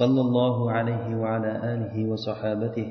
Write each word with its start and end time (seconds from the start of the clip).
صلى 0.00 0.20
الله 0.20 0.70
عليه 0.70 1.06
وعلى 1.16 1.52
آله 1.74 1.94
وصحابته 2.10 2.88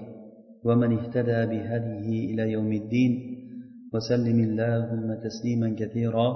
ومن 0.64 0.90
اهتدى 0.98 1.40
بهديه 1.52 2.10
إلى 2.34 2.44
يوم 2.52 2.72
الدين 2.82 3.12
وسلم 3.94 4.40
اللهم 4.48 5.08
تسليما 5.28 5.76
كثيرا 5.80 6.28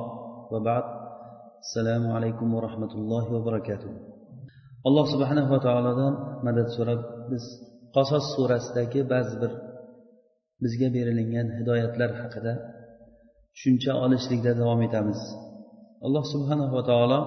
وبعد 0.51 0.85
السلام 1.65 2.03
عليكم 2.11 2.47
ورحمة 2.53 2.93
الله 2.99 3.25
وبركاته 3.33 3.91
alloh 4.87 5.05
subhanava 5.13 5.57
taolodan 5.67 6.13
madad 6.47 6.67
so'rab 6.77 7.01
biz 7.31 7.43
qasos 7.95 8.25
surasidagi 8.35 9.01
ba'zi 9.13 9.35
bir 9.41 9.51
bizga 10.63 10.87
berilingan 10.95 11.47
hidoyatlar 11.57 12.11
haqida 12.21 12.53
tushuncha 13.53 13.91
olishlikda 14.05 14.51
davom 14.61 14.81
etamiz 14.87 15.19
alloh 16.05 16.23
subhanava 16.33 16.81
taolo 16.91 17.19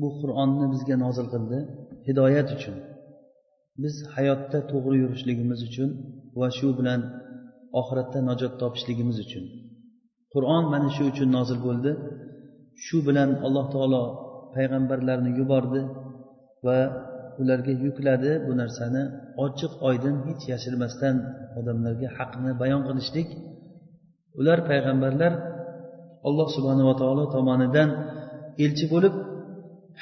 bu 0.00 0.08
qur'onni 0.20 0.66
bizga 0.74 0.96
nozil 1.04 1.26
qildi 1.34 1.58
Hidoyat 2.07 2.49
uchun. 2.55 2.75
Biz 3.83 3.95
hayotda 4.15 4.59
to'g'ri 4.71 4.97
yurishligimiz 5.03 5.59
uchun 5.69 5.89
va 6.39 6.47
shu 6.57 6.69
bilan 6.79 7.01
oxiratda 7.79 8.19
najot 8.29 8.53
topishligimiz 8.61 9.17
uchun. 9.25 9.43
Qur'on 10.33 10.63
mana 10.73 10.89
shu 10.95 11.03
uchun 11.11 11.29
nozil 11.37 11.59
bo'ldi. 11.67 11.91
Shu 12.85 12.97
bilan 13.07 13.29
alloh 13.45 13.65
taolo 13.73 14.03
payg'ambarlarni 14.55 15.31
yubordi 15.39 15.81
va 16.65 16.77
ularga 17.41 17.73
yukladi 17.85 18.31
bu 18.45 18.53
narsani. 18.61 19.03
Ochiq 19.45 19.73
oydin 19.89 20.15
hech 20.27 20.43
yashirmasdan 20.53 21.15
odamlarga 21.59 22.09
haqni 22.17 22.51
bayon 22.61 22.81
qilishlik. 22.87 23.29
Ular 24.39 24.59
payg'ambarlar 24.69 25.33
alloh 26.27 26.47
subhanava 26.55 26.93
taolo 27.01 27.23
tomonidan 27.35 27.89
elchi 28.65 28.85
bo'lib 28.93 29.13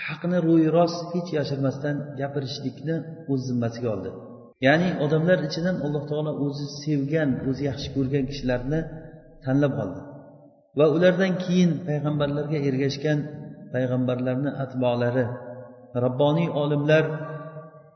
haqni 0.06 0.38
ro'yirost 0.48 1.00
hech 1.14 1.30
yashirmasdan 1.38 1.96
gapirishlikni 2.20 2.96
o'z 3.32 3.42
zimmasiga 3.50 3.90
oldi. 3.96 4.12
Ya'ni 4.68 4.90
odamlar 5.06 5.38
ichidan 5.48 5.76
alloh 5.86 6.04
taolo 6.12 6.32
o'zi 6.46 6.66
sevgan 6.84 7.30
o'zi 7.50 7.64
yaxshi 7.70 7.90
ko'rgan 7.96 8.24
kishilarni 8.32 8.80
tanlab 9.46 9.74
oldi. 9.84 10.02
Va 10.80 10.86
ulardan 10.96 11.34
keyin 11.44 11.72
payg'ambarlarga 11.88 12.60
ergashgan 12.70 13.20
payg'ambarlarni 13.74 14.52
atbolari 14.64 15.26
robboniy 16.04 16.50
olimlar 16.64 17.04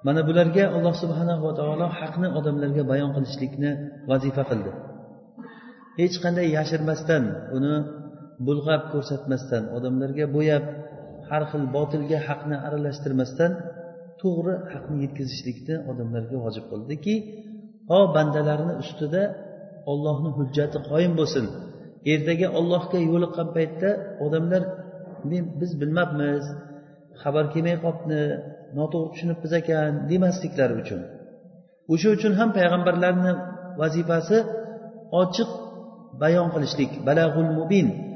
mana 0.07 0.21
bularga 0.29 0.63
alloh 0.75 0.95
subhanava 1.03 1.49
taolo 1.59 1.87
haqni 1.99 2.27
odamlarga 2.39 2.83
bayon 2.91 3.11
qilishlikni 3.15 3.71
vazifa 4.11 4.43
qildi. 4.49 4.71
Hech 5.99 6.15
qanday 6.23 6.47
yashirmasdan 6.57 7.23
uni 7.57 7.75
bulg'ab 8.47 8.81
ko'rsatmasdan 8.93 9.63
odamlarga 9.77 10.25
bo'yab 10.35 10.63
har 11.29 11.43
xil 11.51 11.63
botilga 11.75 12.19
haqni 12.27 12.55
aralashtirmasdan 12.67 13.51
to'g'ri 14.21 14.53
haqni 14.73 14.97
yetkazishlikni 15.05 15.75
odamlarga 15.91 16.37
vojib 16.45 16.65
qildiki 16.71 17.15
ho 17.89 17.99
bandalarni 18.15 18.73
ustida 18.83 19.23
ollohni 19.91 20.29
hujjati 20.37 20.77
qoyim 20.89 21.13
bo'lsin. 21.19 21.45
Ertaga 22.13 22.47
ollohga 22.59 22.99
yo'liqqan 23.11 23.47
paytda 23.57 23.89
odamlar 24.25 24.61
men 25.31 25.43
biz 25.59 25.71
bilmabmiz 25.81 26.43
xabar 27.21 27.45
kelmay 27.53 27.75
qolibdi 27.83 28.19
noto'g'ri 28.77 29.09
tushunibmiz 29.13 29.51
ekan 29.61 29.91
demasliklari 30.11 30.73
uchun. 30.81 31.01
O'sha 31.93 32.09
uchun 32.17 32.33
ham 32.39 32.49
payg'ambarlarni 32.57 33.31
vazifasi 33.81 34.37
ochiq 35.21 35.49
bayon 36.21 36.47
qilishlik 36.53 36.91
balag'ul 37.07 37.49
mubin 37.59 37.87
mubin 37.93 38.12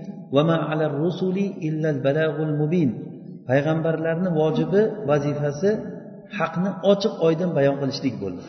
payg'ambarlarni 3.49 4.29
vojibi 4.39 4.81
vazifasi 5.09 5.69
haqni 6.37 6.71
ochiq 6.91 7.13
oydin 7.27 7.49
bayon 7.57 7.75
qilishlik 7.81 8.15
bo'ldi. 8.23 8.43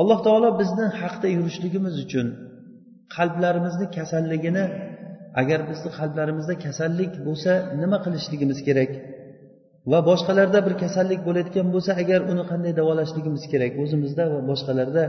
Alloh 0.00 0.18
taolo 0.26 0.50
bizni 0.60 0.86
haqda 1.00 1.28
yurishligimiz 1.36 1.94
uchun 2.04 2.26
qalblarimizni 3.16 3.86
kasalligini 3.96 4.64
agar 5.40 5.60
bizni 5.70 5.90
qalblarimizda 5.98 6.54
kasallik 6.64 7.12
bo'lsa 7.26 7.52
nima 7.80 7.98
qilishligimiz 8.04 8.58
kerak? 8.68 8.90
Va 9.90 9.98
boshqalarda 10.10 10.58
bir 10.66 10.74
kasallik 10.82 11.20
bo'layotgan 11.28 11.66
bo'lsa 11.74 11.92
agar 12.02 12.20
uni 12.32 12.44
qanday 12.50 12.72
davolashligimiz 12.80 13.42
kerak? 13.52 13.72
O'zimizda 13.82 14.24
va 14.32 14.40
boshqalarda 14.50 15.04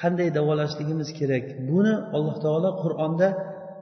qanday 0.00 0.28
davolashligimiz 0.38 1.08
kerak? 1.18 1.44
Buni 1.70 1.94
alloh 2.16 2.36
taolo 2.44 2.70
qur'onda 2.82 3.28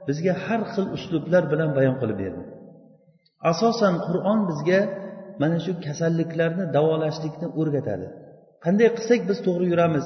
bizga 0.07 0.33
har 0.45 0.61
xil 0.73 0.85
uslublar 0.97 1.43
bilan 1.51 1.69
bayon 1.77 1.95
qilib 2.01 2.17
berdi. 2.23 2.43
Asosan 3.51 3.95
qur'on 4.07 4.39
bizga 4.49 4.79
mana 5.41 5.57
shu 5.65 5.71
kasalliklarni 5.85 6.65
davolashlikni 6.75 7.47
o'rgatadi. 7.59 8.07
Qanday 8.65 8.89
qilsak 8.97 9.21
biz 9.29 9.37
to'g'ri 9.47 9.65
yuramiz 9.71 10.05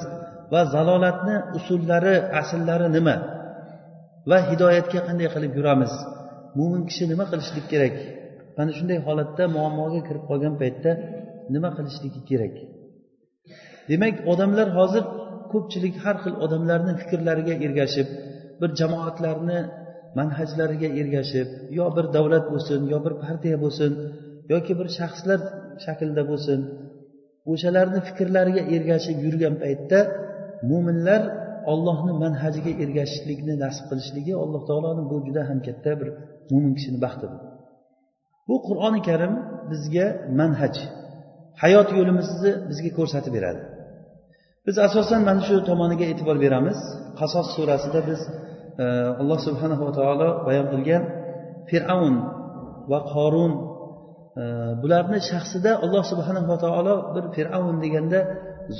va 0.52 0.60
zalolatni 0.74 1.36
usullari 1.58 2.16
asllari 2.40 2.88
nima? 2.96 3.16
Va 4.30 4.38
hidoyatga 4.50 5.00
qanday 5.08 5.28
qilib 5.34 5.52
yuramiz? 5.58 5.92
Mo'min 6.58 6.82
kishi 6.88 7.04
nima 7.12 7.24
qilishlik 7.32 7.66
kerak? 7.72 7.96
Mana 8.56 8.70
shunday 8.76 8.98
holatda 9.06 9.44
muammoga 9.56 10.00
kirib 10.08 10.24
qolgan 10.30 10.54
paytda 10.62 10.90
nima 11.54 11.70
qilishligi 11.76 12.20
kerak? 12.30 12.54
Demak 13.90 14.16
odamlar 14.32 14.68
hozir 14.78 15.04
ko'pchilik 15.52 15.94
har 16.04 16.16
xil 16.24 16.34
odamlarni 16.44 16.92
fikrlariga 17.00 17.54
ergashib 17.66 18.08
bir 18.60 18.70
jamoatlarni 18.80 19.58
manhajlariga 20.18 20.88
ergashib 21.00 21.48
yo 21.78 21.86
bir 21.96 22.06
davlat 22.16 22.44
bo'lsin 22.52 22.80
yo 22.92 22.98
bir 23.06 23.14
partiya 23.24 23.56
bo'lsin 23.64 23.92
yoki 24.52 24.72
bir 24.80 24.88
shaxslar 24.98 25.40
shaklida 25.84 26.22
bo'lsin 26.30 26.60
o'shalarni 27.52 28.00
fikrlariga 28.08 28.62
ergashib 28.74 29.16
yurgan 29.26 29.54
paytda 29.62 29.98
mo'minlar 30.70 31.22
ollohni 31.72 32.12
manhajiga 32.24 32.72
ergashishlikni 32.84 33.54
nasib 33.64 33.84
qilishligi 33.90 34.32
alloh 34.42 34.62
taoloni 34.68 35.02
bu 35.10 35.16
juda 35.26 35.42
ham 35.48 35.58
katta 35.66 35.92
bir 36.00 36.08
mo'min 36.52 36.72
kishini 36.78 36.98
baxti 37.04 37.26
bu. 37.32 37.36
Bu 38.48 38.56
qur'oni 38.66 39.00
karim 39.08 39.34
bizga 39.70 40.06
manhaj 40.40 40.74
hayot 41.62 41.88
yo'limizni 41.98 42.52
bizga 42.70 42.90
ko'rsatib 42.98 43.32
beradi. 43.36 43.62
Biz 44.66 44.76
asosan 44.86 45.20
mana 45.28 45.42
shu 45.46 45.54
tomoniga 45.68 46.06
e'tibor 46.12 46.36
beramiz. 46.44 46.78
Qasos 47.20 47.46
surasida 47.56 48.00
biz 48.10 48.20
alloh 49.20 49.38
subhanava 49.46 49.88
taolo 49.98 50.28
bayon 50.46 50.66
qilgan 50.72 51.02
fir'avn 51.70 52.14
va 52.90 53.00
qorun 53.14 53.52
bularni 54.82 55.18
shaxsida 55.30 55.72
alloh 55.84 56.02
subhanava 56.12 56.56
taolo 56.64 56.94
bir 57.14 57.24
fir'avn 57.36 57.76
deganda 57.84 58.20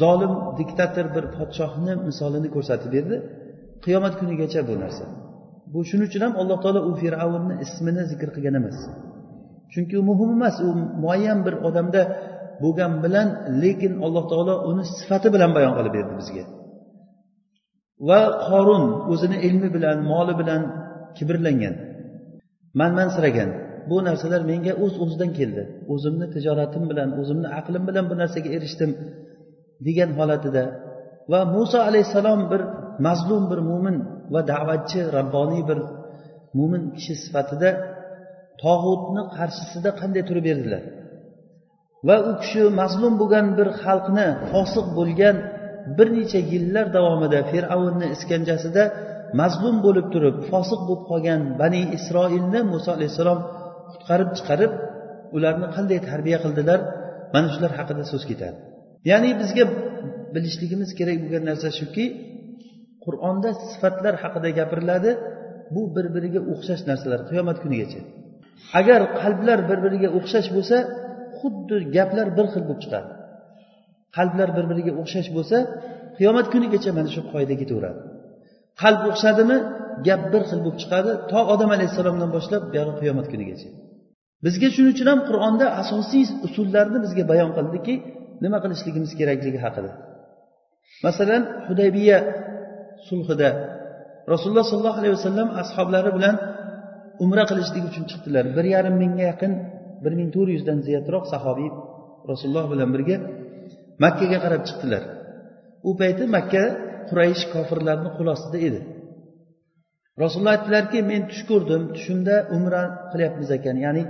zolim 0.00 0.32
diktator 0.60 1.06
bir 1.14 1.24
podshohni 1.36 1.92
misolini 2.08 2.48
ko'rsatib 2.54 2.90
berdi. 2.96 3.16
Qiyomat 3.84 4.14
kunigacha 4.20 4.60
bu 4.68 4.74
narsa. 4.82 5.04
Bu 5.72 5.78
shuning 5.88 6.08
uchun 6.10 6.22
ham 6.26 6.34
alloh 6.42 6.58
taolo 6.64 6.80
u 6.90 6.92
fir'avnni 7.02 7.54
ismini 7.64 8.02
zikr 8.10 8.28
qilgan 8.34 8.54
emas. 8.60 8.78
Chunki 9.72 9.94
u 10.00 10.02
muhim 10.10 10.30
emas 10.36 10.56
u 10.66 10.68
muayyan 11.04 11.38
bir 11.46 11.54
odamda 11.68 12.02
bo'lgan 12.62 12.92
bilan 13.04 13.28
lekin 13.62 13.92
alloh 14.06 14.24
taolo 14.32 14.54
uni 14.70 14.84
sifati 14.98 15.28
bilan 15.34 15.50
bayon 15.56 15.72
qilib 15.78 15.92
berdi 15.98 16.14
bizga. 16.20 16.44
Va 18.08 18.20
qorun 18.46 18.84
o'zini 19.12 19.38
ilmi 19.48 19.68
bilan 19.76 19.96
moli 20.12 20.34
bilan 20.40 20.62
kibrlangan. 21.16 21.74
Manmansiragan 22.80 23.50
bu 23.90 23.96
narsalar 24.08 24.42
menga 24.50 24.72
o'z 24.84 24.94
o'zidan 25.04 25.30
keldi. 25.38 25.62
O'zimni 25.94 26.26
tijoratim 26.34 26.84
bilan 26.90 27.08
o'zimni 27.20 27.48
aqlim 27.58 27.82
bilan 27.88 28.04
bu 28.10 28.14
narsaga 28.22 28.48
erishdim 28.56 28.90
degan 29.86 30.10
holatida 30.18 30.62
va 31.32 31.40
muso 31.54 31.78
alayhissalom 31.88 32.40
bir 32.52 32.62
mazlum 33.06 33.42
bir 33.50 33.60
mo'min 33.70 33.96
va 34.34 34.40
da'vatchi 34.52 35.00
rabboniy 35.18 35.62
bir 35.70 35.78
mo'min 36.58 36.82
kishi 36.96 37.14
sifatida 37.24 37.70
tog'utni 38.62 39.22
qarshisida 39.36 39.90
qanday 40.00 40.22
turib 40.28 40.44
berdilar 40.48 40.82
va 42.08 42.16
u 42.30 42.32
kishi 42.42 42.62
mazlum 42.80 43.14
bo'lgan 43.20 43.46
bir 43.58 43.68
xalqni 43.82 44.26
fosiq 44.52 44.86
bo'lgan 44.98 45.36
bir 45.96 46.08
necha 46.18 46.40
yillar 46.52 46.86
davomida 46.96 47.40
fir'avnni 47.52 48.06
iskanjasida 48.16 48.82
mazlum 49.40 49.76
bo'lib 49.86 50.06
turib 50.14 50.36
fosiq 50.50 50.80
bo'lib 50.88 51.04
qolgan 51.10 51.40
bani 51.60 51.82
isroilni 51.98 52.60
muso 52.72 52.90
alayhissalom 52.96 53.40
qutqarib 53.92 54.30
chiqarib 54.38 54.72
ularni 55.36 55.66
qanday 55.76 55.98
tarbiya 56.10 56.38
qildilar? 56.44 56.80
Mana 57.34 57.48
shular 57.54 57.72
haqida 57.78 58.02
so'z 58.12 58.24
ketadi. 58.30 58.58
Ya'ni 59.10 59.30
bizga 59.40 59.64
bilishligimiz 60.34 60.90
kerak 60.98 61.18
bo'lgan 61.22 61.44
narsa 61.50 61.68
shuki 61.78 62.04
qur'onda 63.04 63.50
sifatlar 63.70 64.14
haqida 64.22 64.48
gapiriladi 64.58 65.10
bu 65.74 65.82
bir 65.94 66.06
biriga 66.14 66.40
o'xshash 66.52 66.82
narsalar 66.90 67.20
qiyomat 67.30 67.58
kunigacha. 67.64 68.00
Agar 68.80 69.00
qalblar 69.20 69.58
bir 69.70 69.78
biriga 69.84 70.08
o'xshash 70.18 70.48
bo'lsa 70.56 70.76
xuddi 71.38 71.76
gaplar 71.96 72.26
bir 72.38 72.46
xil 72.52 72.62
bo'lib 72.68 72.80
chiqadi. 72.84 73.08
Qalblar 74.16 74.48
bir 74.56 74.64
biriga 74.70 74.92
o'xshash 75.02 75.28
bo'lsa 75.36 75.56
qiyomat 76.18 76.46
kunigacha 76.54 76.90
mana 76.98 77.08
shu 77.14 77.20
qoida 77.32 77.54
ketaveradi. 77.60 78.00
Qalb 78.82 79.02
o'xshadimi? 79.10 79.56
Gap 80.06 80.22
bir 80.32 80.42
xil 80.48 80.58
bo'lib 80.64 80.78
chiqadi. 80.82 81.10
To 81.30 81.38
odam 81.54 81.70
alayhissalomdan 81.76 82.30
boshlab 82.36 82.62
buyog'i 82.72 82.94
qiyomat 83.00 83.26
kunigacha. 83.32 83.68
Bizga 84.44 84.68
shuning 84.74 84.92
uchun 84.94 85.08
ham 85.12 85.20
qur'onda 85.28 85.66
asosiy 85.82 86.24
usullarni 86.46 86.98
bizga 87.04 87.24
bayon 87.32 87.50
qildiki 87.58 87.94
nima 88.44 88.58
qilishligimiz 88.64 89.10
kerakligi 89.20 89.58
haqida. 89.64 89.90
Masalan 91.06 91.42
hudaybiya 91.68 92.18
sulhida 93.08 93.48
rasululloh 94.32 94.66
sollallohu 94.70 94.98
alayhi 95.00 95.14
vasallam 95.18 95.48
ashoblari 95.62 96.10
bilan 96.16 96.34
umra 97.24 97.44
qilishlik 97.50 97.84
uchun 97.90 98.04
chiqdilar. 98.10 98.44
Bir 98.56 98.66
yarim 98.74 98.94
mingga 99.02 99.24
yaqin 99.32 99.52
bir 100.04 100.12
ming 100.18 100.28
to'rt 100.34 100.50
yuzdan 100.56 100.78
ziyodroq 100.86 101.24
sahobiy 101.32 101.70
rasululloh 102.30 102.66
bilan 102.72 102.88
birga 102.94 103.16
makkaga 104.02 104.38
qarab 104.44 104.62
chiqdilar. 104.68 105.02
U 105.88 105.90
payti 106.00 106.24
makka 106.36 106.64
quraysh 107.08 107.42
kofirlarni 107.54 108.10
qo'l 108.16 108.28
ostida 108.34 108.58
edi. 108.68 108.80
Rasululloh 110.22 110.54
aytdilarki 110.56 110.98
men 111.10 111.22
tush 111.30 111.42
ko'rdim 111.50 111.82
tushimda 111.94 112.36
umra 112.56 112.82
qilyapmiz 113.12 113.50
ekan 113.58 113.76
ya'ni 113.84 114.02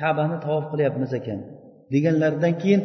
kabani 0.00 0.36
tavof 0.44 0.64
qilyapmiz 0.72 1.12
ekan. 1.20 1.38
Deganlaridan 1.92 2.54
keyin 2.62 2.80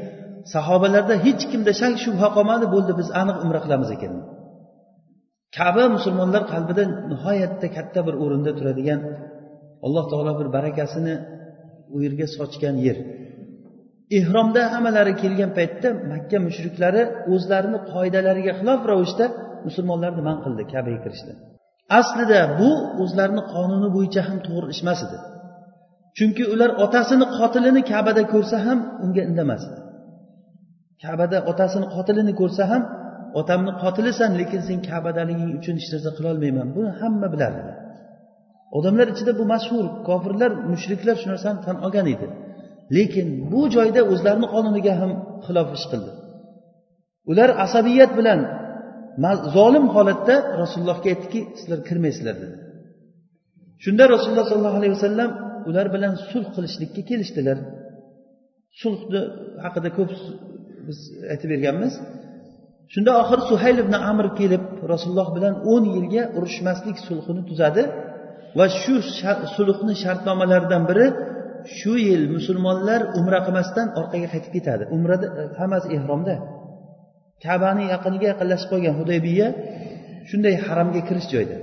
sahobalarda 0.54 1.16
hech 1.26 1.44
kimda 1.52 1.72
shak 1.82 1.94
shubha 2.04 2.28
qolmadi 2.36 2.66
bo'ldi 2.74 2.94
biz 3.00 3.08
aniq 3.22 3.38
umra 3.46 3.60
qilamiz 3.66 3.90
ekan. 3.96 4.14
Kaba 5.58 5.84
musulmonlar 5.96 6.44
qalbida 6.54 6.84
nihoyatda 7.12 7.68
katta 7.78 8.00
bir 8.08 8.16
o'rinda 8.24 8.52
turadigan 8.58 9.00
alloh 9.86 10.06
taolo 10.12 10.34
bir 10.40 10.48
barakasini 10.56 11.16
u 11.96 11.98
yerga 12.06 12.28
sochgan 12.38 12.76
yer. 12.88 12.98
Ehromda 14.18 14.62
hammalari 14.74 15.14
kelgan 15.22 15.52
paytda 15.58 15.90
makka 16.12 16.38
mushriklari 16.48 17.02
o'zlarini 17.34 17.80
qoidalariga 17.92 18.54
xilof 18.60 18.80
ravishda 18.92 19.26
musulmonlarni 19.68 20.22
man 20.30 20.38
qildi 20.46 20.64
kabaga 20.74 21.00
kirishni 21.06 21.34
aslida 22.00 22.40
bu 22.60 22.70
o'zlarini 23.04 23.44
qonuni 23.54 23.90
bo'yicha 23.96 24.22
ham 24.28 24.38
to'g'ri 24.48 24.68
ish 24.74 24.82
emas 24.86 25.00
edi. 25.06 25.18
Chunki 26.18 26.44
ular 26.54 26.72
otasini 26.86 27.26
qotilini 27.38 27.82
kabada 27.92 28.24
ko'rsa 28.34 28.58
ham 28.66 28.80
unga 29.06 29.22
indamasdi 29.30 29.78
kabada 31.04 31.38
otasini 31.52 31.88
qotilini 31.96 32.34
ko'rsa 32.42 32.64
ham 32.72 32.84
otamni 33.40 33.72
qotilisan 33.84 34.32
lekin 34.40 34.62
sen 34.68 34.78
kabadaliging 34.90 35.52
uchun 35.60 35.76
hech 35.80 35.90
narsa 35.94 36.12
qilolmayman. 36.18 36.68
Buni 36.76 36.90
hamma 37.02 37.28
bilardi. 37.34 37.62
Odamlar 38.78 39.08
ichida 39.14 39.32
bu 39.40 39.44
mashhur 39.54 39.86
kofirlar 40.08 40.52
mushriklar 40.72 41.16
shu 41.22 41.28
narsani 41.34 41.60
tan 41.66 41.76
olgan 41.86 42.08
edi. 42.14 42.28
Lekin 42.96 43.28
bu 43.52 43.62
joyda 43.76 44.02
o'zlarini 44.12 44.48
qonuniga 44.54 44.94
ham 45.02 45.12
xilof 45.46 45.68
ish 45.78 45.86
qildi. 45.92 46.12
Ular 47.32 47.50
asabiyat 47.66 48.12
bilan 48.20 48.40
zolim 49.56 49.86
holatda 49.96 50.36
rasulullohga 50.62 51.08
aytdiki 51.14 51.40
sizlar 51.60 51.80
kirmaysizlar 51.88 52.36
dedi. 52.44 52.56
Shunda 53.84 54.04
rasululloh 54.14 54.46
sollallohu 54.52 54.78
alayhi 54.82 54.94
vasallam 54.98 55.30
ular 55.70 55.88
bilan 55.96 56.14
sulh 56.30 56.48
qilishlikka 56.56 57.02
kelishdilar. 57.10 57.58
Sulhni 58.82 59.22
haqida 59.66 59.90
ko'p 59.98 60.12
biz 60.88 61.00
aytib 61.34 61.50
berganmiz. 61.54 61.94
Shunda 62.94 63.12
oxiri 63.22 63.44
suhayl 63.52 63.78
ibn 63.84 63.94
amr 64.12 64.28
kelib 64.40 64.64
rasululloh 64.94 65.30
bilan 65.38 65.54
o'n 65.74 65.84
yilga 65.96 66.24
urushmaslik 66.38 66.98
sulhini 67.08 67.42
tuzadi 67.50 67.84
va 68.58 68.66
shu 68.82 68.96
sulhni 69.56 69.94
shartnomalaridan 70.04 70.84
biri 70.90 71.08
shu 71.78 71.94
yil 72.08 72.24
musulmonlar 72.36 73.02
umra 73.20 73.40
qilmasdan 73.46 73.88
orqaga 74.00 74.28
qaytib 74.34 74.52
ketadi. 74.58 74.84
Umrada 74.96 75.28
e, 75.40 75.44
hammasi 75.60 75.88
ehromda. 75.98 76.36
Kabani 77.46 77.84
yaqiniga 77.94 78.28
yaqinlashib 78.32 78.70
qolgan 78.74 78.94
hudaybiya 79.00 79.48
shunday 80.30 80.56
haramga 80.66 81.02
kirish 81.08 81.28
joyda 81.34 81.58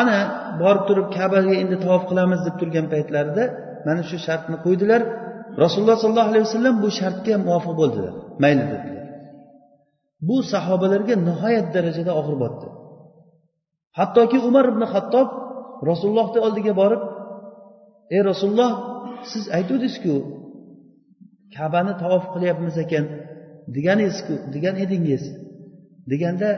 ana 0.00 0.18
borib 0.62 0.84
turib 0.88 1.08
kabaga 1.16 1.54
endi 1.62 1.76
tavof 1.84 2.02
qilamiz 2.10 2.40
deb 2.46 2.54
turgan 2.60 2.86
paytlarida 2.92 3.44
mana 3.86 4.02
shu 4.10 4.16
shartni 4.26 4.56
qo'ydilar. 4.66 5.02
Rasululloh 5.64 5.96
sollallohu 6.02 6.30
alayhi 6.32 6.46
vasallam 6.48 6.76
bu 6.84 6.88
shartga 7.00 7.34
muvofiq 7.46 7.74
bo'ldilar. 7.80 8.14
Mayli 8.42 8.64
dedilar. 8.72 9.04
Bu 10.28 10.36
sahobalarga 10.52 11.14
nihoyat 11.28 11.66
darajada 11.76 12.12
og'ir 12.20 12.36
botdi. 12.44 12.66
Hattoki 13.98 14.38
umar 14.48 14.64
ibn 14.72 14.82
hattob 14.92 15.28
rasulullohni 15.90 16.38
oldiga 16.46 16.72
borib 16.80 17.02
ey 18.14 18.20
rasululloh 18.30 18.70
siz 19.32 19.44
aytuvdingizku 19.56 20.14
kabani 21.56 21.92
tavof 22.02 22.24
qilyapmiz 22.34 22.76
ekan 22.84 23.04
deganingizku 23.76 24.34
degan 24.54 24.76
edingiz 24.84 25.24
deganda 26.10 26.50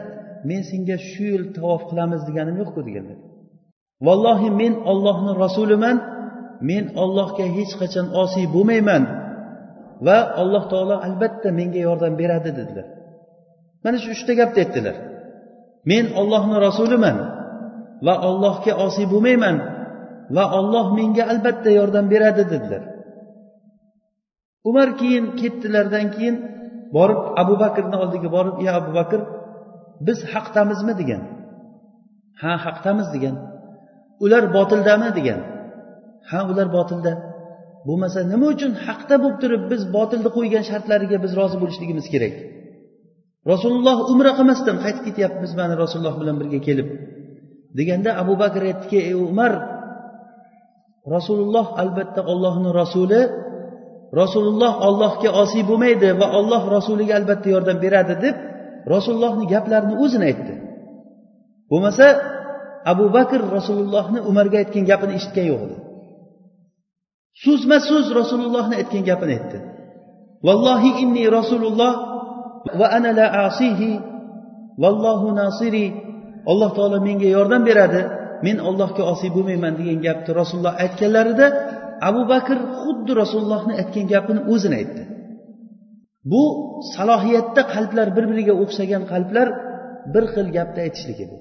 men 0.49 0.61
senga 0.69 0.97
shu 1.09 1.23
yil 1.33 1.43
tavof 1.57 1.81
qilamiz 1.89 2.21
deganim 2.29 2.55
yo'qku 2.61 2.81
deganlar 2.87 3.17
vallohi 4.07 4.49
men 4.61 4.73
ollohni 4.91 5.31
rasuliman 5.43 5.97
men 6.69 6.83
ollohga 7.03 7.45
hech 7.57 7.73
qachon 7.81 8.07
osiy 8.23 8.45
bo'lmayman 8.55 9.03
va 10.07 10.17
alloh 10.41 10.63
taolo 10.71 10.95
albatta 11.07 11.49
menga 11.59 11.79
yordam 11.87 12.13
beradi 12.21 12.51
dedilar. 12.59 12.87
Mana 13.83 13.97
shu 14.03 14.09
uchta 14.15 14.33
gapni 14.39 14.59
aytdilar. 14.65 14.95
Men 15.91 16.05
ollohni 16.19 16.57
rasuliman 16.67 17.17
va 18.05 18.15
ollohga 18.29 18.73
osiy 18.85 19.05
bo'lmayman. 19.13 19.55
Va 20.35 20.43
olloh 20.59 20.85
menga 20.97 21.23
albatta 21.31 21.69
yordam 21.79 22.05
beradi 22.13 22.43
dedilar. 22.53 22.83
Umar 24.69 24.89
keyin 24.99 25.25
ketdilardan 25.39 26.05
keyin 26.15 26.35
borib 26.95 27.21
abu 27.41 27.53
bakrni 27.63 27.97
oldiga 28.03 28.29
borib 28.35 28.55
ey 28.63 28.69
abu 28.79 28.91
bakr 28.99 29.19
biz 30.07 30.19
haqdamizmi 30.33 30.93
degan. 31.01 31.21
Ha 32.41 32.53
haqdamiz 32.65 33.07
degan. 33.15 33.35
Ular 34.23 34.43
botildami? 34.55 35.09
degan. 35.17 35.39
Ha 36.29 36.39
ular 36.51 36.67
botilda 36.77 37.11
bo'lmasa 37.87 38.19
nima 38.33 38.47
uchun 38.55 38.71
haqda 38.85 39.15
bo'lib 39.23 39.37
turib 39.43 39.63
biz 39.71 39.81
botilni 39.95 40.29
qo'ygan 40.37 40.63
shartlariga 40.69 41.17
biz 41.25 41.31
rozi 41.39 41.57
bo'lishligimiz 41.61 42.05
kerak? 42.13 42.33
Rasululloh 43.51 43.97
umra 44.13 44.31
qilmasdan 44.37 44.77
qaytib 44.83 45.03
ketyapmiz 45.07 45.51
mana 45.59 45.73
rasululloh 45.83 46.15
bilan 46.21 46.35
birga 46.41 46.59
kelib 46.67 46.87
deganda 47.77 48.09
abu 48.21 48.33
bakr 48.43 48.61
aytdiki 48.69 48.97
ey 49.09 49.15
umar 49.31 49.53
rasululloh 51.13 51.67
albatta 51.83 52.21
ollohni 52.31 52.69
rasuli. 52.81 53.21
Rasululloh 54.21 54.73
ollohga 54.87 55.29
osiy 55.43 55.63
bo'lmaydi 55.69 56.09
va 56.21 56.27
olloh 56.39 56.63
rasuliga 56.75 57.13
albatta 57.19 57.47
yordam 57.55 57.77
beradi 57.85 58.15
deb 58.25 58.35
rasulullohni 58.93 59.45
gaplarini 59.53 59.95
o'zini 60.03 60.25
aytdi. 60.31 60.53
Bo'lmasa 61.71 62.07
abu 62.91 63.05
bakr 63.17 63.39
rasulullohni 63.57 64.19
umarga 64.29 64.57
aytgan 64.63 64.85
gapini 64.91 65.13
eshitgan 65.19 65.45
yo'q 65.51 65.61
edi. 65.67 65.77
So'zma 67.43 67.77
so'z 67.89 68.07
rasulullohni 68.19 68.75
aytgan 68.81 69.03
gapini 69.09 69.33
aytdi. 69.37 69.57
Vallohi 70.47 70.91
inni 71.03 71.23
rasululloh 71.37 71.93
va 72.79 72.87
ana 72.97 73.09
la 73.19 73.27
asihi 73.47 73.91
vallohu 74.83 75.27
nasiri. 75.41 75.85
Alloh 76.51 76.69
taolo 76.77 76.97
menga 77.07 77.27
yordam 77.37 77.61
beradi. 77.69 78.01
men 78.46 78.56
ollohga 78.68 79.02
osiy 79.12 79.30
bo'lmayman 79.36 79.72
degan 79.80 79.98
gapni 80.06 80.30
rasululloh 80.40 80.74
aytganlarida 80.84 81.46
abu 82.08 82.22
bakr 82.32 82.58
xuddi 82.82 83.12
rasulullohni 83.22 83.74
aytgan 83.80 84.06
gapini 84.12 84.40
o'zini 84.52 84.76
aytdi 84.80 85.02
bu 86.32 86.42
salohiyatda 86.94 87.62
qalblar 87.74 88.06
bir 88.16 88.24
biriga 88.30 88.54
o'xshagan 88.62 89.02
qalblar 89.12 89.48
bir 90.14 90.24
xil 90.34 90.48
gapni 90.56 90.80
aytishlik 90.86 91.18
edi 91.26 91.36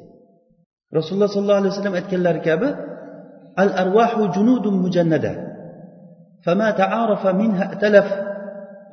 rasululloh 0.97 1.29
sollallohu 1.35 1.61
alayhi 1.61 1.73
vasallam 1.73 1.95
aytganlari 2.01 2.41
kabi 2.49 2.69
al 3.63 3.69
arvahu 3.83 4.21
junudun 4.35 4.75
mujannada 4.85 5.33
فما 6.45 6.69
تعارف 6.81 7.23
منها 7.41 7.63
ائتلف 7.71 8.07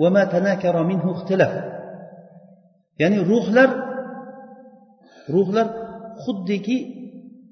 وما 0.03 0.23
تناكر 0.35 0.77
منه 0.91 1.07
اختلف 1.17 1.53
ya'ni 3.03 3.19
ruhlar 3.31 3.71
ruhlar 5.35 5.67
xuddiki 6.23 6.77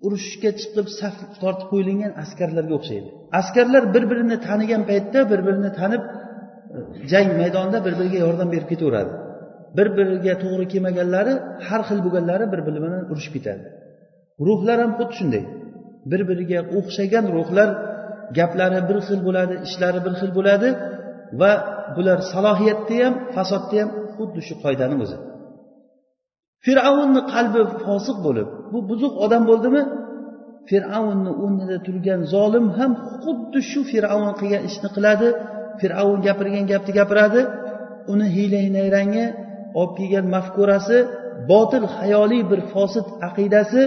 urushga 0.05 0.51
chiqib 0.59 0.87
saf 0.99 1.15
tortib 1.41 1.67
qo'yilgan 1.71 2.11
askarlarga 2.23 2.73
o'xshaydi. 2.79 3.09
Askarlar 3.39 3.83
bir 3.95 4.03
birini 4.11 4.37
tanigan 4.47 4.81
paytda 4.89 5.19
bir 5.31 5.39
birini 5.47 5.71
tanib 5.79 6.03
jang 7.11 7.29
maydonida 7.41 7.79
bir 7.85 7.93
biriga 7.99 8.19
yordam 8.25 8.49
berib 8.53 8.67
ketaveradi. 8.71 9.11
Bir 9.77 9.87
biriga 9.97 10.33
to'g'ri 10.43 10.65
kelmaganlari 10.73 11.33
har 11.67 11.81
xil 11.87 11.99
bo'lganlari 12.05 12.45
bir 12.53 12.61
biri 12.67 12.79
bilan 12.85 13.03
urushib 13.11 13.33
ketadi. 13.37 13.63
Ruhlar 14.47 14.77
ham 14.83 14.91
xuddi 14.99 15.13
shunday. 15.19 15.43
Bir 16.11 16.21
biriga 16.29 16.59
o'xshagan 16.77 17.25
ruhlar 17.35 17.69
gaplari 18.37 18.79
bir 18.89 18.97
xil 19.07 19.19
bo'ladi 19.27 19.55
ishlari 19.67 19.99
bir 20.05 20.13
xil 20.19 20.31
bo'ladi 20.37 20.69
va 21.41 21.51
bular 21.95 22.19
salohiyatda 22.33 22.95
ham 23.03 23.13
fasodda 23.35 23.75
ham 23.81 23.89
xuddi 24.15 24.39
shu 24.47 24.53
qoidani 24.63 24.95
o'zi. 25.03 25.17
Fir'avnni 26.65 27.21
qalbi 27.33 27.61
fosiq 27.83 28.17
bo'lib 28.25 28.47
bu 28.71 28.79
buzuq 28.89 29.13
odam 29.25 29.43
bo'ldimi? 29.49 29.81
Fir'avnni 30.69 31.31
o'rnida 31.43 31.77
turgan 31.85 32.21
zolim 32.33 32.65
ham 32.77 32.91
xuddi 33.23 33.59
shu 33.71 33.79
fir'avn 33.91 34.31
qilgan 34.39 34.63
ishni 34.69 34.89
qiladi 34.95 35.27
fir'avn 35.81 36.19
gapirgan 36.27 36.65
gapni 36.71 36.91
gapiradi 36.99 37.41
uni 38.13 38.27
hiylai 38.35 38.67
nayrangi 38.77 39.25
olib 39.79 39.93
kelgan 39.99 40.25
mafkurasi 40.35 40.97
botil 41.51 41.85
hayoliy 41.97 42.43
bir 42.51 42.59
fosil 42.73 43.05
aqidasi 43.27 43.81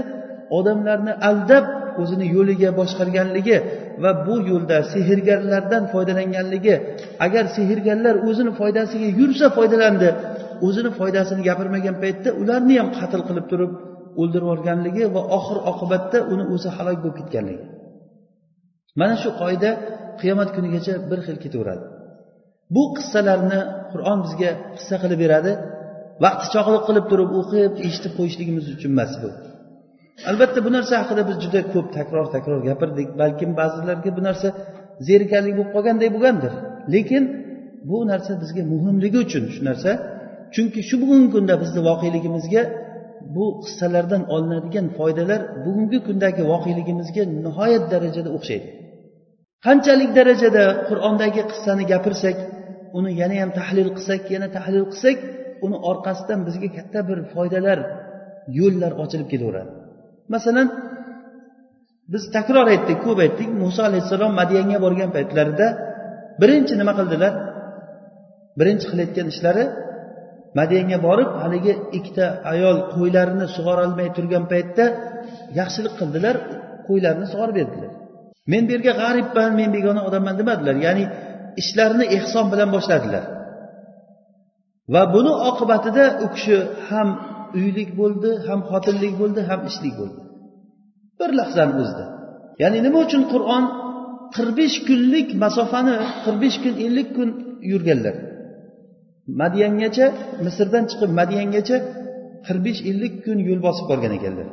odamlarni 0.58 1.12
aldab 1.28 1.64
o'zini 2.02 2.26
yo'liga 2.36 2.70
boshqarganligi 2.80 3.56
va 4.02 4.10
bu 4.26 4.34
yo'lda 4.50 4.78
sehrgarlardan 4.92 5.84
foydalanganligi. 5.92 6.76
Agar 7.26 7.44
sehrgarlar 7.56 8.14
o'zini 8.28 8.52
foydasiga 8.60 9.08
yursa 9.20 9.46
foydalandi 9.56 10.08
o'zini 10.66 10.90
foydasini 10.99 11.42
gapirmagan 11.49 11.97
paytda 12.02 12.30
ularni 12.42 12.75
ham 12.80 12.88
qatl 12.99 13.21
qilib 13.28 13.47
turib 13.52 13.73
o'ldirib 14.21 14.47
yuborganligi 14.49 15.04
va 15.14 15.23
oxir 15.38 15.59
oqibatda 15.71 16.18
uni 16.33 16.44
o'zi 16.54 16.68
halok 16.76 16.99
bo'lib 17.02 17.16
ketganligi. 17.21 17.64
Mana 19.00 19.14
shu 19.23 19.30
qoida 19.42 19.71
qiyomat 20.21 20.50
kunigacha 20.56 20.94
bir 21.11 21.18
xil 21.26 21.37
ketaveradi. 21.44 21.85
Bu 22.75 22.83
qissalarni 22.97 23.61
qur'on 23.92 24.18
bizga 24.25 24.50
qissa 24.76 24.97
qilib 25.02 25.18
beradi 25.25 25.52
vaqti 26.25 26.47
chog'liq 26.54 26.83
qilib 26.88 27.06
turib 27.11 27.30
o'qib 27.40 27.73
eshitib 27.87 28.12
qo'yishligimiz 28.18 28.66
uchun 28.75 28.90
emas 28.97 29.12
bu. 29.23 29.28
Albatta 30.30 30.59
bu 30.66 30.71
narsa 30.76 30.94
haqida 31.02 31.23
biz 31.28 31.37
juda 31.44 31.61
ko'p 31.73 31.87
takror 31.99 32.26
takror 32.35 32.61
gapirdik 32.68 33.09
balkim 33.21 33.50
ba'zilarga 33.61 34.11
bu 34.18 34.23
narsa 34.28 34.49
zerikarli 35.09 35.52
bo'lib 35.56 35.71
qolganday 35.75 36.09
bo'lgandir. 36.16 36.52
Lekin 36.94 37.25
bu 37.88 37.99
narsa 38.11 38.33
bizga 38.42 38.62
muhimligi 38.73 39.18
uchun 39.26 39.44
shu 39.54 39.62
narsa 39.71 39.90
chunki 40.54 40.80
shu 40.88 40.94
bugungi 41.02 41.28
kunda 41.34 41.54
bizni 41.62 41.80
voqeligimizga 41.88 42.62
bu 43.34 43.46
qissalardan 43.64 44.23
olinadigan 44.34 44.87
foydalar 44.99 45.40
bugungi 45.64 45.99
kundagi 46.06 46.42
voqeligimizga 46.52 47.23
nihoyat 47.44 47.84
darajada 47.92 48.30
o'xshaydi. 48.37 48.68
Qanchalik 49.66 50.11
darajada 50.18 50.64
qur'ondagi 50.88 51.42
qissani 51.50 51.84
gapirsak 51.92 52.37
uni 52.99 53.11
yana 53.20 53.34
ham 53.42 53.50
tahlil 53.61 53.88
qilsak 53.96 54.23
yana 54.34 54.49
tahlil 54.56 54.84
qilsak 54.92 55.18
uni 55.64 55.76
orqasidan 55.90 56.40
bizga 56.46 56.68
katta 56.76 57.00
bir 57.08 57.18
foydalar 57.34 57.78
yo'llar 58.58 58.92
ochilib 59.02 59.28
ketaveradi 59.32 59.70
masalan 60.34 60.66
biz 62.12 62.23
takror 62.37 62.66
aytdik 62.75 62.99
ko'p 63.06 63.18
aytdik 63.25 63.50
muso 63.62 63.80
alayhissalom 63.88 64.32
madiyanga 64.40 64.78
borgan 64.84 65.11
paytlarida 65.16 65.66
birinchi 66.42 66.75
nima 66.80 66.92
qildilar? 66.99 67.32
Birinchi 68.58 68.87
qilayotgan 68.90 69.26
ishlari 69.32 69.64
madiyanga 70.58 70.99
borib 71.06 71.30
haligi 71.42 71.73
ikkita 71.99 72.26
ayol 72.52 72.76
qo'ylarini 72.94 73.46
sug'orolmay 73.56 74.08
turgan 74.16 74.44
paytda 74.52 74.84
yaxshilik 75.58 75.94
qildilar 76.00 76.37
qo'ylarini 76.88 77.26
sug'orib 77.32 77.56
berdilar. 77.61 77.90
Men 78.52 78.62
bu 78.66 78.70
yerga 78.75 78.92
g'aribman 79.02 79.50
men 79.61 79.68
begona 79.76 80.00
odamman 80.08 80.34
demadilar. 80.40 80.76
Ya'ni 80.87 81.04
ishlarini 81.61 82.06
ehson 82.16 82.46
bilan 82.52 82.68
boshladilar. 82.76 83.25
Va 84.94 85.02
buni 85.14 85.32
oqibatida 85.50 86.04
u 86.25 86.26
kishi 86.34 86.56
ham 86.88 87.08
uylik 87.58 87.90
bo'ldi 88.00 88.30
ham 88.46 88.61
xotinlik 88.70 89.14
bo'ldi 89.20 89.40
ham 89.50 89.61
ishlik 89.70 89.94
bo'ldi. 90.00 90.20
Bir 91.18 91.30
lahzani 91.40 91.75
o'zida 91.82 92.04
ya'ni 92.62 92.78
nima 92.87 92.99
uchun 93.06 93.23
qur'on 93.32 93.64
qirq 94.34 94.52
besh 94.61 94.76
kunlik 94.88 95.28
masofani 95.44 95.94
qirq 96.25 96.38
besh 96.44 96.56
kun 96.64 96.75
ellik 96.87 97.08
kun 97.16 97.28
yurganlar? 97.73 98.14
Madiyangacha 99.40 100.06
misrdan 100.44 100.84
chiqib 100.90 101.10
madiyangacha 101.20 101.76
qirq 102.46 102.60
besh 102.66 102.80
ellik 102.90 103.14
kun 103.24 103.38
yo'l 103.48 103.60
bosib 103.66 103.86
borgan 103.90 104.12
ekanlar. 104.18 104.48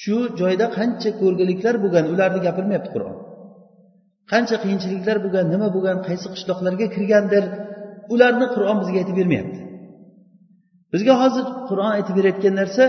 Shu 0.00 0.16
joyda 0.40 0.66
qancha 0.78 1.10
ko'rgiliklar 1.20 1.74
bo'lgan 1.84 2.04
ularni 2.12 2.40
gapirmayapti 2.46 2.90
qur'on. 2.94 3.16
Qancha 4.32 4.56
qiyinchiliklar 4.62 5.16
bo'lgan 5.24 5.46
nima 5.54 5.68
bo'lgan 5.76 5.98
qaysi 6.06 6.26
qishloqlarga 6.34 6.86
kirgandir 6.94 7.44
ularni 8.14 8.46
qur'on 8.54 8.76
bizga 8.82 8.98
aytib 9.02 9.16
bermayapti. 9.20 9.60
Bizga 10.92 11.14
hozir 11.22 11.44
qur'on 11.68 11.90
aytib 11.96 12.14
berayotgan 12.18 12.54
narsa 12.60 12.84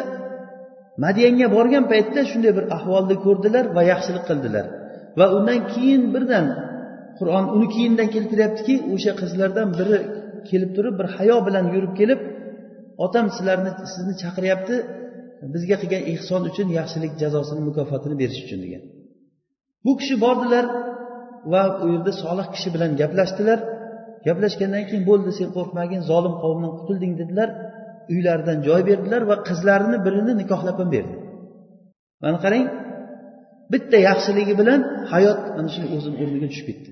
madiyanga 1.06 1.48
borgan 1.56 1.84
paytda 1.92 2.22
shunday 2.32 2.52
bir 2.58 2.66
ahvolni 2.76 3.16
ko'rdilar 3.26 3.66
va 3.76 3.82
yaxshilik 3.92 4.24
qildilar. 4.30 4.66
Va 5.20 5.26
undan 5.38 5.60
keyin 5.74 6.04
birdan 6.14 6.46
qur'on 7.20 7.46
uni 7.56 7.68
keyindan 7.76 8.08
keltiryaptiki 8.16 8.76
o'sha 8.94 9.12
qizlardan 9.22 9.68
biri 9.80 9.98
kelib 10.50 10.72
turib 10.76 10.96
bir 11.00 11.08
hayo 11.18 11.38
bilan 11.48 11.66
yurib 11.74 11.94
kelib 12.00 12.20
otam 13.06 13.26
sizlarni 13.36 13.72
sizni 13.94 14.14
chaqiryapti 14.24 14.76
bizga 15.54 15.76
qilgan 15.82 16.04
ehson 16.14 16.42
uchun 16.50 16.68
yaxshilik 16.80 17.14
jazosini 17.22 17.62
mukofotini 17.70 18.16
berish 18.22 18.42
uchun 18.46 18.60
degan. 18.66 18.84
Bu 19.86 19.92
kishi 20.00 20.16
bordilar 20.26 20.66
va 21.54 21.64
u 21.84 21.86
yerda 21.94 22.12
solih 22.24 22.48
kishi 22.56 22.70
bilan 22.76 22.92
gaplashdilar. 23.02 23.60
Gaplashgandan 24.28 24.84
keyin 24.90 25.04
bo'ldi 25.10 25.32
sen 25.40 25.50
qo'rqmagin 25.58 26.02
zolim 26.12 26.34
qavmdan 26.44 26.72
qutulding 26.80 27.14
dedilar. 27.22 27.50
Uylaridan 28.14 28.58
joy 28.68 28.82
berdilar 28.90 29.22
va 29.30 29.36
qizlarini 29.50 29.98
birini 30.06 30.34
nikohlab 30.42 30.78
ham 30.82 30.90
berdi. 30.96 31.16
Mana 32.24 32.38
qarang 32.46 32.66
bitta 33.74 33.98
yaxshiligi 34.10 34.54
bilan 34.62 34.80
hayot 35.14 35.40
mana 35.56 35.70
shu 35.76 35.82
o'zini 35.96 36.16
o'rniga 36.24 36.48
tushib 36.52 36.68
ketdi. 36.70 36.90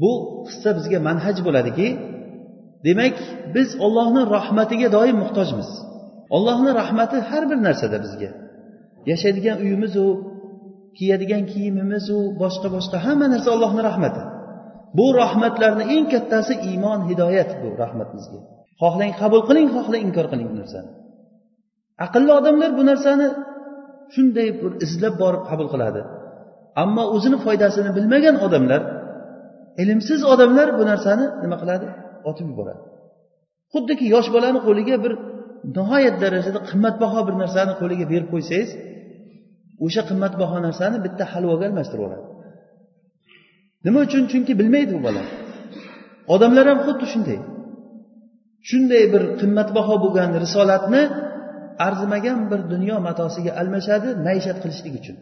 Bu 0.00 0.12
qissa 0.46 0.70
bizga 0.78 0.98
manhaj 1.08 1.36
bo'ladiki 1.46 1.88
demak 2.86 3.16
biz 3.54 3.68
ollohni 3.86 4.22
rahmatiga 4.36 4.88
doim 4.96 5.16
muhtojmiz. 5.22 5.70
Ollohni 6.36 6.70
rahmati 6.80 7.16
har 7.30 7.42
bir 7.50 7.58
narsada 7.66 7.98
bizga. 8.04 8.30
Yashaydigan 9.10 9.56
uyimizu 9.64 10.04
kiyadigan 10.96 11.44
kiyimimizu 11.52 12.18
boshqa 12.42 12.68
boshqa 12.76 12.96
hamma 13.06 13.26
narsa 13.34 13.48
ollohni 13.56 13.82
rahmati. 13.90 14.22
Bu 14.98 15.06
rahmatlarni 15.22 15.84
eng 15.94 16.06
kattasi 16.12 16.54
iymon 16.70 17.00
hidoyat 17.08 17.50
bu 17.62 17.68
rahmat 17.82 18.08
bizga 18.16 18.40
xohlang 18.82 19.12
qabul 19.20 19.42
qiling 19.48 19.68
xohlang 19.76 20.02
inkor 20.08 20.26
qiling 20.32 20.48
bu 20.52 20.56
narsani. 20.62 20.90
Aqlli 22.06 22.32
odamlar 22.40 22.70
bu 22.78 22.82
narsani 22.90 23.28
shunday 24.14 24.48
bir 24.60 24.72
izlab 24.86 25.14
borib 25.22 25.42
qabul 25.50 25.68
qiladi. 25.74 26.00
Ammo 26.82 27.04
o'zini 27.16 27.38
foydasini 27.44 27.90
bilmagan 27.96 28.36
odamlar 28.46 28.80
ilmsiz 29.82 30.20
odamlar 30.32 30.68
bu 30.78 30.82
narsani 30.90 31.24
nima 31.42 31.56
qiladi? 31.62 31.86
Otib 32.30 32.46
yuboradi. 32.52 32.82
Xuddiki 33.72 34.04
yosh 34.14 34.28
bolani 34.34 34.60
qo'liga 34.66 34.96
bir 35.04 35.12
nihoyat 35.76 36.16
darajada 36.22 36.60
qimmatbaho 36.70 37.20
bir 37.28 37.34
narsani 37.42 37.72
qo'liga 37.80 38.06
berib 38.12 38.28
qo'ysangiz 38.34 38.70
o'sha 39.84 40.02
qimmatbaho 40.10 40.56
narsani 40.66 40.96
bitta 41.04 41.24
halvoga 41.32 41.64
almashtirib 41.68 42.02
yuboradi 42.02 42.24
nima 43.84 43.98
uchun? 44.06 44.22
Chunki 44.32 44.52
bilmaydi 44.60 44.92
bu 44.96 45.00
bola. 45.06 45.22
Odamlar 46.34 46.64
ham 46.70 46.78
xuddi 46.86 47.06
shunday. 47.12 47.38
Shunday 48.68 49.04
bir 49.14 49.22
qimmatbaho 49.40 49.94
bo'lgan 50.04 50.30
risolatni 50.44 51.02
arzimagan 51.86 52.38
bir 52.50 52.60
dunyo 52.72 52.96
matosiga 53.08 53.52
almashadi 53.60 54.08
maishat 54.26 54.56
qilishlik 54.62 54.94
uchun. 55.00 55.16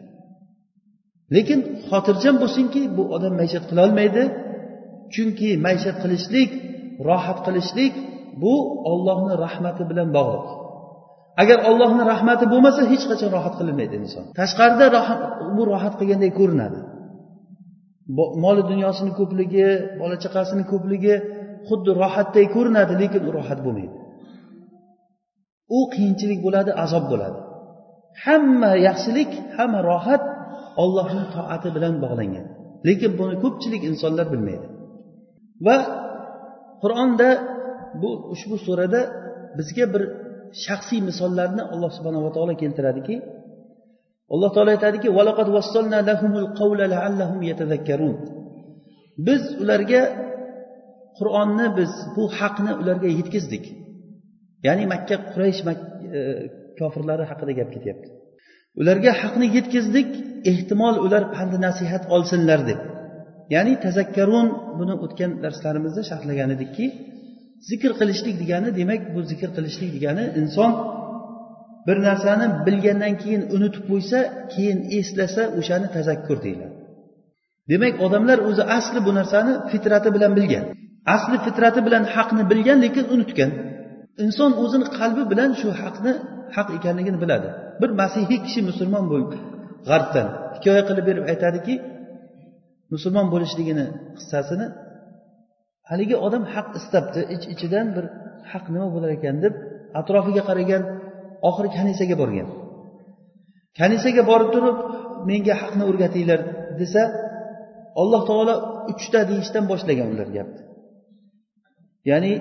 Lekin 1.35 1.59
xotirjam 1.89 2.35
bo'lsinki 2.43 2.81
bu 2.97 3.03
odam 3.15 3.33
maishat 3.39 3.63
qilolmaydi 3.69 4.23
chunki 5.13 5.49
maishat 5.65 5.97
qilishlik 6.03 6.49
rohat 7.09 7.39
qilishlik 7.45 7.93
bu 8.41 8.53
ollohni 8.91 9.33
rahmati 9.45 9.83
bilan 9.89 10.09
bog'liq. 10.17 10.47
Agar 11.41 11.57
ollohni 11.69 12.03
rahmati 12.13 12.45
bo'lmasa 12.53 12.81
hech 12.91 13.03
qachon 13.11 13.29
rohat 13.37 13.53
qilinmaydi 13.59 13.95
inson. 14.01 14.23
Tashqarida 14.39 14.87
bu 15.57 15.63
rohat 15.71 15.93
qilgandek 15.99 16.33
ko'rinadi. 16.39 16.79
Moli 18.43 18.63
dunyosini 18.71 19.11
ko'pligi 19.19 19.67
bola 20.01 20.15
chaqasini 20.23 20.63
ko'pligi 20.71 21.15
xuddi 21.67 21.91
rohatday 22.01 22.45
ko'rinadi 22.55 22.93
lekin 23.01 23.21
u 23.27 23.31
rohat 23.37 23.59
bo'lmaydi. 23.65 23.95
U 25.77 25.79
qiyinchilik 25.93 26.39
bo'ladi 26.45 26.71
azob 26.83 27.05
bo'ladi. 27.11 27.39
Hamma 28.25 28.71
yaxshilik 28.87 29.31
hamma 29.57 29.79
rohat 29.91 30.23
ollohni 30.83 31.23
toati 31.35 31.69
bilan 31.75 31.93
bog'langan. 32.03 32.45
Lekin 32.87 33.11
buni 33.19 33.35
ko'pchilik 33.43 33.83
insonlar 33.91 34.25
bilmaydi. 34.33 34.67
Va 35.65 35.77
qur'onda 36.83 37.29
bu 38.01 38.09
ushbu 38.33 38.55
surada 38.65 39.01
bizga 39.57 39.85
bir 39.93 40.03
shaxsiy 40.65 40.99
misollarni 41.09 41.63
alloh 41.73 41.91
subhanava 41.97 42.29
taolo 42.35 42.53
keltiradiki 42.63 43.15
alloh 44.33 44.49
taolo 44.55 44.69
aytadiki 44.75 45.09
biz 49.27 49.43
ularga 49.63 50.01
qur'onni 51.17 51.67
biz 51.77 51.91
bu 52.15 52.23
haqni 52.39 52.71
ularga 52.81 53.09
yetkazdik. 53.19 53.65
Ya'ni 54.67 54.83
makka 54.93 55.15
quraysh 55.33 55.61
e, 56.17 56.19
kofirlari 56.79 57.23
haqida 57.31 57.53
gap 57.59 57.69
ketyapti. 57.75 58.07
Ularga 58.79 59.11
haqni 59.21 59.47
yetkazdik 59.57 60.07
ehtimol 60.51 60.95
ular 61.05 61.23
pandi 61.35 61.57
nasihat 61.67 62.03
olsinlar 62.15 62.59
deb. 62.69 62.79
Ya'ni 63.53 63.73
tazakkarun 63.85 64.47
buni 64.79 64.95
o'tgan 65.05 65.31
darslarimizda 65.43 66.01
sharhlagan 66.09 66.49
edikki 66.55 66.85
zikr 67.69 67.91
qilishlik 67.99 68.35
degani 68.41 68.69
demak 68.79 69.01
bu 69.13 69.19
zikr 69.31 69.49
qilishlik 69.57 69.89
degani 69.95 70.23
inson 70.41 70.71
bir 71.87 71.97
narsani 72.07 72.45
bilgandan 72.65 73.13
keyin 73.21 73.43
unutib 73.55 73.83
qo'ysa 73.91 74.19
keyin 74.53 74.79
eslasa 74.99 75.43
o'shani 75.59 75.87
tazakkur 75.95 76.37
deyiladi. 76.45 76.75
Demak 77.71 77.93
odamlar 78.05 78.37
o'zi 78.49 78.63
asli 78.77 78.99
bu 79.07 79.11
narsani 79.19 79.53
fitrati 79.71 80.09
bilan 80.15 80.31
bilgan. 80.37 80.65
Asli 81.15 81.37
fitrati 81.45 81.79
bilan 81.87 82.03
haqni 82.15 82.43
bilgan 82.51 82.77
lekin 82.85 83.05
unutgan. 83.13 83.51
Inson 84.23 84.51
o'zini 84.63 84.87
qalbi 84.99 85.23
bilan 85.31 85.49
shu 85.61 85.69
haqni 85.81 86.13
haq 86.55 86.67
ekanligini 86.77 87.19
biladi. 87.23 87.49
Bir 87.81 87.89
masihiy 88.01 88.39
kishi 88.45 88.61
musulmon 88.69 89.05
bo'lib 89.11 89.31
g'arbdan 89.89 90.27
hikoya 90.55 90.83
qilib 90.89 91.05
berib 91.09 91.25
aytadiki 91.31 91.73
musulmon 92.93 93.27
bo'lishligini 93.33 93.85
qissasini 94.17 94.67
haligi 95.89 96.15
odam 96.27 96.43
haq 96.53 96.67
istabdi 96.79 97.21
ich 97.35 97.43
ichidan 97.53 97.87
bir 97.95 98.05
haq 98.51 98.65
nima 98.73 98.87
bo'lar 98.95 99.09
ekan 99.17 99.35
deb 99.45 99.53
atrofiga 99.99 100.41
qaragan 100.49 100.83
oxiri 101.49 101.69
kanisaga 101.77 102.15
borgan. 102.21 102.47
Kanisaga 103.79 104.23
borib 104.31 104.49
turib 104.55 104.77
menga 105.29 105.53
haqni 105.61 105.83
o'rgatinglar 105.89 106.39
desa 106.81 107.01
alloh 108.01 108.21
taolo 108.29 108.55
uchta 108.91 109.19
deyishdan 109.29 109.63
boshlagan 109.71 110.07
ular 110.13 110.29
gapni 110.37 110.61
ya'ni 112.09 112.33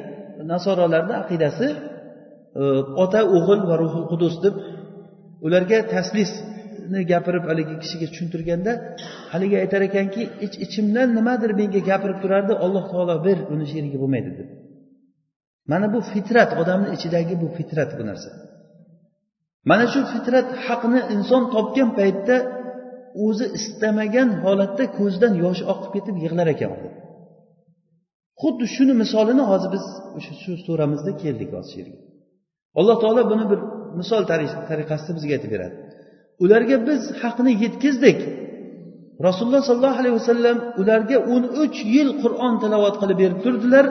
nasorolarni 0.53 1.15
aqidasi 1.23 1.69
e, 2.61 2.63
ota 3.05 3.21
o'g'il 3.37 3.61
va 3.71 3.75
ruhul 3.83 4.05
qudus 4.13 4.35
deb 4.45 4.55
ularga 5.47 5.79
taslisni 5.95 7.01
gapirib 7.13 7.45
haligi 7.51 7.75
kishiga 7.83 8.07
tushuntirganda 8.13 8.73
haligi 9.33 9.57
aytar 9.63 9.81
ekanki 9.89 10.23
ich 10.47 10.55
ichimdan 10.65 11.09
nimadir 11.19 11.51
menga 11.61 11.81
gapirib 11.91 12.19
turardi 12.25 12.53
alloh 12.65 12.85
taolo 12.93 13.15
ber 13.27 13.39
uni 13.53 13.67
sherigi 13.73 13.99
bo'lmaydi 14.03 14.31
deb 14.39 14.49
mana 15.71 15.87
bu 15.95 16.01
fitrat 16.13 16.51
odamni 16.61 16.89
ichidagi 16.97 17.35
bu 17.43 17.49
fitrat 17.57 17.91
bu 17.99 18.03
narsa. 18.11 18.31
Mana 19.71 19.85
shu 19.93 20.01
fitrat 20.13 20.49
haqni 20.67 21.01
inson 21.15 21.43
topgan 21.55 21.91
paytda 21.99 22.37
o'zi 23.27 23.47
istamagan 23.59 24.29
holatda 24.45 24.85
ko'zidan 24.99 25.33
yosh 25.45 25.63
oqib 25.73 25.91
ketib 25.97 26.17
yig'lar 26.25 26.49
ekan 26.55 26.73
xuddi 28.43 28.65
shuni 28.75 28.95
misolini 29.03 29.45
hozir 29.51 29.71
biz 29.77 29.85
o'sha 30.17 30.33
shu 30.43 30.53
suramizda 30.67 31.13
keldik 31.23 31.51
hozir 31.57 31.75
yerga 31.81 31.99
alloh 32.79 32.97
taolo 33.03 33.23
buni 33.33 33.45
bir 33.51 33.61
misol 33.99 34.23
tariqasida 34.71 35.13
bizga 35.19 35.33
aytib 35.37 35.51
beradi. 35.55 35.75
Ularga 36.45 36.77
biz 36.89 37.03
haqni 37.23 37.53
yetkazdik. 37.65 38.19
Rasululloh 39.27 39.63
sollallohu 39.69 40.01
alayhi 40.03 40.17
vasallam 40.21 40.57
ularga 40.81 41.17
o'n 41.33 41.45
uch 41.63 41.79
yil 41.95 42.11
qur'on 42.23 42.55
tilovat 42.63 42.95
qilib 43.01 43.19
berib 43.23 43.39
turdilar 43.45 43.85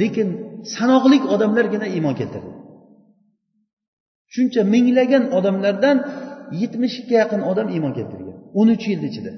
lekin 0.00 0.28
sanoqli 0.76 1.18
odamlargina 1.34 1.86
iymon 1.96 2.14
keltirdi. 2.20 2.50
Shuncha 4.34 4.62
minglagan 4.74 5.24
odamlardan 5.38 5.96
yetmishga 6.60 7.14
yaqin 7.22 7.40
odam 7.50 7.68
iymon 7.74 7.92
keltirgan 7.98 8.36
o'n 8.58 8.68
uch 8.74 8.84
yilni 8.90 9.06
ichida. 9.12 9.32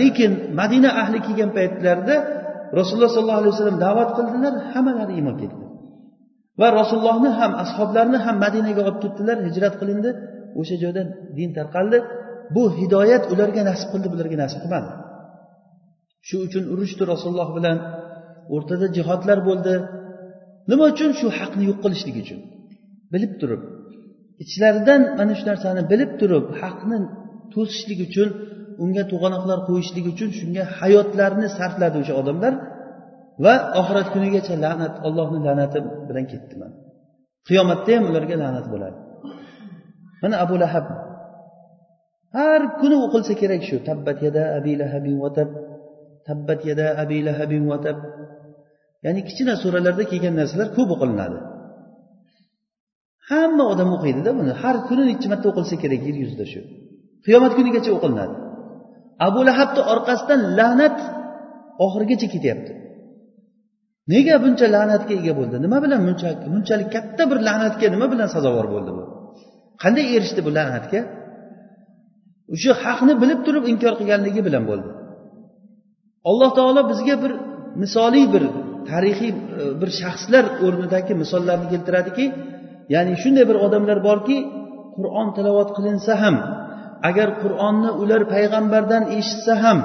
Lekin 0.00 0.32
madina 0.60 0.90
ahli 1.02 1.18
kelgan 1.26 1.50
paytlarida 1.58 2.16
rasululloh 2.78 3.12
sollallohu 3.16 3.40
alayhi 3.42 3.54
vasallam 3.54 3.78
da'vat 3.86 4.10
qildilar 4.16 4.54
hammalari 4.72 5.12
iymon 5.18 5.36
keldi 5.42 5.61
va 6.60 6.68
rasulullohni 6.80 7.30
ham 7.38 7.52
ashoblarni 7.64 8.18
ham 8.24 8.36
madinaga 8.44 8.80
olib 8.84 8.98
ketdilar 9.04 9.36
hijrat 9.46 9.74
qilindi. 9.80 10.10
O'sha 10.60 10.76
joyda 10.82 11.02
din 11.38 11.50
tarqaldi. 11.58 11.98
Bu 12.54 12.62
hidoyat 12.80 13.24
ularga 13.32 13.62
nasib 13.70 13.88
qildi 13.92 14.08
bularga 14.12 14.36
nasib 14.44 14.60
qilmadi. 14.64 14.90
Shu 16.28 16.36
uchun 16.46 16.64
urushdi 16.72 17.02
rasululloh 17.12 17.50
bilan. 17.58 17.78
O'rtada 18.54 18.86
jihodlar 18.96 19.38
bo'ldi. 19.48 19.74
Nima 20.70 20.84
uchun? 20.92 21.10
Shu 21.20 21.26
haqni 21.38 21.62
yo'q 21.70 21.78
qilishlik 21.84 22.16
uchun. 22.22 22.40
Bilib 23.12 23.32
turib. 23.40 23.62
Ichlaridan 24.44 25.00
mana 25.18 25.32
shu 25.38 25.44
narsani 25.50 25.82
bilib 25.92 26.10
turib 26.20 26.46
haqni 26.60 26.98
to'sishlik 27.54 28.00
uchun 28.08 28.28
unga 28.82 29.04
to'g'anoqlar 29.12 29.58
qo'yishlik 29.68 30.04
uchun 30.12 30.30
shunga 30.38 30.64
hayotlarini 30.78 31.48
sarfladi 31.58 31.96
o'sha 32.02 32.14
odamlar. 32.20 32.52
Va 33.44 33.54
oxirat 33.80 34.08
kunigacha 34.14 34.54
la'nat 34.64 34.94
ollohni 35.06 35.38
la'nati 35.46 35.78
bilan 36.08 36.24
ketdiman. 36.32 36.72
Qiyomatda 37.48 37.90
ham 37.96 38.04
ularga 38.10 38.36
la'nat 38.42 38.66
bo'ladi. 38.72 38.98
Mana 40.22 40.36
abu 40.44 40.54
lahab. 40.62 40.86
Har 42.36 42.62
kuni 42.80 42.96
o'qilsa 43.06 43.32
kerak 43.42 43.62
shu. 43.68 43.76
Tabbat 43.88 44.18
yada 44.26 44.42
abi 44.58 44.72
lahabin 44.82 45.16
vatab 45.24 45.48
tabbat 46.28 46.60
yada 46.70 46.86
abi 47.02 47.18
lahabin 47.28 47.64
vatab 47.72 47.96
ya'ni 49.04 49.20
kichkina 49.26 49.54
suralarda 49.62 50.04
kelgan 50.10 50.34
narsalar 50.40 50.68
ko'p 50.76 50.90
o'qilinadi. 50.94 51.38
Hamma 53.30 53.64
odam 53.72 53.90
o'qiydida 53.96 54.30
buni. 54.38 54.52
Har 54.62 54.76
kuni 54.88 55.02
nechi 55.10 55.26
marta 55.32 55.46
o'qilsa 55.52 55.74
kerak 55.82 56.00
yer 56.08 56.16
yuzida 56.22 56.44
shu. 56.52 56.60
Qiyomat 57.26 57.52
kunigacha 57.58 57.90
o'qilinadi. 57.96 58.34
Abu 59.28 59.40
lahabni 59.48 59.82
orqasidan 59.92 60.40
la'nat 60.58 60.98
oxirigacha 61.84 62.28
ketyapti. 62.34 62.72
Nega 64.12 64.34
buncha 64.44 64.66
la'natga 64.74 65.14
ega 65.20 65.32
bo'ldi? 65.38 65.56
Nima 65.64 65.78
bilan 65.84 66.00
bunchalik 66.54 66.88
katta 66.96 67.22
bir 67.30 67.38
la'natga 67.48 67.86
nima 67.94 68.06
bilan 68.12 68.28
sazovor 68.34 68.66
bo'ldi 68.74 68.90
bu? 68.96 69.02
Qanday 69.82 70.06
erishdi 70.16 70.40
bu 70.46 70.50
la'natga? 70.58 71.00
O'sha 72.54 72.72
haqni 72.84 73.14
bilib 73.22 73.40
turib 73.46 73.64
inkor 73.72 73.94
qilganligi 74.00 74.40
bilan 74.48 74.64
bo'ldi. 74.70 74.88
Alloh 76.30 76.50
taolo 76.58 76.82
bizga 76.92 77.16
bir 77.22 77.32
misoliy 77.82 78.26
bir 78.34 78.44
tarixiy 78.90 79.30
e, 79.32 79.36
bir 79.80 79.90
shaxslar 80.00 80.44
o'rnidagi 80.64 81.12
misollarni 81.22 81.66
keltiradiki 81.72 82.26
ya'ni 82.94 83.12
shunday 83.22 83.44
bir 83.50 83.56
odamlar 83.66 83.98
borki 84.08 84.36
qur'on 84.96 85.28
tilovat 85.36 85.70
qilinsa 85.76 86.12
ham 86.22 86.36
agar 87.08 87.28
qur'onni 87.42 87.90
ular 88.02 88.22
payg'ambardan 88.34 89.02
eshitsa 89.18 89.54
ham 89.64 89.78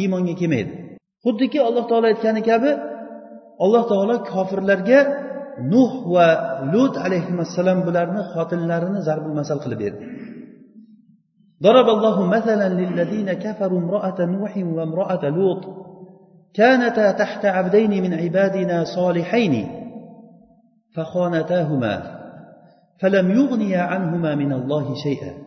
iymonga 0.00 0.34
kelmaydi. 0.40 0.72
Xuddiki 1.24 1.58
alloh 1.68 1.84
taolo 1.90 2.06
aytgani 2.12 2.42
kabi 2.50 2.70
alloh 3.63 3.83
taolo 3.91 4.15
kofirlarga 4.31 4.99
nuh 5.73 5.93
va 6.13 6.27
lut 6.73 6.93
alayhissalom 7.05 7.79
bularni 7.87 8.21
xotinlarini 8.33 8.99
zarbul 9.07 9.35
masal 9.39 9.59
qilib 9.63 9.79
berdi 9.85 10.05
ضرب 11.63 11.87
الله 11.89 12.17
مثلا 12.35 12.67
للذين 12.69 13.33
كفروا 13.33 13.79
امرأة 13.79 14.19
نوح 14.25 14.53
وامرأة 14.57 15.23
لوط 15.29 15.63
كانتا 16.53 17.11
تحت 17.11 17.45
عبدين 17.45 17.93
من 18.03 18.13
عبادنا 18.13 18.83
صالحين 18.83 19.53
فخانتاهما 20.95 21.95
فلم 23.01 23.25
يغنيا 23.31 23.81
عنهما 23.81 24.35
من 24.35 24.51
الله 24.53 24.85
شيئا 24.95 25.45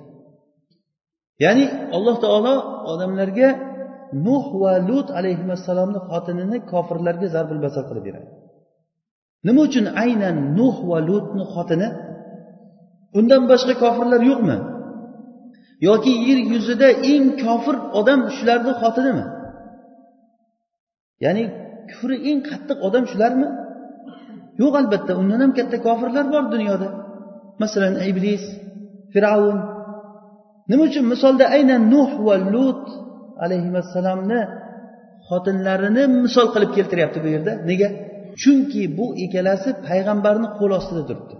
ya'ni 1.38 1.94
alloh 1.94 2.18
taolo 2.18 2.54
odamlarga 2.92 3.48
nuh 4.27 4.45
va 4.61 4.73
lut 4.89 5.07
alayhissalomni 5.19 5.99
xotinini 6.09 6.57
kofirlarga 6.71 7.27
zarbul 7.35 7.61
basar 7.65 7.83
qilib 7.89 8.03
beradi. 8.07 8.27
Nima 9.47 9.61
uchun 9.67 9.85
aynan 10.03 10.37
nuh 10.59 10.75
va 10.89 10.97
lutni 11.09 11.43
xotini? 11.53 11.89
Undan 13.19 13.41
boshqa 13.51 13.73
kofirlar 13.83 14.21
yo'qmi? 14.31 14.57
Yoki 15.87 16.13
yer 16.27 16.39
yuzida 16.51 16.89
eng 17.13 17.25
kofir 17.43 17.75
odam 17.99 18.19
shularni 18.37 18.73
xotinimi? 18.81 19.25
Ya'ni 21.23 21.43
kufri 21.89 22.17
eng 22.29 22.39
qattiq 22.49 22.77
odam 22.87 23.03
shularmi? 23.11 23.47
Yo'q 24.61 24.73
albatta. 24.81 25.11
Undan 25.21 25.39
ham 25.43 25.51
katta 25.59 25.77
kofirlar 25.87 26.25
bor 26.33 26.43
dunyoda. 26.53 26.87
Masalan 27.61 27.95
iblis 28.09 28.43
fir'avn. 29.13 29.59
Nima 30.69 30.83
uchun? 30.89 31.05
Misolda 31.13 31.45
aynan 31.55 31.81
nuh 31.93 32.11
va 32.27 32.35
lut 32.53 32.83
alayhissalomni 33.45 34.39
xotinlarini 35.29 36.03
misol 36.23 36.47
qilib 36.53 36.71
keltiryapti 36.77 37.19
bu 37.25 37.29
yerda. 37.35 37.53
Nega? 37.69 37.89
Chunki 38.41 38.83
bu 38.97 39.05
ikkalasi 39.23 39.69
payg'ambarni 39.87 40.47
qo'l 40.59 40.71
ostida 40.79 41.03
turibdi. 41.09 41.35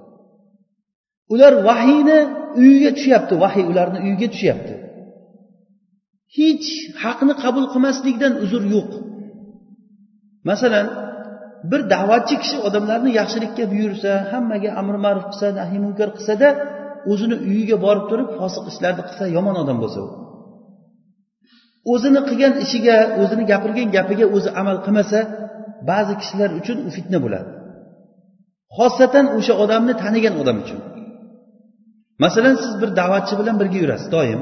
Ular 1.34 1.54
vahiyni 1.68 2.20
uyiga 2.62 2.92
tushyapti 2.98 3.34
vahiy 3.44 3.66
ularni 3.72 4.00
uyiga 4.06 4.28
tushyapti. 4.34 4.74
Hech 6.38 6.68
haqni 7.04 7.34
qabul 7.44 7.66
qilmaslikdan 7.74 8.34
uzr 8.44 8.62
yo'q. 8.76 8.92
Masalan 10.50 10.88
bir 11.72 11.82
da'vatchi 11.94 12.36
kishi 12.42 12.58
odamlarni 12.68 13.12
yaxshilikka 13.20 13.64
buyursa 13.74 14.12
hammaga 14.32 14.70
amri 14.82 15.00
ma'ruf 15.06 15.26
qilsa 15.32 15.48
nahiy 15.60 15.80
munkar 15.86 16.10
qilsada 16.18 16.48
o'zini 17.12 17.36
uyiga 17.50 17.78
borib 17.86 18.06
turib 18.12 18.30
fosiq 18.40 18.64
ishlarni 18.72 19.04
qilsa 19.08 19.26
yomon 19.38 19.56
odam 19.64 19.78
bo'lsa 19.84 20.00
u. 20.08 20.10
o'zini 21.92 22.22
qilgan 22.28 22.54
ishiga 22.66 22.98
o'zini 23.22 23.44
gapirgan 23.52 23.88
gapiga 23.96 24.26
o'zi 24.36 24.50
amal 24.62 24.78
qilmasa 24.86 25.20
ba'zi 25.90 26.14
kishilar 26.22 26.50
uchun 26.60 26.78
u 26.88 26.90
fitna 26.96 27.18
bo'ladi. 27.26 27.50
Xosatan 28.78 29.26
o'sha 29.38 29.54
odamni 29.64 29.94
tanigan 30.04 30.36
odam 30.42 30.58
uchun. 30.64 30.80
Masalan 32.24 32.56
siz 32.64 32.74
bir 32.82 32.90
da'vatchi 33.00 33.34
bilan 33.40 33.56
birga 33.62 33.78
yurasiz 33.84 34.10
doim. 34.16 34.42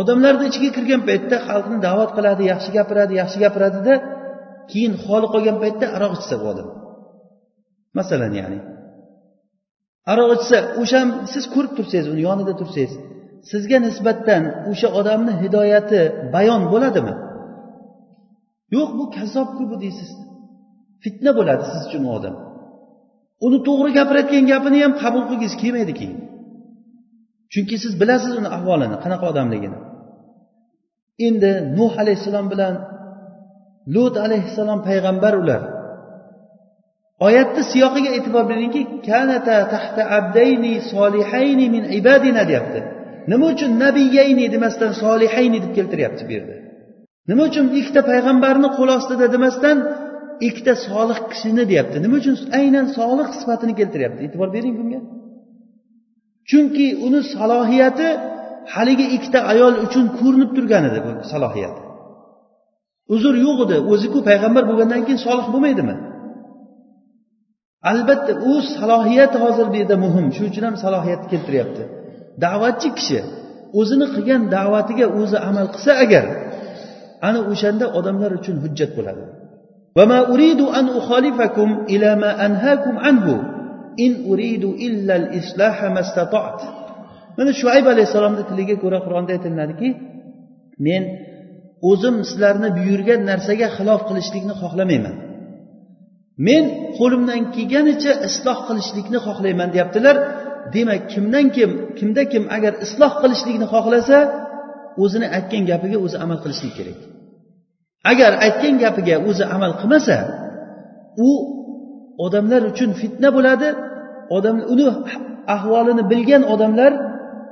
Odamlarni 0.00 0.44
ichiga 0.50 0.70
kirgan 0.76 1.02
paytda 1.08 1.36
xalqni 1.48 1.76
da'vat 1.86 2.10
qiladi 2.16 2.42
yaxshi 2.52 2.70
gapiradi 2.76 3.12
yaxshi 3.20 3.38
gapiradida 3.44 3.94
keyin 4.70 4.92
holi 5.04 5.26
qolgan 5.34 5.56
paytda 5.62 5.86
aroq 5.96 6.12
ichsa 6.18 6.34
bu 6.40 6.46
odam. 6.52 6.68
Masalan 7.98 8.32
ya'ni. 8.40 8.58
Aroq 10.12 10.30
ichsa 10.38 10.58
o'sha 10.82 11.00
siz 11.32 11.44
ko'rib 11.54 11.72
tursangiz 11.78 12.06
uni 12.12 12.22
yonida 12.28 12.52
tursangiz 12.60 12.92
sizga 13.50 13.78
nisbatan 13.86 14.42
o'sha 14.70 14.88
odamni 15.00 15.32
hidoyati 15.42 16.00
bayon 16.34 16.62
bo'ladimi? 16.72 17.14
Yo'q 18.76 18.90
bu 18.98 19.04
kazzobku 19.16 19.62
bu 19.70 19.76
deysiz. 19.84 20.10
Fitna 21.02 21.30
bo'ladi 21.38 21.62
siz 21.72 21.80
uchun 21.88 22.02
u 22.08 22.10
odam. 22.18 22.34
Uni 23.46 23.58
to'g'ri 23.68 23.90
gapirayotgan 23.98 24.44
gapini 24.52 24.78
ham 24.84 24.92
qabul 25.02 25.22
qilgingiz 25.28 25.54
kelmaydi 25.62 25.92
keyin. 26.00 26.18
Chunki 27.52 27.76
siz 27.84 27.92
bilasiz 28.00 28.32
uni 28.40 28.48
ahvolini 28.56 28.96
qanaqa 29.04 29.24
odamligini. 29.32 29.78
Endi 31.26 31.50
nuh 31.78 31.92
alayhissalom 32.02 32.46
bilan 32.52 32.74
lut 33.94 34.14
alayhissalom 34.26 34.80
payg'ambar 34.88 35.34
ular 35.42 35.62
oyatni 37.26 37.62
siyoqiga 37.72 38.10
e'tibor 38.18 38.44
beringki 38.52 38.82
kanata 39.08 39.56
tahta 39.72 40.02
abdayni 40.18 40.72
solihayni 40.92 41.66
min 41.74 41.84
ibadina 42.00 42.42
deyapti. 42.50 42.80
Nima 43.30 43.46
uchun 43.54 43.70
nabiyayni 43.84 44.44
demasdan 44.54 44.92
solihayni 45.02 45.58
deb 45.64 45.72
keltiryapti 45.78 46.22
bu 46.28 46.32
yerda? 46.36 46.56
Nima 47.30 47.42
uchun 47.50 47.66
ikkita 47.80 48.00
payg'ambarni 48.10 48.68
qo'l 48.78 48.90
ostida 48.98 49.26
demasdan 49.34 49.76
ikkita 50.48 50.74
solih 50.88 51.18
kishini 51.30 51.64
deyapti? 51.70 51.96
Nima 52.04 52.16
uchun 52.22 52.36
aynan 52.60 52.86
solih 52.98 53.28
sifatini 53.40 53.74
keltiryapti? 53.80 54.20
E'tibor 54.26 54.48
bering 54.56 54.74
bunga. 54.80 55.00
Chunki 56.50 56.86
uni 57.06 57.20
salohiyati 57.34 58.08
haligi 58.74 59.06
ikkita 59.16 59.40
ayol 59.52 59.74
uchun 59.86 60.06
ko'rinib 60.18 60.50
turgan 60.56 60.84
edi 60.90 60.98
bu 61.06 61.10
salohiyati. 61.32 61.80
Uzr 63.14 63.34
yo'q 63.46 63.58
edi 63.66 63.76
o'ziku 63.92 64.18
payg'ambar 64.28 64.64
bo'lgandan 64.70 65.00
keyin 65.06 65.20
solih 65.26 65.46
bo'lmaydimi? 65.54 65.96
Albatta 67.90 68.32
u 68.50 68.52
salohiyat 68.76 69.32
hozir 69.42 69.66
bu 69.72 69.76
yerda 69.80 69.96
muhim 70.04 70.26
shuning 70.34 70.50
uchun 70.52 70.64
ham 70.68 70.76
salohiyatni 70.84 71.28
keltiryapti. 71.32 71.82
Da'vatchi 72.44 72.88
kishi 72.98 73.20
o'zini 73.80 74.06
qilgan 74.14 74.42
da'vatiga 74.56 75.06
o'zi 75.20 75.38
amal 75.50 75.66
qilsa 75.74 75.92
agar 76.04 76.24
ana 77.28 77.40
o'shanda 77.52 77.86
odamlar 77.98 78.30
uchun 78.40 78.56
hujjat 78.64 78.90
bo'ladi. 78.98 79.24
Mana 87.38 87.52
shuayb 87.60 87.86
alayhissalomni 87.94 88.42
tiliga 88.50 88.76
ko'ra 88.82 88.98
qur'onda 89.06 89.30
aytiladiki 89.36 89.88
men 90.86 91.02
o'zim 91.90 92.16
sizlarni 92.28 92.68
buyurgan 92.78 93.20
narsaga 93.30 93.68
xilof 93.76 94.00
qilishlikni 94.08 94.54
xohlamayman. 94.62 95.14
Men 96.46 96.64
qo'limdan 96.98 97.40
kelganicha 97.56 98.12
isloh 98.28 98.58
qilishlikni 98.68 99.18
xohlayman 99.26 99.68
deyaptilar. 99.74 100.16
Demak 100.74 101.02
kimdan 101.12 101.46
kim 101.56 101.70
kimda 101.98 102.22
kim 102.32 102.44
agar 102.56 102.72
isloh 102.84 103.12
qilishlikni 103.22 103.66
xohlasa 103.74 104.18
o'zini 105.02 105.26
aytgan 105.36 105.62
gapiga 105.70 105.98
o'zi 106.04 106.16
amal 106.24 106.38
qilishlik 106.44 106.72
kerak. 106.78 106.98
Agar 108.12 108.32
aytgan 108.46 108.74
gapiga 108.84 109.16
o'zi 109.28 109.44
amal 109.56 109.72
qilmasa 109.80 110.16
u 111.28 111.30
odamlar 112.26 112.62
uchun 112.72 112.90
fitna 113.00 113.28
bo'ladi 113.36 113.68
odam 114.36 114.56
uni 114.72 114.86
ahvolini 115.56 116.02
bilgan 116.12 116.42
odamlar 116.54 116.92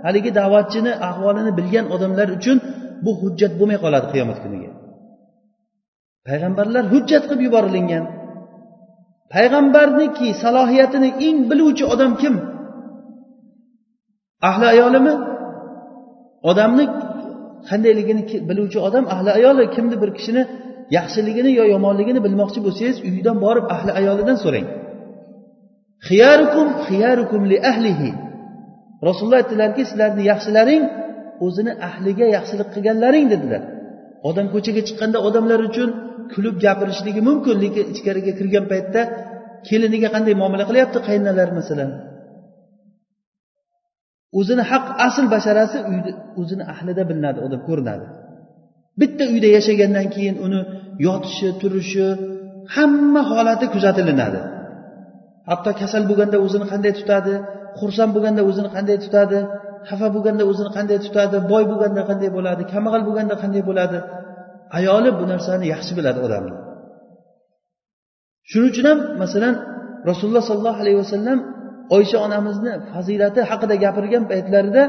haligi 0.05 0.31
da'vatchini 0.40 0.92
ahvolini 1.09 1.53
bilgan 1.59 1.87
odamlar 1.94 2.29
uchun 2.38 2.57
bu 3.05 3.11
hujjat 3.22 3.53
bo'lmay 3.59 3.79
qoladi 3.85 4.07
qiyomat 4.12 4.38
kuniga. 4.44 4.70
Payg'ambarlar 6.29 6.85
hujjat 6.92 7.22
qilib 7.29 7.42
yuborilingan 7.46 8.05
payg'ambarniki 9.35 10.29
salohiyatini 10.42 11.11
eng 11.27 11.38
biluvchi 11.51 11.85
odam 11.94 12.12
kim? 12.22 12.35
Ahli 14.48 14.66
ayolimi? 14.74 15.14
Odamni 16.50 16.85
qandayligini 17.68 18.22
biluvchi 18.48 18.78
odam 18.88 19.05
ahli 19.14 19.31
ayoli 19.38 19.64
kimni 19.74 19.96
bir 20.02 20.11
kishini 20.16 20.42
yaxshiligini 20.96 21.50
yo 21.59 21.64
yomonligini 21.74 22.20
bilmoqchi 22.26 22.61
bo'lsangiz 22.66 22.96
uyidan 23.09 23.37
borib 23.44 23.66
ahli 23.74 23.90
ayolidan 24.00 24.37
so'rang. 24.44 24.66
Xiyarukum 26.09 26.66
xiyarukum 26.87 27.42
li 27.52 27.59
ahlihi. 27.70 28.11
Rasululloh 29.09 29.38
aytdilarki 29.42 29.83
sizlarni 29.90 30.22
yaxshilaring 30.33 30.83
o'zini 31.46 31.72
ahliga 31.88 32.26
yaxshilik 32.37 32.68
qilganlaring 32.74 33.26
dedilar. 33.33 33.62
Odam 34.28 34.46
ko'chaga 34.55 34.83
chiqqanda 34.88 35.18
odamlar 35.28 35.61
uchun 35.68 35.90
kulib 36.33 36.57
gapirishligi 36.64 37.20
mumkin 37.28 37.57
lekin 37.64 37.85
ichkariga 37.94 38.33
kirgan 38.38 38.64
paytda 38.72 39.00
keliniga 39.68 40.09
qanday 40.14 40.35
muomala 40.40 40.64
qilyapti 40.70 40.98
qaynonalar 41.09 41.48
masalan? 41.59 41.90
O'zini 44.38 44.62
haq 44.71 44.85
asl 45.07 45.25
basharasi 45.35 45.79
uyda 45.90 46.11
o'zini 46.40 46.64
ahlida 46.73 47.03
bilinadi 47.11 47.38
deb 47.55 47.62
ko'rinadi. 47.68 48.07
Bitta 49.01 49.25
uyda 49.35 49.49
yashagandan 49.57 50.07
keyin 50.14 50.37
uni 50.47 50.61
yotishi 51.07 51.49
turishi 51.61 52.07
hamma 52.75 53.23
holati 53.31 53.66
kuzatilinadi. 53.75 54.40
Hatto 55.51 55.71
kasal 55.81 56.03
bo'lganda 56.11 56.37
o'zini 56.47 56.66
qanday 56.73 56.92
tutadi 57.01 57.35
xursand 57.81 58.11
bo'lganda 58.16 58.42
o'zini 58.51 58.68
qanday 58.77 58.99
tutadi 59.05 59.38
xafa 59.88 60.09
bo'lganda 60.14 60.45
o'zini 60.51 60.71
qanday 60.77 60.99
tutadi 61.07 61.37
boy 61.53 61.64
bo'lganda 61.71 62.03
qanday 62.09 62.31
bo'ladi 62.37 62.62
kambag'al 62.73 63.03
bo'lganda 63.09 63.35
qanday 63.42 63.62
bo'ladi 63.68 63.99
ayoli 64.79 65.11
bu 65.18 65.25
narsani 65.33 65.64
yaxshi 65.75 65.92
biladi 65.99 66.18
odamni 66.27 66.55
shuning 68.51 68.71
uchun 68.73 68.87
ham 68.90 68.99
masalan 69.23 69.55
rasululloh 70.11 70.45
sollallohu 70.51 70.81
alayhi 70.85 70.99
vasallam 71.03 71.38
oysha 71.96 72.18
onamizni 72.26 72.72
fazilati 72.92 73.40
haqida 73.50 73.74
gapirgan 73.85 74.24
paytlarida 74.33 74.83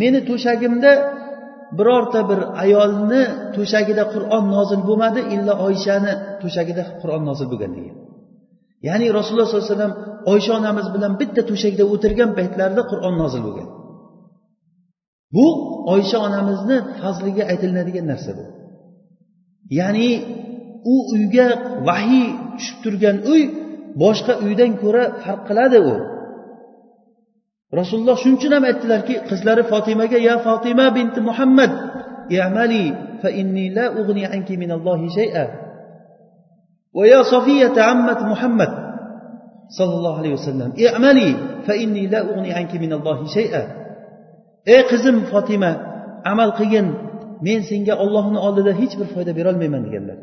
meni 0.00 0.20
to'shagimda 0.28 0.92
birorta 1.78 2.20
bir 2.30 2.40
ayolni 2.64 3.22
to'shagida 3.56 4.04
qur'on 4.14 4.44
nozil 4.56 4.80
bo'lmadi 4.88 5.20
illo 5.34 5.54
oyshani 5.66 6.12
to'shagida 6.42 6.82
qur'on 7.00 7.22
nozil 7.28 7.46
bo'lgan 7.52 7.72
degan. 7.78 7.96
Ya'ni 8.88 9.06
rasululloh 9.18 9.46
sollallohu 9.48 9.66
alayhi 9.66 9.76
vasallam 9.76 9.94
oysha 10.32 10.52
onamiz 10.60 10.86
bilan 10.94 11.12
bitta 11.20 11.42
to'shakda 11.50 11.84
o'tirgan 11.92 12.30
paytlarida 12.38 12.82
qur'on 12.90 13.14
nozil 13.22 13.40
bo'lgan. 13.46 13.68
Bu 15.36 15.46
oysha 15.94 16.18
onamizni 16.28 16.76
fazliga 17.00 17.42
aytilinadigan 17.52 18.06
narsa 18.12 18.30
bu. 18.38 18.44
Ya'ni 19.80 20.10
u 20.92 20.94
uyga 21.14 21.48
vahiy 21.88 22.26
tushib 22.56 22.78
turgan 22.84 23.16
uy 23.32 23.42
boshqa 24.02 24.32
uydan 24.44 24.72
ko'ra 24.82 25.04
farq 25.22 25.42
qiladi 25.48 25.78
u. 25.92 25.94
Rasululloh 27.80 28.16
shuning 28.22 28.38
uchun 28.40 28.52
ham 28.56 28.64
aytdilarki 28.70 29.14
qizlari 29.30 29.62
fotimaga 29.72 30.18
ya 30.28 30.36
fotima 30.46 30.86
binti 30.96 31.20
muhammad 31.28 31.72
i'mali 32.36 32.84
fa 33.22 33.28
inni 33.40 33.66
la 33.76 33.86
ug'ni 34.00 34.24
anki 34.34 34.54
min 34.62 34.70
shay'a. 35.18 35.44
Va 36.96 37.04
ya 37.12 37.20
sofiyata 37.34 37.80
ammat 37.92 38.20
muhammad 38.32 38.72
sallallohu 39.78 40.18
alayhi 40.20 40.36
vasallam 40.38 40.70
i'mali 40.86 41.30
fa 41.66 41.74
inni 41.84 42.04
la 42.14 42.20
ug'ni 42.30 42.50
anki 42.60 42.76
min 42.82 42.90
shay'a. 43.36 43.62
Ey 44.74 44.82
qizim 44.90 45.16
fotima 45.32 45.70
amal 46.32 46.50
qilgin 46.58 46.86
men 47.46 47.60
senga 47.70 47.94
ollohni 48.04 48.38
oldida 48.46 48.72
hech 48.80 48.94
bir 49.00 49.08
foyda 49.14 49.32
berolmayman 49.38 49.82
deganlar. 49.86 50.18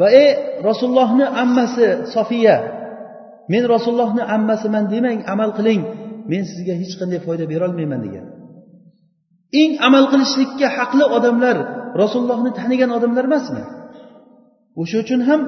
Va 0.00 0.08
ey 0.22 0.30
rasulullohni 0.68 1.26
ammasi 1.42 1.86
sofiya 2.14 2.56
men 3.52 3.62
rasulullohni 3.74 4.22
ammasiman 4.36 4.84
demang 4.94 5.18
amal 5.34 5.50
qiling 5.58 5.82
men 6.30 6.42
sizga 6.50 6.74
hech 6.82 6.94
qanday 7.00 7.20
foyda 7.26 7.44
berolmayman 7.52 8.00
degan. 8.06 8.24
Eng 9.62 9.72
amal 9.88 10.04
qilishlikka 10.12 10.68
haqli 10.78 11.04
odamlar 11.16 11.56
rasulullohni 12.02 12.50
tanigan 12.60 12.90
odamlar 12.96 13.24
emasmi? 13.30 13.62
O'sha 14.80 14.96
uchun 15.04 15.20
ham 15.28 15.40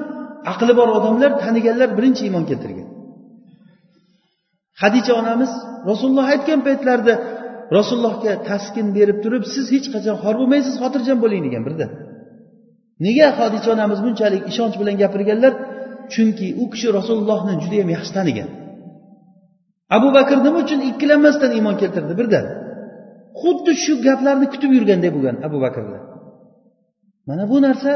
aqli 0.53 0.73
bor 0.79 0.89
odamlar 0.97 1.31
taniganlar 1.43 1.89
birinchi 1.97 2.21
iymon 2.27 2.43
keltirgan. 2.49 2.87
Hadicha 4.81 5.13
onamiz 5.21 5.51
rasululloh 5.89 6.25
aytgan 6.33 6.59
paytlarida 6.67 7.13
rasulullohga 7.77 8.33
taskin 8.49 8.87
berib 8.97 9.17
turib 9.23 9.43
siz 9.53 9.65
hech 9.75 9.87
qachon 9.93 10.15
xor 10.23 10.35
bo'lmaysiz 10.39 10.75
xotirjam 10.81 11.17
bo'ling 11.23 11.41
degan 11.47 11.63
birdan 11.67 11.89
nega 13.05 13.27
hodicha 13.37 13.69
onamiz 13.75 13.99
bunchalik 14.05 14.43
ishonch 14.51 14.75
bilan 14.81 14.95
gapirganlar? 15.01 15.53
Chunki 16.13 16.47
u 16.61 16.65
kishi 16.73 16.87
rasulullohni 16.97 17.53
judayam 17.63 17.89
yaxshi 17.95 18.11
tanigan. 18.17 18.49
Abu 19.97 20.07
bakr 20.17 20.37
nima 20.45 20.59
uchun 20.65 20.79
ikkilanmasdan 20.89 21.51
iymon 21.57 21.75
keltirdi? 21.81 22.13
Birdan 22.19 22.45
xuddi 23.41 23.71
shu 23.83 23.93
gaplarni 24.07 24.47
kutib 24.53 24.71
yurganday 24.77 25.11
bo'lgan 25.15 25.35
abu 25.47 25.57
bakrda 25.65 25.97
mana 27.29 27.43
bu 27.51 27.57
narsa 27.65 27.91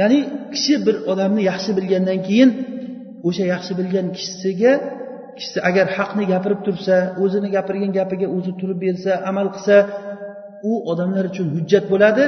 ya'ni 0.00 0.18
kishi 0.54 0.74
bir 0.86 0.96
odamni 1.12 1.42
yaxshi 1.50 1.70
bilgandan 1.78 2.18
keyin 2.26 2.50
o'sha 3.28 3.44
yaxshi 3.54 3.72
bilgan 3.78 4.06
kishisiga 4.16 4.72
kishi 5.38 5.58
agar 5.68 5.86
haqni 5.96 6.24
gapirib 6.32 6.60
tursa 6.66 6.96
o'zini 7.22 7.48
gapirgan 7.56 7.92
gapiga 7.98 8.26
o'zi 8.36 8.52
turib 8.60 8.78
bersa 8.86 9.10
amal 9.30 9.46
qilsa 9.54 9.76
u 10.70 10.72
odamlar 10.90 11.24
uchun 11.32 11.46
hujjat 11.54 11.84
bo'ladi. 11.92 12.24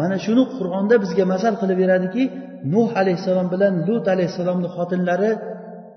Mana 0.00 0.16
shuni 0.24 0.44
qur'onda 0.56 0.94
bizga 1.02 1.24
masal 1.32 1.54
qilib 1.60 1.78
beradiki 1.82 2.24
nuh 2.72 2.90
alayhissalom 3.00 3.46
bilan 3.54 3.72
lut 3.88 4.04
alayhissalomni 4.14 4.68
xotinlari 4.76 5.30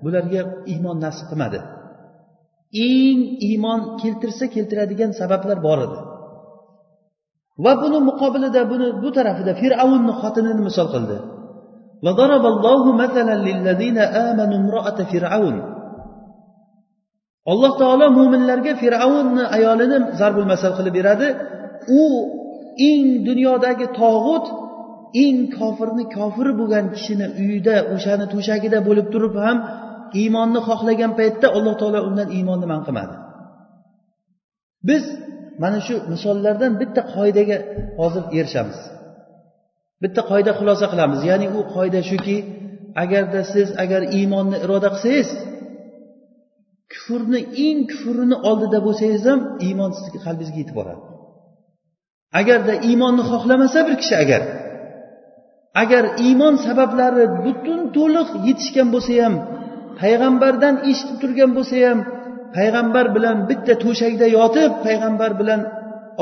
bularga 0.04 0.40
iymon 0.72 0.96
nasib 1.04 1.26
qilmadi. 1.30 1.58
Eng 2.90 3.20
iymon 3.48 3.80
keltirsa 4.02 4.44
keltiradigan 4.54 5.10
sabablar 5.20 5.58
bor 5.66 5.78
edi. 5.86 5.98
Va 7.64 7.72
buni 7.82 7.98
muqobilida 8.08 8.62
buni 8.72 8.88
bu 9.02 9.08
tarafida 9.16 9.52
fir'avnni 9.60 10.12
xotinini 10.20 10.62
misol 10.68 10.88
qildi. 10.94 11.16
Alloh 17.52 17.72
taolo 17.80 18.06
mo'minlarga 18.18 18.72
fir'avnni 18.82 19.44
ayolini 19.56 19.98
zarbul 20.20 20.48
masal 20.52 20.72
qilib 20.78 20.94
beradi. 20.98 21.28
U 22.00 22.02
eng 22.90 23.08
dunyodagi 23.28 23.86
tog'ut 24.00 24.46
eng 25.24 25.38
kofirni 25.58 26.04
kofir 26.16 26.48
bo'lgan 26.60 26.86
kishini 26.96 27.26
uyida 27.42 27.76
o'shani 27.94 28.26
to'shagida 28.34 28.78
bo'lib 28.88 29.06
turib 29.14 29.34
ham 29.44 29.58
iymonni 30.20 30.60
xohlagan 30.68 31.12
paytda 31.18 31.46
alloh 31.56 31.74
taolo 31.80 32.00
undan 32.08 32.28
iymonni 32.36 32.66
man 32.72 32.80
qilmadi. 32.86 33.14
Biz 34.88 35.04
mana 35.62 35.78
shu 35.86 35.94
misollardan 36.12 36.72
bitta 36.80 37.02
qoidaga 37.14 37.58
hozir 38.00 38.24
erishamiz. 38.38 38.78
Bitta 40.02 40.20
qoida 40.30 40.52
xulosa 40.58 40.86
qilamiz. 40.92 41.20
Ya'ni 41.30 41.46
u 41.58 41.60
qoida 41.74 42.00
shuki 42.10 42.36
agarda 43.02 43.40
siz 43.52 43.68
agar 43.84 44.02
iymonni 44.18 44.56
iroda 44.64 44.88
qilsangiz 44.94 45.30
kufrni 46.92 47.40
eng 47.66 47.80
kufrini 47.90 48.36
oldida 48.50 48.78
bo'lsangiz 48.86 49.22
ham 49.30 49.40
iymon 49.66 49.90
sizni 49.98 50.18
qalbingizga 50.24 50.58
yetib 50.62 50.76
boradi. 50.80 51.02
Agarda 52.40 52.74
iymonni 52.88 53.22
xohlamasa 53.30 53.78
bir 53.86 53.94
kishi 54.02 54.14
agar 54.24 54.42
agar 55.82 56.04
iymon 56.26 56.54
sabablari 56.66 57.24
butun 57.44 57.80
to'liq 57.96 58.28
yetishgan 58.46 58.88
bo'lsa 58.94 59.12
ham 59.22 59.34
payg'ambardan 60.00 60.74
eshitib 60.90 61.16
turgan 61.22 61.50
bo'lsa 61.56 61.76
ham 61.86 61.98
payg'ambar 62.56 63.06
bilan 63.16 63.36
bitta 63.48 63.74
to'shakda 63.84 64.26
yotib 64.38 64.72
payg'ambar 64.86 65.30
bilan 65.40 65.60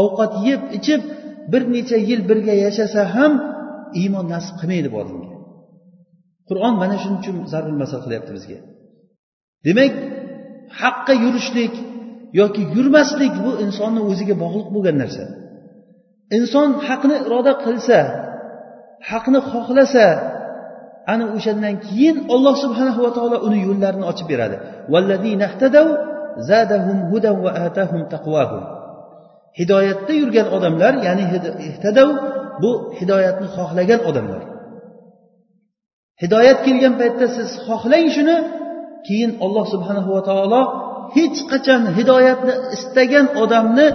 ovqat 0.02 0.32
yeb 0.48 0.60
ichib 0.78 1.00
bir 1.52 1.62
necha 1.74 1.98
yil 2.08 2.20
birga 2.30 2.54
yashasa 2.64 3.00
ham 3.14 3.32
iymon 4.00 4.26
nasib 4.34 4.54
qilmaydi 4.60 4.88
bu 4.92 4.96
odamga. 5.02 5.28
Qur'on 6.48 6.74
mana 6.82 6.96
shuning 7.02 7.18
uchun 7.22 7.36
zarur 7.52 7.74
masal 7.82 8.00
qilyapti 8.04 8.32
bizga. 8.36 8.58
Demak 9.66 9.92
haqqa 10.80 11.14
yurishlik 11.24 11.74
yoki 12.40 12.62
yurmaslik 12.74 13.34
bu 13.44 13.50
insonni 13.64 14.00
o'ziga 14.10 14.34
bog'liq 14.44 14.68
bo'lgan 14.74 14.96
narsa. 15.02 15.24
Inson 16.36 16.70
haqni 16.86 17.16
iroda 17.26 17.52
qilsa 17.64 17.98
haqni 19.10 19.38
xohlasa 19.50 20.06
ana 21.12 21.24
o'shandan 21.36 21.74
keyin 21.86 22.16
alloh 22.34 22.54
subhanahu 22.64 23.00
va 23.04 23.10
taolo 23.16 23.36
uni 23.46 23.58
yo'llarini 23.68 24.06
ochib 24.10 24.26
beradi. 24.32 24.56
Hidoyatda 29.58 30.12
yurgan 30.20 30.46
odamlar 30.56 30.92
ya'ni 31.06 31.24
ihtadav 31.68 32.08
bu 32.62 32.70
hidoyatni 32.98 33.48
xohlagan 33.56 34.00
odamlar. 34.10 34.42
Hidoyat 36.22 36.58
kelgan 36.66 36.94
paytda 37.00 37.26
siz 37.36 37.48
xohlang 37.66 38.06
shuni 38.16 38.36
keyin 39.06 39.30
alloh 39.44 39.64
subhanahu 39.74 40.08
va 40.16 40.22
taolo 40.28 40.62
hech 41.16 41.38
qachon 41.50 41.82
hidoyatni 41.96 42.54
istagan 42.76 43.26
odamni 43.42 43.86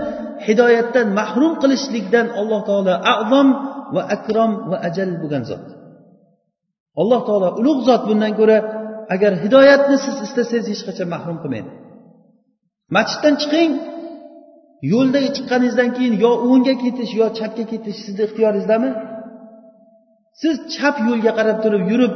hidoyatdan 0.48 1.08
mahrum 1.20 1.54
qilishlikdan 1.62 2.28
alloh 2.40 2.62
taolo 2.70 2.94
azom 3.14 3.48
va 3.96 4.02
akrom 4.16 4.52
va 4.70 4.78
ajal 4.88 5.10
bo'lgan 5.22 5.44
zot. 5.50 5.66
Alloh 7.02 7.22
taolo 7.28 7.50
ulug' 7.60 7.82
zot 7.88 8.02
bundan 8.10 8.34
ko'ra 8.40 8.58
agar 9.14 9.32
hidoyatni 9.44 9.98
siz 10.06 10.16
istasangiz 10.28 10.66
hech 10.72 10.84
qachon 10.88 11.08
mahrum 11.16 11.38
qilmaydi. 11.44 11.70
Masjiddan 12.96 13.36
chiqing 13.42 13.72
yo'lda 14.94 15.20
chiqqaningizdan 15.36 15.90
keyin 15.96 16.14
yo 16.26 16.32
o'ngga 16.50 16.74
ketish 16.84 17.12
yo 17.20 17.26
chapga 17.38 17.64
ketish 17.72 18.00
sizni 18.06 18.24
ixtiyoringizdami 18.28 18.90
siz 20.42 20.56
chap 20.76 20.96
yo'lga 21.08 21.32
qarab 21.38 21.58
turib 21.64 21.84
yurib 21.92 22.14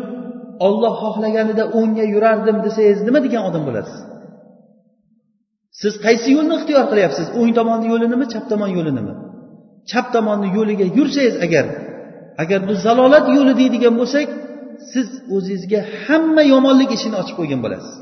olloh 0.68 0.94
xohlaganida 1.04 1.64
o'ngga 1.80 2.06
yurardim 2.14 2.58
desangiz 2.66 3.00
nima 3.08 3.20
degan 3.26 3.42
odam 3.50 3.64
bo'lasiz? 3.68 4.00
Siz 5.82 5.94
qaysi 6.06 6.30
yo'lni 6.38 6.54
ixtiyor 6.60 6.84
qilyapsiz? 6.92 7.28
O'ng 7.40 7.52
tomonni 7.60 7.88
yo'linimi 7.94 8.26
chap 8.34 8.46
tomon 8.52 8.70
yo'linimi? 8.78 9.14
Chap 9.92 10.06
tomonni 10.16 10.48
yo'liga 10.58 10.86
yursangiz 10.98 11.36
agar 11.46 11.66
agar 12.44 12.60
bu 12.68 12.74
zalolat 12.86 13.26
yo'li 13.38 13.54
deydigan 13.62 13.94
bo'lsak 14.02 14.28
siz 14.92 15.08
o'zingizga 15.36 15.82
hamma 16.04 16.44
yomonlik 16.54 16.90
ishini 16.98 17.16
ochib 17.22 17.36
qo'ygan 17.40 17.60
bo'lasiz. 17.66 17.94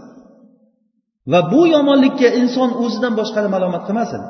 Va 1.31 1.39
bu 1.53 1.61
yomonlikka 1.75 2.27
inson 2.41 2.69
o'zidan 2.83 3.13
boshqani 3.19 3.49
malomat 3.55 3.83
qilmasin. 3.87 4.21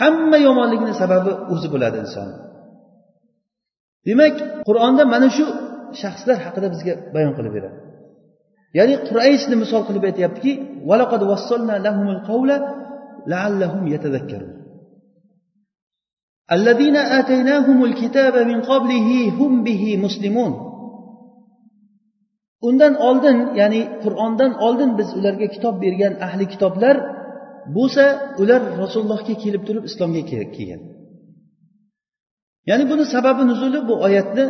Hamma 0.00 0.38
yomonlikni 0.48 0.92
sababi 1.02 1.32
o'zi 1.52 1.68
bo'ladi 1.74 1.96
inson. 2.04 2.28
Demak 4.08 4.34
qur'onda 4.68 5.02
mana 5.14 5.28
shu 5.36 5.44
shaxslar 6.02 6.36
haqida 6.46 6.68
bizga 6.74 6.94
bayon 7.14 7.32
qilib 7.38 7.52
beradi. 7.56 7.78
ya'ni 8.77 8.95
qurayshni 9.07 9.55
misol 9.63 9.81
qilib 9.87 10.03
aytyaptiki 10.09 10.51
الذين 16.51 16.95
آتيناهم 16.95 17.83
الكتاب 17.83 18.35
من 18.37 18.61
قبله 18.61 19.09
هم 19.39 19.63
به 19.63 19.83
مسلمون 20.05 20.53
undan 22.69 22.93
oldin 23.07 23.37
ya'ni 23.59 23.81
qur'ondan 24.03 24.51
oldin 24.65 24.91
biz 24.99 25.09
ularga 25.19 25.47
kitob 25.55 25.75
bergan 25.83 26.13
ahli 26.27 26.45
kitoblar 26.53 26.95
bo'lsa 27.75 28.05
ular 28.41 28.61
rasulullohga 28.81 29.33
kelib 29.43 29.63
turib 29.67 29.83
islomga 29.89 30.23
kelgan 30.31 30.81
ya'ni 32.69 32.83
buni 32.91 33.03
sababi 33.13 33.43
nuzuli 33.51 33.79
bu 33.89 33.93
oyatni 34.07 34.45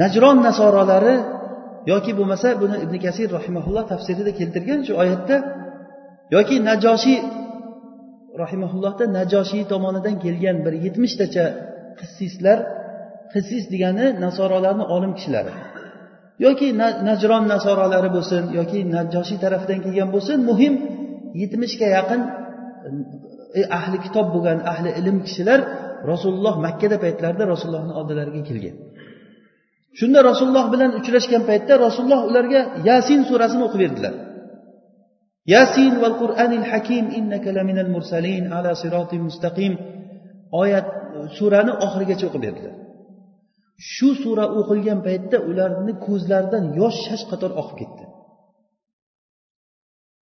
najron 0.00 0.36
nasorolari 0.46 1.16
yoki 1.91 2.11
bo'lmasa 2.19 2.47
buni 2.61 2.75
ibn 2.85 2.95
kasir 3.05 3.27
rahimaulloh 3.37 3.83
tafsirida 3.93 4.31
keltirgan 4.39 4.79
shu 4.87 4.93
oyatda 5.03 5.35
yoki 6.35 6.55
najoshiy 6.69 7.19
rahimaullohda 8.43 9.05
najoshiy 9.17 9.63
tomonidan 9.71 10.15
kelgan 10.23 10.57
bir 10.65 10.73
yetmishtacha 10.85 11.45
qissislar 11.99 12.57
qissis 13.33 13.63
degani 13.73 14.05
nasorolarni 14.25 14.85
olim 14.95 15.11
kishilari 15.17 15.53
yoki 16.45 16.67
najron 17.09 17.43
nasorolari 17.53 18.09
bo'lsin 18.17 18.43
yoki 18.59 18.79
najoshiy 18.95 19.37
tarafidan 19.43 19.79
kelgan 19.85 20.09
bo'lsin 20.15 20.37
muhim 20.49 20.73
yetmishga 21.41 21.87
yaqin 21.97 22.21
e, 23.59 23.61
ahli 23.79 23.97
kitob 24.05 24.27
bo'lgan 24.35 24.59
ahli 24.71 24.89
ilm 24.99 25.17
kishilar 25.27 25.59
rasululloh 26.11 26.55
makkada 26.65 26.97
paytlarida 27.03 27.43
rasulullohni 27.53 27.93
oldilariga 27.99 28.41
kelgan. 28.49 28.75
shunda 29.98 30.18
rasululloh 30.30 30.66
bilan 30.74 30.90
uchrashgan 31.00 31.42
paytda 31.50 31.74
rasululloh 31.86 32.20
ularga 32.30 32.60
yasin 32.88 33.20
surasini 33.30 33.62
o'qib 33.68 33.80
berdilar 33.84 34.14
yasin 35.54 35.92
val 36.02 36.16
qur'anil 36.22 36.64
hakim 36.72 37.04
innaka 37.18 37.48
laminal 37.58 37.90
mursalin 37.96 38.44
ala 38.56 38.72
sirotin 38.82 39.22
mustaqim 39.28 39.72
oyat 40.62 40.86
surani 41.36 41.72
oxirigacha 41.86 42.24
o'qib 42.28 42.42
berdilar 42.46 42.74
shu 43.92 44.08
sura 44.22 44.44
o'qilgan 44.60 44.98
paytda 45.06 45.36
ularni 45.50 45.92
ko'zlaridan 46.06 46.64
yosh 46.80 46.98
shash 47.06 47.24
qator 47.30 47.52
oqib 47.62 47.78
ketdi 47.82 48.04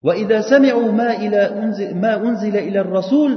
وإذا 0.07 0.41
سمعوا 0.41 0.91
ما 0.91 1.09
إلى 1.23 1.39
ما 2.03 2.13
أنزل 2.27 2.55
إلى 2.57 2.79
الرسول 2.81 3.31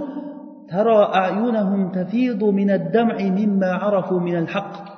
ترى 0.70 1.00
أعينهم 1.14 1.80
تفيض 1.92 2.44
من 2.44 2.70
الدمع 2.70 3.16
مما 3.38 3.70
عرفوا 3.72 4.20
من 4.20 4.36
الحق 4.38 4.97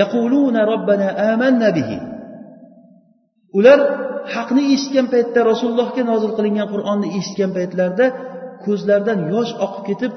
yaquluna 0.00 0.60
robbana 0.72 1.08
amanna 1.32 1.68
bihi 1.78 1.98
ular 3.58 3.78
haqni 4.34 4.62
eshitgan 4.74 5.06
paytda 5.14 5.40
rasulullohga 5.50 6.02
nozil 6.10 6.30
qilingan 6.38 6.68
qur'onni 6.74 7.08
eshitgan 7.18 7.50
paytlarida 7.56 8.06
ko'zlaridan 8.64 9.18
yosh 9.32 9.52
oqib 9.66 9.84
ketib 9.90 10.12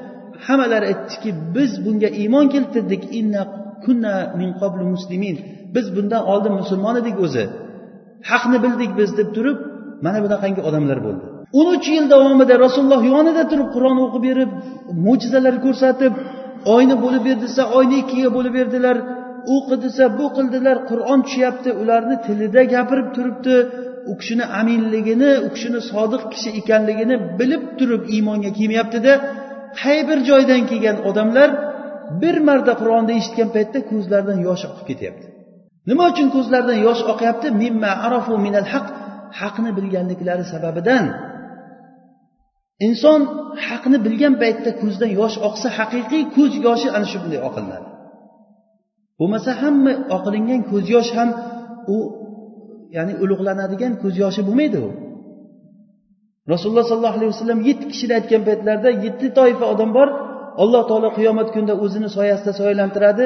hammalari 0.46 0.86
aytdiki 0.92 1.30
biz 1.56 1.70
bunga 1.84 2.08
iymon 2.22 2.46
keltirdik. 2.54 3.02
Inna 3.20 3.42
kunna 3.84 4.14
min 4.40 4.50
qablu 4.60 4.84
muslimin. 4.94 5.36
Biz 5.74 5.86
bundan 5.96 6.22
oldin 6.32 6.52
musulmon 6.60 6.94
edik 7.02 7.16
o'zi. 7.26 7.44
Haqni 8.30 8.58
bildik 8.64 8.90
biz 9.00 9.10
deb 9.18 9.28
turib 9.36 9.58
mana 10.04 10.18
bunaqangi 10.24 10.60
odamlar 10.68 10.98
bo'ldi. 11.06 11.24
O'n 11.58 11.66
uch 11.76 11.86
yil 11.96 12.06
davomida 12.14 12.54
rasululloh 12.64 13.02
yonida 13.14 13.42
turib 13.50 13.68
qur'on 13.74 13.96
o'qib 14.04 14.22
berib 14.28 14.50
mo'jizalar 15.06 15.54
ko'rsatib 15.64 16.12
oyni 16.74 16.96
bo'lib 17.04 17.22
berdi 17.28 17.42
desa 17.48 17.62
oyni 17.78 17.96
ikkiga 18.02 18.30
bo'lib 18.36 18.52
berdilar. 18.58 18.96
U 19.52 19.56
qil 19.66 19.78
desa 19.86 20.04
bu 20.18 20.26
qildilar 20.36 20.76
qur'on 20.90 21.20
tushyapti 21.26 21.70
ularni 21.82 22.16
tilida 22.26 22.62
gapirib 22.74 23.08
turibdi. 23.16 23.56
U 24.10 24.12
kishini 24.20 24.44
aminligini 24.60 25.30
u 25.46 25.48
kishini 25.54 25.80
sodiq 25.90 26.22
kishi 26.32 26.50
ekanligini 26.60 27.16
bilib 27.38 27.64
turib 27.78 28.02
iymonga 28.14 28.50
kelmayaptida 28.58 29.12
qay 29.80 29.98
bir 30.08 30.18
joydan 30.28 30.62
kelgan 30.70 30.96
odamlar 31.08 31.48
bir 32.22 32.36
marta 32.48 32.72
qur'onni 32.80 33.12
eshitgan 33.20 33.48
paytda 33.56 33.78
ko'zlaridan 33.90 34.38
yosh 34.48 34.62
oqib 34.70 34.84
ketyapti. 34.90 35.26
Nima 35.90 36.04
uchun 36.12 36.28
ko'zlaridan 36.36 36.78
yosh 36.86 37.02
oqyapti? 37.12 37.46
Mimma 37.62 37.92
arafu 38.06 38.34
minal 38.46 38.66
haq 38.72 38.86
haqni 39.40 39.70
bilganliklari 39.78 40.44
sababidan. 40.52 41.04
Inson 42.86 43.20
haqni 43.68 43.98
bilgan 44.06 44.34
paytda 44.42 44.70
ko'zidan 44.80 45.10
yosh 45.20 45.36
oqsa 45.48 45.68
haqiqiy 45.78 46.22
ko'z 46.36 46.52
yoshi 46.66 46.88
ana 46.96 47.06
shu 47.10 47.18
bunday 47.22 47.40
oqilinadi 47.48 47.93
bo'lmasa 49.18 49.50
hamma 49.62 49.92
oqilingan 50.16 50.60
ko'z 50.70 50.84
yosh 50.94 51.10
ham 51.18 51.30
u 51.96 51.98
ya'ni 52.96 53.14
ulug'lanadigan 53.22 53.92
ko'z 54.02 54.14
yoshi 54.22 54.40
bo'lmaydi 54.48 54.78
u. 54.86 54.88
Rasululloh 56.52 56.84
sollallohu 56.90 57.16
alayhi 57.18 57.32
vasallam 57.34 57.60
yetti 57.68 57.86
kishini 57.92 58.12
aytgan 58.18 58.42
paytlarida 58.48 58.90
yetti 59.04 59.26
toifa 59.38 59.64
odam 59.74 59.90
bor 59.96 60.08
alloh 60.62 60.82
taolo 60.90 61.08
qiyomat 61.18 61.48
kunida 61.54 61.74
o'zini 61.84 62.08
soyasida 62.16 62.52
soyalantiradi. 62.60 63.24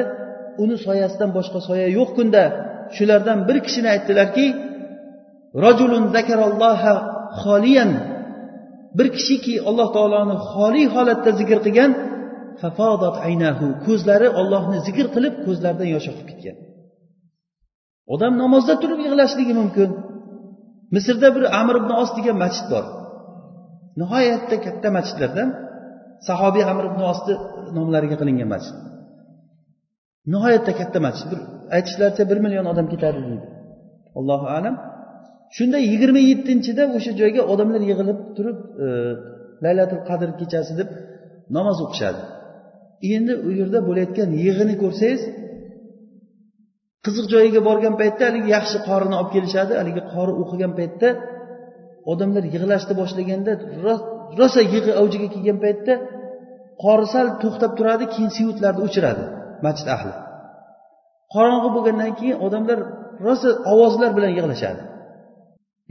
Uni 0.63 0.75
soyasidan 0.85 1.29
boshqa 1.37 1.59
soya 1.67 1.87
yo'q 1.97 2.09
kunda. 2.17 2.43
Shulardan 2.95 3.39
bir 3.47 3.57
kishini 3.65 3.89
aytdilarki 3.95 4.45
rajulun 5.65 6.03
zakaralloha 6.15 6.93
xoliyan. 7.41 7.91
Bir 8.97 9.07
kishiki 9.15 9.53
alloh 9.69 9.87
taoloni 9.95 10.35
xoli 10.51 10.83
holatda 10.95 11.31
zikr 11.39 11.57
qilgan 11.65 11.91
fafodat 12.61 13.15
aynahu. 13.27 13.67
Ko'zlari 13.85 14.27
ollohni 14.39 14.77
zikr 14.87 15.05
qilib 15.15 15.35
ko'zlaridan 15.45 15.89
yosh 15.95 16.07
oqib 16.11 16.27
ketgan. 16.31 16.57
Odam 18.13 18.33
namozda 18.43 18.73
turib 18.81 18.99
yig'lashligi 19.05 19.53
mumkin. 19.61 19.89
Misrda 20.95 21.27
bir 21.35 21.43
amir 21.59 21.75
ibn 21.81 21.91
os 22.01 22.09
degan 22.17 22.37
masjid 22.43 22.67
bor. 22.73 22.85
Nihoyatda 24.01 24.55
katta 24.65 24.89
masjidlardan 24.97 25.49
sahobiy 26.27 26.63
amir 26.71 26.85
ibn 26.91 27.01
osni 27.11 27.33
nomlariga 27.77 28.15
qilingan 28.21 28.49
masjid. 28.55 28.75
Nihoyatda 30.33 30.71
katta 30.79 30.99
masjid. 31.07 31.27
Bir 31.31 31.39
aytishlaricha 31.77 32.23
bir 32.31 32.37
million 32.45 32.65
odam 32.71 32.87
ketadi 32.93 33.19
deydi. 33.27 33.47
Allohu 34.19 34.47
alam. 34.57 34.75
Shunda 35.57 35.77
yigirma 35.91 36.21
yettinchida 36.31 36.83
o'sha 36.97 37.11
joyga 37.21 37.41
odamlar 37.53 37.81
yig'ilib 37.89 38.19
turib 38.37 38.57
e, 38.85 38.87
laylatul 39.65 40.01
qadr 40.09 40.29
kechasi 40.39 40.73
deb 40.79 40.89
namoz 41.57 41.77
o'qishadi. 41.85 42.21
Endi 43.15 43.33
u 43.47 43.49
yerda 43.59 43.79
bo'layotgan 43.87 44.29
yig'ini 44.43 44.75
ko'rsangiz 44.83 45.21
qiziq 47.05 47.25
joyiga 47.33 47.61
borgan 47.69 47.95
paytda 48.01 48.23
haligi 48.29 48.49
yaxshi 48.57 48.77
qorini 48.87 49.15
olib 49.19 49.31
kelishadi 49.35 49.73
haligi 49.79 50.01
qori 50.13 50.33
o'qigan 50.41 50.71
paytda 50.79 51.09
odamlar 52.11 52.43
yig'lashni 52.55 52.93
boshlaganda 53.01 53.51
rosa 54.39 54.61
yig'i 54.73 54.91
avjiga 55.01 55.27
kelgan 55.35 55.57
paytda 55.65 55.93
qori 56.83 57.05
sal 57.13 57.27
to'xtab 57.43 57.71
turadi 57.77 58.05
keyin 58.13 58.31
siyutlarni 58.37 58.81
o'chiradi 58.87 59.23
masjid 59.65 59.87
ahli. 59.95 60.13
Qorong'i 61.33 61.69
bo'lgandan 61.75 62.11
keyin 62.19 62.37
odamlar 62.45 62.79
rosa 63.25 63.49
ovozlar 63.73 64.11
bilan 64.17 64.31
yig'lashadi. 64.37 64.81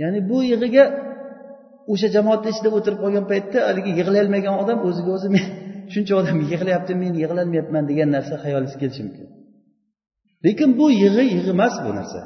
Ya'ni 0.02 0.20
bu 0.30 0.38
yig'iga 0.52 0.84
o'sha 1.92 2.08
jamoatni 2.16 2.48
ichida 2.54 2.68
o'tirib 2.76 2.98
qolgan 3.04 3.24
paytda 3.32 3.58
haligi 3.68 3.90
yig'layolmagan 4.00 4.54
odam 4.62 4.78
o'ziga 4.88 5.10
o'zi 5.16 5.28
men 5.36 5.46
shuncha 5.92 6.14
odam 6.20 6.38
yig'layapti 6.52 6.92
men 7.02 7.12
yig'lamayapman 7.22 7.84
degan 7.90 8.08
narsa 8.16 8.34
xayolingizga 8.44 8.80
kelishi 8.82 9.02
mumkin. 9.06 9.26
Lekin 10.44 10.70
bu 10.78 10.86
yig'i 11.02 11.24
yig'i 11.34 11.50
emas 11.56 11.74
bu 11.84 11.90
narsa. 11.98 12.20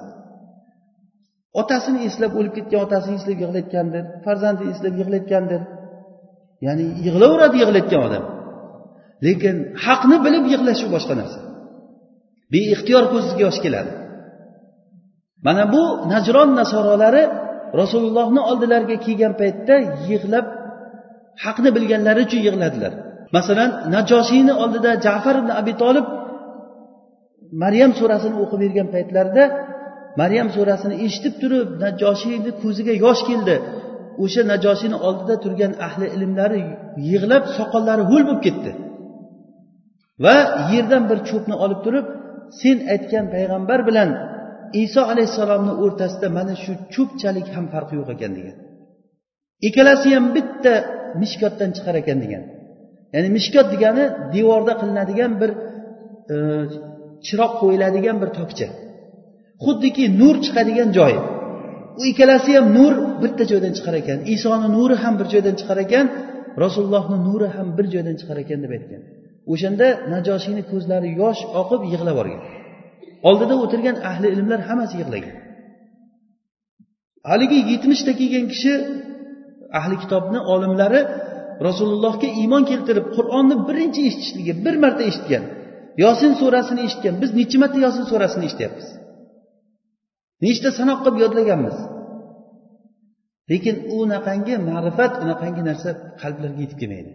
Otasini 1.60 2.00
eslab 2.08 2.32
o'lib 2.38 2.52
ketgan 2.58 2.80
otasini 2.86 3.14
eslab 3.20 3.38
yig'layotgandir 3.42 4.04
farzandini 4.24 4.70
eslab 4.74 4.94
yig'layotgandir. 5.00 5.60
Ya'ni 6.66 6.84
yig'laveradi 7.06 7.56
yig'layotgan 7.62 8.02
odam. 8.08 8.24
Lekin 9.26 9.56
haqni 9.84 10.16
bilib 10.24 10.44
yig'lash 10.52 10.80
u 10.86 10.88
boshqa 10.94 11.14
narsa. 11.20 11.40
Beixtiyor 12.52 13.04
ko'ziga 13.12 13.42
yosh 13.46 13.60
keladi. 13.64 13.92
Mana 15.46 15.64
bu 15.74 15.82
najron 16.12 16.50
nasorolari 16.60 17.24
rasulullohni 17.80 18.40
oldilariga 18.50 18.96
kelgan 19.06 19.32
paytda 19.40 19.74
yig'lab 20.10 20.46
haqni 21.44 21.70
bilganlari 21.76 22.20
uchun 22.26 22.40
yig'ladilar. 22.48 22.92
Masalan 23.36 23.70
najoshiyni 23.94 24.52
oldida 24.62 24.90
jafar 25.06 25.34
ibn 25.42 25.50
abi 25.60 25.72
tolib 25.82 26.06
maryam 27.62 27.92
surasini 27.98 28.36
o'qib 28.42 28.58
bergan 28.64 28.88
paytlarida 28.94 29.44
maryam 30.20 30.48
surasini 30.56 30.94
eshitib 31.06 31.34
turib 31.42 31.68
najoshiyni 31.84 32.50
ko'ziga 32.62 32.94
yosh 33.04 33.22
keldi. 33.30 33.56
O'sha 34.24 34.42
najoshiyni 34.52 34.98
oldida 35.06 35.34
turgan 35.44 35.72
ahli 35.86 36.06
ilmlari 36.16 36.60
yig'lab 37.10 37.44
soqollari 37.56 38.02
ho'l 38.10 38.22
bo'lib 38.28 38.42
ketdi. 38.46 38.70
Va 40.24 40.36
yerdan 40.72 41.02
bir 41.10 41.18
cho'pni 41.28 41.54
olib 41.64 41.80
turib 41.86 42.06
sen 42.60 42.76
aytgan 42.94 43.26
payg'ambar 43.34 43.80
bilan 43.88 44.10
iso 44.84 45.02
alayhissalomni 45.12 45.72
o'rtasida 45.84 46.28
mana 46.38 46.54
shu 46.64 46.72
cho'pchalik 46.94 47.46
ham 47.56 47.66
farqi 47.72 47.94
yo'q 48.00 48.08
ekan 48.16 48.32
degan. 48.38 48.56
Ikkalasi 49.68 50.08
ham 50.16 50.26
bitta 50.36 50.74
mishkotdan 51.22 51.70
chiqar 51.76 51.94
ekan 52.02 52.18
degan. 52.24 52.42
Ya'ni 53.14 53.28
mishkot 53.36 53.66
degani 53.74 54.04
devorda 54.34 54.72
qilinadigan 54.80 55.32
bir 55.40 55.50
e, 56.34 56.36
chiroq 57.26 57.52
qo'yiladigan 57.62 58.16
bir 58.22 58.30
tokcha. 58.38 58.68
Xuddiki 59.64 60.04
nur 60.20 60.34
chiqadigan 60.44 60.90
joy. 60.98 61.14
U 62.00 62.02
ikkalasi 62.10 62.50
ham 62.56 62.66
nur 62.78 62.92
bitta 63.22 63.44
joydan 63.50 63.72
chiqar 63.76 63.94
ekan. 64.02 64.18
Isoni 64.34 64.68
nuri 64.76 64.96
ham 65.02 65.14
bir 65.20 65.26
joydan 65.34 65.54
chiqar 65.60 65.78
ekan. 65.86 66.06
Rasulullohni 66.64 67.18
nuri 67.28 67.48
ham 67.56 67.68
bir 67.76 67.86
joydan 67.94 68.16
chiqar 68.20 68.36
ekan 68.44 68.58
deb 68.64 68.72
aytgan. 68.76 69.02
O'shanda 69.52 69.86
najoshiyni 70.12 70.62
ko'zlari 70.72 71.08
yosh 71.22 71.40
oqib 71.60 71.80
yig'lab 71.92 72.16
yuborgan. 72.16 72.40
Oldida 73.28 73.54
o'tirgan 73.64 73.96
ahli 74.10 74.28
ilmlar 74.34 74.60
hammasi 74.68 74.94
yig'lagan. 75.00 75.34
Haligi 77.30 77.58
yetmishta 77.72 78.12
kelgan 78.20 78.46
kishi 78.52 78.72
ahli 79.78 79.96
kitobni 80.02 80.40
olimlari 80.52 81.00
rasulullohga 81.66 82.28
iymon 82.40 82.62
keltirib 82.70 83.06
qur'onni 83.16 83.56
birinchi 83.68 84.00
eshitishligi 84.08 84.52
bir 84.64 84.74
marta 84.84 85.02
eshitgan. 85.10 85.44
Yosin 86.04 86.32
surasini 86.40 86.80
eshitgan. 86.88 87.14
Biz 87.22 87.30
nechi 87.40 87.56
marta 87.62 87.78
yosin 87.86 88.04
surasini 88.10 88.44
eshityapmiz? 88.48 88.88
Nechta 90.44 90.68
sanoq 90.78 90.98
qilib 91.04 91.18
yodlaganmiz? 91.24 91.76
Lekin 93.50 93.76
unaqangi 93.98 94.54
ma'rifat 94.68 95.12
unaqangi 95.24 95.62
narsa 95.68 95.90
qalblarga 96.22 96.60
yetib 96.64 96.78
kelmaydi. 96.82 97.12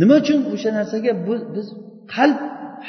Nima 0.00 0.14
uchun 0.22 0.38
o'sha 0.54 0.70
narsaga 0.78 1.12
biz 1.56 1.66
qalb 2.14 2.38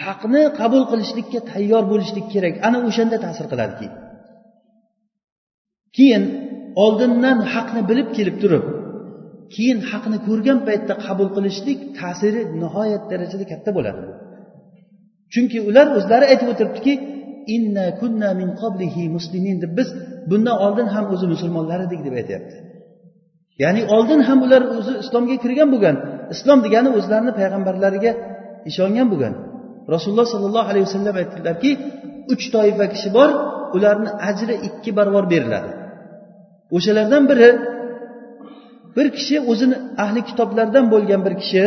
haqni 0.04 0.44
qabul 0.60 0.84
qilishlikka 0.92 1.40
tayyor 1.52 1.84
bo'lishlik 1.92 2.26
kerak? 2.34 2.54
Ana 2.68 2.78
o'shanda 2.88 3.18
ta'sir 3.26 3.46
qiladi 3.52 3.74
keyin 3.80 3.96
keyin 5.98 6.24
oldindan 6.84 7.38
haqni 7.54 7.82
bilib 7.90 8.10
kelib 8.18 8.36
turib 8.44 8.66
keyin 9.56 9.80
haqni 9.90 10.18
ko'rgan 10.28 10.60
paytda 10.68 10.94
qabul 11.06 11.30
qilishlik 11.36 11.80
ta'siri 12.00 12.42
nihoyat 12.62 13.04
darajada 13.12 13.46
katta 13.52 13.70
bo'ladi. 13.78 14.02
Chunki 15.34 15.58
ular 15.70 15.88
o'zlari 15.98 16.26
aytib 16.32 16.48
o'tiribdiki 16.54 16.94
inna 17.56 17.86
kunna 18.02 18.30
min 18.42 18.50
qablihi 18.62 19.04
muslimin 19.16 19.58
deb 19.64 19.72
biz 19.80 19.90
bundan 20.30 20.58
oldin 20.66 20.88
ham 20.96 21.06
o'zi 21.14 21.26
musulmonlar 21.34 21.80
edik 21.88 22.02
deb 22.08 22.14
aytyapti. 22.22 22.56
Ya'ni 23.64 23.82
oldin 23.96 24.22
ham 24.28 24.40
ular 24.46 24.62
o'zi 24.78 24.94
islomga 25.04 25.36
kirgan 25.44 25.70
bo'lgan 25.74 25.96
islom 26.34 26.60
degani 26.66 26.90
o'zlarini 26.98 27.34
payg'ambarlariga 27.40 28.12
ishongan 28.70 29.08
bo'lgan. 29.12 29.34
Rasululloh 29.94 30.28
sollallohu 30.34 30.68
alayhi 30.72 30.86
vasallam 30.90 31.16
aytdilarki 31.22 31.72
uch 32.34 32.44
toifa 32.56 32.86
kishi 32.94 33.10
bor 33.18 33.30
ularni 33.76 34.10
ajri 34.30 34.56
ikki 34.68 34.92
barobar 34.98 35.26
beriladi. 35.34 35.72
O'shalardan 36.76 37.24
biri 37.32 37.50
bir 38.98 39.08
kishi 39.18 39.36
o'zini 39.52 39.78
ahli 40.04 40.22
kitoblardan 40.30 40.86
bo'lgan 40.94 41.22
bir 41.28 41.34
kishi 41.42 41.64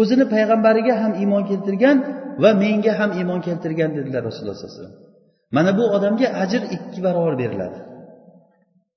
o'zini 0.00 0.24
payg'ambariga 0.34 0.94
ham 1.02 1.12
iymon 1.22 1.42
keltirgan 1.50 1.96
va 2.42 2.50
menga 2.62 2.92
ham 3.00 3.10
iymon 3.18 3.40
keltirgan 3.46 3.90
dedilar 3.98 4.22
rasululloh 4.28 4.56
sallallohu 4.58 4.74
alayhi 4.74 4.84
vasallam. 4.84 5.08
Mana 5.56 5.70
bu 5.78 5.84
odamga 5.96 6.28
ajr 6.42 6.62
ikki 6.76 7.00
barobar 7.06 7.34
beriladi. 7.42 7.78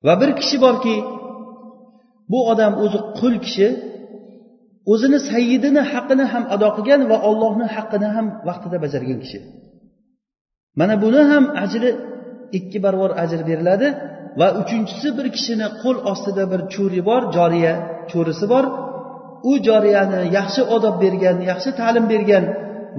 Va 0.06 0.14
bir 0.22 0.30
kishi 0.40 0.58
borki 0.66 0.96
bu 2.32 2.40
odam 2.52 2.74
o'zi 2.84 3.00
qul 3.20 3.36
kishi 3.46 3.68
o'zini 4.92 5.20
sayyidini 5.32 5.82
haqqini 5.92 6.26
ham 6.34 6.44
ado 6.56 6.68
qilgan 6.78 7.02
va 7.12 7.18
ollohni 7.30 7.68
haqqini 7.76 8.08
ham 8.16 8.28
vaqtida 8.48 8.78
bajargan 8.84 9.20
kishi. 9.24 9.40
Mana 10.80 10.96
buni 11.04 11.22
ham 11.32 11.44
ajri 11.64 11.90
ikki 12.58 12.78
barobar 12.86 13.12
ajr 13.24 13.40
beriladi. 13.50 13.88
Va 14.40 14.48
uchinchisi 14.62 15.10
bir 15.18 15.28
kishini 15.36 15.68
qo'l 15.84 15.98
ostida 16.12 16.44
bir 16.52 16.62
cho'ri 16.74 17.02
bor 17.10 17.22
joriya 17.36 17.74
cho'risi 18.12 18.46
bor. 18.54 18.66
U 19.50 19.54
joriyani 19.68 20.22
yaxshi 20.38 20.62
odob 20.76 20.96
bergan 21.04 21.38
yaxshi 21.52 21.70
ta'lim 21.80 22.06
bergan 22.14 22.46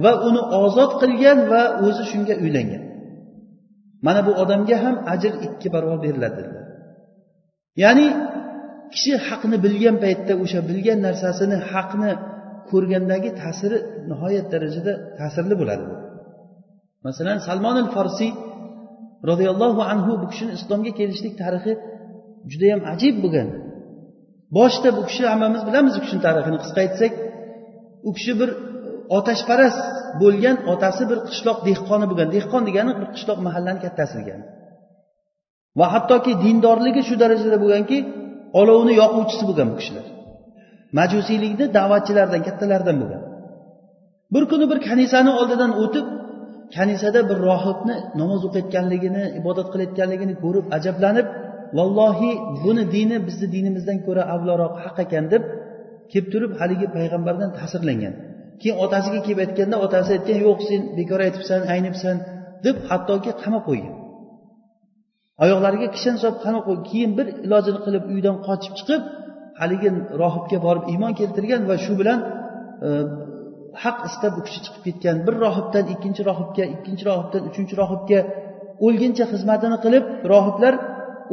va 0.03 0.11
uni 0.27 0.41
ozod 0.63 0.91
qilgan 1.01 1.39
va 1.51 1.61
o'zi 1.85 2.03
shunga 2.11 2.35
uylangan. 2.43 2.83
Mana 4.05 4.21
bu 4.27 4.31
odamga 4.43 4.77
ham 4.83 4.95
ajr 5.13 5.33
ikki 5.47 5.67
barobar 5.73 5.99
beriladi. 6.05 6.35
Dedilar 6.39 6.63
ya'ni 7.81 8.07
kishi 8.93 9.13
haqni 9.27 9.57
bilgan 9.65 9.95
paytda 10.03 10.33
o'sha 10.43 10.59
bilgan 10.69 10.99
narsasini 11.07 11.57
haqni 11.71 12.11
ko'rgandagi 12.69 13.29
ta'siri 13.41 13.77
nihoyat 14.09 14.45
darajada 14.53 14.93
ta'sirli 15.19 15.55
bo'ladi. 15.61 15.85
Masalan 17.07 17.37
salmon 17.47 17.75
al 17.83 17.89
forsiy 17.95 18.31
roziyallohu 19.29 19.81
anhu 19.91 20.11
bu 20.21 20.25
kishini 20.31 20.51
islomga 20.57 20.91
kelishlik 20.99 21.33
tarixi 21.41 21.71
judayam 22.51 22.81
ajib 22.93 23.15
bo'lgan. 23.23 23.47
Boshida 24.57 24.89
bu 24.97 25.01
kishi 25.09 25.23
hammamiz 25.31 25.61
bilamiz 25.67 25.93
u 25.99 26.01
kishini 26.05 26.21
tarixini. 26.27 26.57
Qisqa 26.63 26.79
aytsak 26.85 27.11
u 28.07 28.09
kishi 28.17 28.33
bir 28.39 28.49
e, 28.57 28.57
otashparast 29.17 29.81
bo'lgan 30.21 30.57
otasi 30.73 31.03
bir 31.11 31.19
qishloq 31.29 31.57
dehqoni 31.69 32.05
bo'lgan. 32.11 32.27
Dehqon 32.35 32.61
degani 32.69 32.91
bir 32.99 33.05
qishloq 33.15 33.39
mahallani 33.47 33.79
kattasi 33.85 34.13
degani. 34.21 34.45
Va 35.79 35.85
hattoki 35.93 36.31
dindorligi 36.43 37.01
shu 37.09 37.15
darajada 37.23 37.57
bo'lganki 37.63 37.97
olovni 38.61 38.93
yoquvchisi 39.01 39.43
bo'lgan 39.49 39.67
bu 39.71 39.75
kishilar. 39.81 40.05
Majusiylikni 40.99 41.65
da'vatchilardan 41.77 42.41
kattalardan 42.47 42.95
bo'lgan. 43.01 43.23
Bir 44.33 44.43
kuni 44.51 44.65
bir 44.71 44.79
kanisani 44.87 45.31
oldidan 45.39 45.71
o'tib 45.83 46.05
kanisada 46.75 47.19
bir 47.29 47.37
rohibni 47.49 47.95
namoz 48.21 48.41
o'qiyotganligini 48.47 49.23
ibodat 49.39 49.67
qilayotganligini 49.73 50.35
ko'rib 50.43 50.65
ajablanib 50.77 51.27
vallohi 51.77 52.31
buni 52.63 52.83
dini 52.95 53.17
bizni 53.27 53.47
dinimizdan 53.55 53.97
ko'ra 54.07 54.23
avvalroq 54.35 54.73
haq 54.83 54.97
ekan 55.05 55.25
deb 55.33 55.43
kelib 56.11 56.27
turib 56.33 56.51
haligi 56.59 56.87
payg'ambardan 56.97 57.49
ta'sirlangan. 57.59 58.13
Keyin 58.61 58.77
otasiga 58.85 59.19
kelib 59.25 59.39
aytganda 59.45 59.77
otasi 59.85 60.09
aytgan 60.15 60.37
yo'q 60.45 60.59
sen 60.69 60.81
bekor 60.97 61.19
aytibsan 61.27 61.61
aynibsan 61.73 62.15
deb 62.65 62.75
hattoki 62.89 63.31
qamab 63.43 63.63
qo'ygan. 63.69 63.95
Oyoqlariga 65.43 65.87
kishan 65.95 66.15
solib 66.21 66.39
qamab 66.45 66.63
qo'ygan. 66.67 66.85
Keyin 66.91 67.11
bir 67.17 67.27
ilojini 67.45 67.79
qilib 67.85 68.03
uydan 68.13 68.35
qochib 68.47 68.73
chiqib 68.79 69.01
haligi 69.61 69.89
rohibga 70.21 70.57
borib 70.65 70.85
iymon 70.93 71.13
keltirgan 71.19 71.61
va 71.69 71.75
shu 71.85 71.93
bilan 72.01 72.19
e, 72.87 72.89
haq 73.83 73.97
istab 74.09 74.33
u 74.39 74.41
kishi 74.47 74.59
chiqib 74.65 74.83
ketgan. 74.87 75.17
Bir 75.27 75.35
rohibdan 75.45 75.85
ikkinchi 75.93 76.21
rohibga 76.29 76.65
ikkinchi 76.75 77.03
rohibdan 77.09 77.41
uchinchi 77.49 77.73
rohibga 77.81 78.19
o'lguncha 78.85 79.25
xizmatini 79.33 79.77
qilib 79.83 80.05
rohiblar 80.33 80.73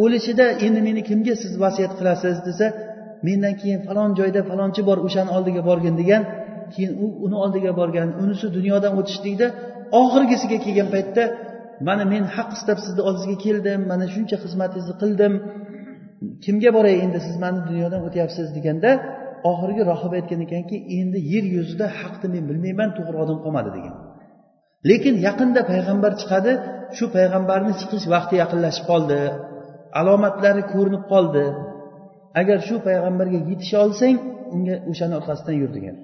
o'lishida 0.03 0.47
endi 0.67 0.81
meni 0.89 1.03
kimga 1.09 1.35
siz 1.43 1.53
vasiyat 1.65 1.93
qilasiz 1.99 2.37
desa 2.49 2.67
mendan 3.27 3.55
keyin 3.61 3.81
falon 3.87 4.11
joyda 4.19 4.41
falonchi 4.51 4.83
bor 4.89 4.99
o'shani 5.07 5.31
oldiga 5.37 5.63
borgin 5.69 5.95
degan 6.01 6.23
keyin 6.75 6.93
u 7.05 7.07
uni 7.25 7.37
oldiga 7.45 7.73
borgan 7.81 8.09
unisi 8.23 8.47
dunyodan 8.57 8.93
o'tishlikda 9.01 9.47
oxirgisiga 10.01 10.59
kelgan 10.65 10.89
paytda 10.95 11.25
mana 11.89 12.05
men 12.13 12.25
haq 12.37 12.51
istab 12.57 12.79
sizni 12.85 13.03
oldingizga 13.09 13.37
keldim 13.47 13.81
mana 13.91 14.07
shuncha 14.15 14.37
xizmatingizni 14.45 14.95
qildim. 15.03 15.33
Kimga 16.45 16.71
boray 16.77 16.95
endi 17.05 17.19
siz 17.27 17.37
mani 17.45 17.61
dunyodan 17.69 18.01
o'tyapsiz 18.09 18.47
deganda 18.57 18.91
oxirgi 19.51 19.83
rohib 19.91 20.13
aytgan 20.19 20.41
ekanki 20.47 20.77
endi 20.99 21.19
yer 21.33 21.45
yuzida 21.57 21.87
haqni 22.01 22.29
men 22.35 22.45
bilmayman 22.51 22.91
to'g'ri 22.97 23.17
odam 23.25 23.39
qolmadi 23.45 23.71
degan. 23.77 23.95
Lekin 24.91 25.15
yaqinda 25.27 25.61
payg'ambar 25.73 26.13
chiqadi 26.21 26.53
shu 26.97 27.05
payg'ambarni 27.17 27.73
chiqish 27.81 28.07
vaqti 28.15 28.35
yaqinlashib 28.43 28.85
qoldi 28.91 29.21
alomatlari 30.01 30.63
ko'rinib 30.73 31.05
qoldi. 31.13 31.45
Agar 32.41 32.59
shu 32.69 32.77
payg'ambarga 32.87 33.39
yetisha 33.51 33.79
olsang 33.87 34.17
unga 34.55 34.77
o'shani 34.91 35.15
orqasidan 35.21 35.57
yur 35.63 35.71
degan. 35.77 35.97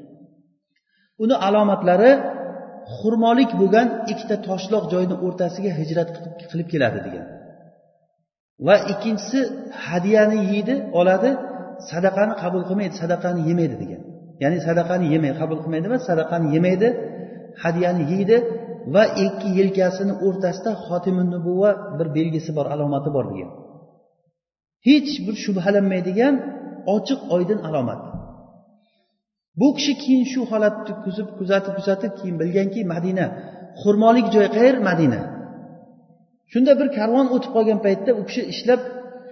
Uni 1.24 1.36
alomatlari 1.48 2.12
xurmolik 2.98 3.50
bo'lgan 3.60 3.88
ikkita 4.12 4.36
toshloq 4.48 4.84
joyni 4.92 5.16
o'rtasiga 5.26 5.70
hijrat 5.80 6.08
qilib 6.50 6.68
keladi 6.72 7.00
degan. 7.06 7.26
Va 8.66 8.76
ikkinchisi 8.92 9.40
hadyani 9.86 10.38
yeydi 10.50 10.74
oladi 11.00 11.30
sadaqani 11.90 12.34
qabul 12.42 12.62
qilmaydi 12.68 12.94
sadaqani 13.02 13.40
yemaydi 13.48 13.76
degan. 13.82 14.02
Ya'ni 14.42 14.58
sadaqani 14.68 15.06
yemaydi 15.14 15.36
qabul 15.42 15.58
qilmaydi 15.64 15.86
emas 15.90 16.02
sadaqani 16.10 16.46
yemaydi 16.56 16.88
hadyani 17.62 18.04
yeydi 18.12 18.36
va 18.94 19.02
ikki 19.24 19.48
yelkasini 19.58 20.14
o'rtasida 20.26 20.70
xotimun 20.86 21.28
nubuva 21.34 21.70
bir 21.98 22.08
belgisi 22.16 22.50
bor 22.58 22.66
alomati 22.74 23.10
bor 23.16 23.24
degan. 23.32 23.50
Hech 24.88 25.12
bir 25.26 25.34
shubhalanmaydigan 25.44 26.34
ochiq 26.94 27.20
oydin 27.34 27.60
alomat 27.68 28.00
bu 29.60 29.68
kishi 29.76 29.94
keyin 30.02 30.24
shu 30.32 30.40
holatni 30.50 30.92
kuzib 31.04 31.28
kuzatib 31.38 31.72
kuzatib 31.78 32.12
keyin 32.18 32.36
bilganki 32.42 32.80
madina 32.92 33.26
xurmolik 33.82 34.26
joy 34.34 34.46
qayer 34.56 34.76
madina. 34.88 35.20
Shunda 36.52 36.72
bir 36.80 36.88
karvon 36.98 37.26
o'tib 37.34 37.50
qolgan 37.56 37.78
paytda 37.86 38.10
u 38.20 38.22
kishi 38.28 38.42
ishlab 38.52 38.80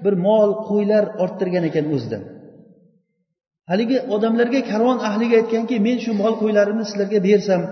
bir 0.04 0.14
mol 0.26 0.50
qo'ylar 0.68 1.04
orttirgan 1.24 1.64
ekan 1.70 1.86
o'zidan. 1.94 2.22
Haligi 3.70 3.98
odamlarga 4.14 4.60
karvon 4.70 4.98
ahliga 5.08 5.34
aytganki 5.40 5.76
men 5.86 5.96
shu 6.04 6.12
mol 6.22 6.34
qo'ylarimni 6.42 6.84
sizlarga 6.90 7.18
bersam 7.28 7.62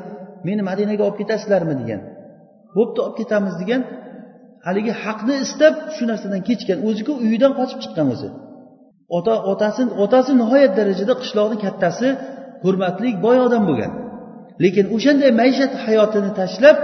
meni 0.46 0.62
madinaga 0.70 1.02
olib 1.08 1.16
ketasizlarmi? 1.22 1.74
degan. 1.82 2.00
Bo'pti 2.76 2.98
olib 3.04 3.16
ketamiz 3.20 3.54
degan. 3.62 3.82
Haligi 4.66 4.92
haqni 5.04 5.34
istab 5.46 5.74
shu 5.96 6.04
narsadan 6.10 6.40
kechgan. 6.48 6.78
O'ziku 6.88 7.12
uyidan 7.24 7.52
qochib 7.58 7.78
chiqqan 7.84 8.06
o'zi. 8.14 8.28
Ota 9.18 9.34
otasi 9.52 9.82
otasi 10.04 10.32
nihoyat 10.40 10.72
darajada 10.78 11.14
qishloqni 11.22 11.56
kattasi 11.64 12.08
hurmatli 12.64 13.08
boy 13.24 13.38
odam 13.46 13.62
bo'lgan. 13.68 13.92
Lekin 14.64 14.84
o'shanday 14.96 15.30
maishat 15.40 15.72
hayotini 15.84 16.30
tashlab 16.40 16.76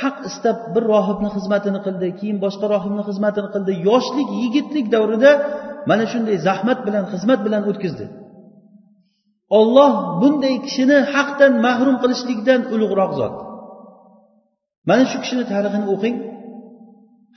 haq 0.00 0.16
istab 0.28 0.56
bir 0.74 0.84
rohibni 0.92 1.28
xizmatini 1.36 1.80
qildi 1.86 2.08
keyin 2.20 2.38
boshqa 2.44 2.66
rohibni 2.74 3.02
xizmatini 3.08 3.48
qildi 3.54 3.72
yoshlik 3.88 4.28
yigitlik 4.42 4.86
davrida 4.94 5.30
mana 5.90 6.04
shunday 6.12 6.36
zahmat 6.48 6.78
bilan 6.86 7.04
xizmat 7.12 7.40
bilan 7.46 7.62
o'tkazdi. 7.70 8.06
Olloh 9.58 9.92
bunday 10.20 10.54
kishini 10.66 10.98
haqdan 11.14 11.52
mahrum 11.66 11.96
qilishlikdan 12.02 12.60
ulug'roq 12.74 13.12
zot. 13.20 13.34
Mana 14.88 15.04
shu 15.10 15.16
kishini 15.22 15.44
tarixini 15.52 15.86
o'qing. 15.94 16.16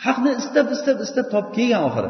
Haqni 0.06 0.32
istab 0.42 0.68
istab 0.76 0.98
istab 1.06 1.26
topib 1.34 1.52
kelgan 1.58 1.82
oxiri. 1.90 2.10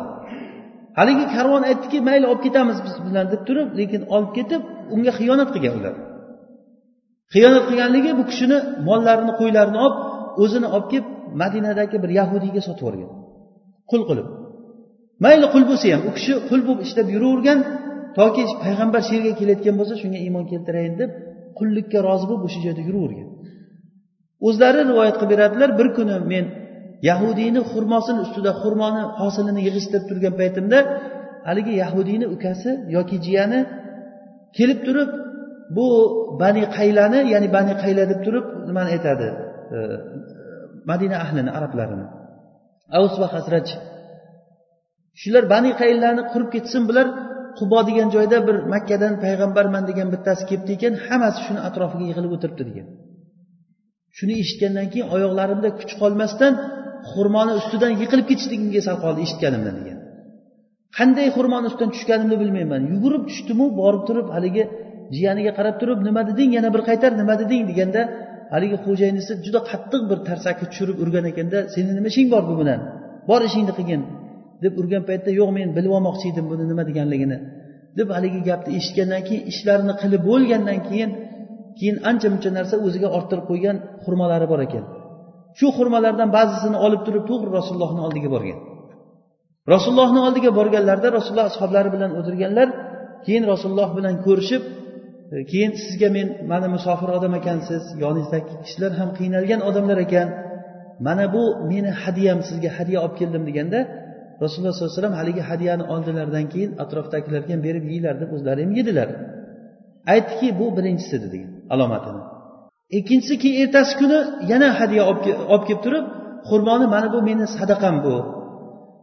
Haligi 0.98 1.26
karvon 1.36 1.64
aytdiki 1.70 1.98
mayli 2.08 2.26
olib 2.32 2.42
ketamiz 2.46 2.78
biz 2.86 2.96
bilan 3.08 3.26
deb 3.34 3.42
turib 3.48 3.70
lekin 3.80 4.02
olib 4.16 4.32
ketib 4.38 4.62
unga 4.94 5.12
xiyonat 5.20 5.50
qilgan 5.56 5.74
ular. 5.80 5.96
Xiyonat 7.34 7.64
qilganligi 7.70 8.12
bu 8.20 8.24
kishini 8.32 8.58
mollarini 8.88 9.34
qo'ylarini 9.40 9.80
olib 9.86 9.98
o'zini 10.44 10.68
olib 10.76 10.88
kelib 10.92 11.08
madinadagi 11.42 11.98
bir 12.04 12.12
yahudiyga 12.20 12.62
sotib 12.68 12.86
yuborgan. 12.86 13.12
Qul 13.92 14.02
qilib. 14.10 14.28
Mayli 15.26 15.48
qul 15.54 15.64
bo'lsa 15.70 15.86
ham 15.94 16.02
u 16.10 16.12
kishi 16.18 16.34
qul 16.50 16.62
bo'lib 16.68 16.82
ishlab 16.88 17.08
yuravergan 17.16 17.60
toki 18.18 18.44
payg'ambar 18.64 19.02
shu 19.08 19.12
yerga 19.18 19.34
kelayotgan 19.40 19.76
bo'lsa 19.80 19.96
shunga 20.02 20.20
iymon 20.26 20.46
keltirayin 20.52 20.96
deb 21.02 21.10
qullikka 21.60 22.00
rozi 22.08 22.26
bo'lib 22.30 22.44
o'sha 22.48 22.60
joyda 22.66 22.82
yuravergan. 22.88 23.30
O'zlari 24.48 24.80
rivoyat 24.90 25.16
qilib 25.20 25.32
beradilar 25.34 25.70
bir 25.80 25.88
kuni 25.98 26.16
men 26.34 26.46
yahudiyni 27.10 27.62
xurmosini 27.72 28.20
ustida 28.26 28.52
xurmoni 28.62 29.04
hosilini 29.22 29.62
yig'ishtirib 29.68 30.06
turgan 30.10 30.34
paytimda 30.42 30.78
haligi 31.48 31.74
yahudiyni 31.84 32.28
ukasi 32.36 32.70
yoki 32.96 33.18
jiyani 33.26 33.60
kelib 34.58 34.80
turib 34.88 35.10
bu 35.78 35.88
bani 36.42 36.64
qaylani 36.78 37.20
ya'ni 37.34 37.48
bani 37.58 37.74
qayla 37.84 38.04
deb 38.12 38.20
turib 38.26 38.46
nimani 38.68 38.90
aytadi? 38.96 39.28
E, 39.76 39.78
madina 40.92 41.16
ahlini 41.26 41.52
arablarini. 41.58 42.06
Avs 42.98 43.14
va 43.22 43.28
hasraj 43.36 43.68
shular 45.22 45.44
bani 45.54 45.72
qaylani 45.82 46.22
qurib 46.32 46.50
ketsin 46.56 46.82
bular 46.90 47.08
qubo 47.60 47.80
degan 47.90 48.08
joyda 48.16 48.38
bir 48.48 48.56
makkadan 48.74 49.14
payg'ambarman 49.24 49.84
degan 49.90 50.08
bittasi 50.14 50.44
kelibdi 50.50 50.72
ekan 50.78 50.94
hammasi 51.08 51.40
shuni 51.46 51.62
atrofiga 51.68 52.06
yig'ilib 52.10 52.32
o'tiribdi 52.36 52.64
degan. 52.70 52.88
Shuni 54.18 54.34
eshitgandan 54.44 54.88
keyin 54.92 55.08
oyoqlarimda 55.16 55.70
kuch 55.80 55.94
qolmasdan 56.02 56.54
xurmoni 57.12 57.54
ustidan 57.60 57.92
yiqilib 58.02 58.26
ketishligimga 58.32 58.82
sal 58.88 58.98
qoldi 59.04 59.20
eshitganimdan 59.26 59.76
degan. 59.80 59.98
Qanday 60.98 61.28
xurmoni 61.36 61.66
ustidan 61.70 61.92
tushganimni 61.96 62.38
bilmayman. 62.42 62.82
Yugurib 62.94 63.24
tushdimu 63.30 63.66
borib 63.82 64.04
turib 64.08 64.28
haligi 64.36 64.64
jiyaniga 65.16 65.52
qarab 65.58 65.76
turib 65.82 66.00
nima 66.08 66.22
deding 66.30 66.50
yana 66.58 66.70
bir 66.76 66.82
qaytar 66.90 67.12
nima 67.22 67.34
deding 67.42 67.62
deganda 67.72 68.02
haligi 68.54 68.78
xo'jayinisi 68.86 69.32
juda 69.46 69.60
qattiq 69.70 70.02
bir 70.10 70.20
tarsaki 70.30 70.64
tushirib 70.72 70.98
urgan 71.04 71.26
ekanda 71.32 71.58
seni 71.74 71.92
nima 71.98 72.08
ishing 72.14 72.28
bor 72.34 72.44
bu 72.50 72.56
bilan? 72.62 72.80
Bor 73.30 73.42
ishingni 73.50 73.74
qilgin. 73.80 74.02
Deb 74.64 74.74
urgan 74.82 75.04
paytda 75.10 75.32
yo'q 75.40 75.50
men 75.58 75.68
bilib 75.78 75.92
olmoqchi 75.98 76.26
edim 76.32 76.46
buni 76.52 76.64
nima 76.72 76.84
deganligini 76.90 77.38
deb 77.98 78.08
haligi 78.16 78.42
gapni 78.50 78.72
eshitgandan 78.80 79.22
keyin 79.28 79.44
ishlarini 79.52 79.94
qilib 80.02 80.22
bo'lgandan 80.30 80.80
keyin 80.90 81.12
keyin 81.80 81.98
ancha 82.10 82.28
muncha 82.34 82.50
narsa 82.58 82.76
o'ziga 82.86 83.10
orttirib 83.18 83.46
qo'ygan 83.52 83.78
xurmolari 84.04 84.48
bor 84.52 84.60
ekan. 84.68 84.84
Shu 85.60 85.68
xurmalardan 85.78 86.30
ba'zisini 86.38 86.78
olib 86.86 87.02
turib 87.08 87.24
to'g'ri 87.30 87.50
rasulullohni 87.60 88.02
oldiga 88.08 88.30
borgan. 88.36 88.60
Rasulullohni 89.74 90.20
oldiga 90.28 90.52
borganlarida 90.60 91.10
rasululloh 91.18 91.48
ashoblari 91.52 91.90
bilan 91.96 92.12
o'tirganlar 92.20 92.68
keyin 93.26 93.44
rasululloh 93.52 93.90
bilan 93.98 94.16
ko'rishib 94.26 94.64
e, 95.34 95.38
keyin 95.52 95.72
sizga 95.84 96.10
men 96.18 96.28
mana 96.52 96.68
musofir 96.76 97.10
odam 97.18 97.34
ekansiz 97.40 97.84
yoningizdagi 98.04 98.54
kishilar 98.64 98.92
ham 99.00 99.10
qiynalgan 99.20 99.62
odamlar 99.70 99.98
ekan 100.08 100.28
mana 101.08 101.26
bu 101.36 101.44
meni 101.72 101.92
hadyam 102.04 102.40
sizga 102.50 102.70
hadya 102.78 102.98
olib 103.06 103.16
keldim 103.22 103.44
deganda 103.50 103.80
rasululloh 104.44 104.74
sollallohu 104.74 104.92
alayhi 104.92 105.00
vasallam 105.00 105.18
haligi 105.22 105.42
hadyani 105.50 105.84
oldilaridan 105.94 106.46
keyin 106.54 106.72
atrofdagilarga 106.84 107.52
ham 107.56 107.62
berib 107.68 107.86
yeyglar 107.92 108.16
deb 108.22 108.30
o'zlari 108.36 108.62
ham 108.66 108.72
yedilar. 108.80 109.10
Aytdiki 110.14 110.48
bu 110.60 110.66
birinchisi 110.78 111.16
degan 111.34 111.52
alomatini. 111.74 112.22
Ikkinchisi 112.98 113.36
keyin 113.44 113.58
ertasi 113.64 113.94
kuni 114.02 114.20
yana 114.52 114.70
hadya 114.80 115.02
olib 115.10 115.22
kelib 115.68 115.82
turib 115.86 116.06
xurmoni 116.50 116.88
mana 116.94 117.08
bu 117.14 117.20
meni 117.30 117.46
sadaqam 117.58 117.96
bu. 118.06 118.16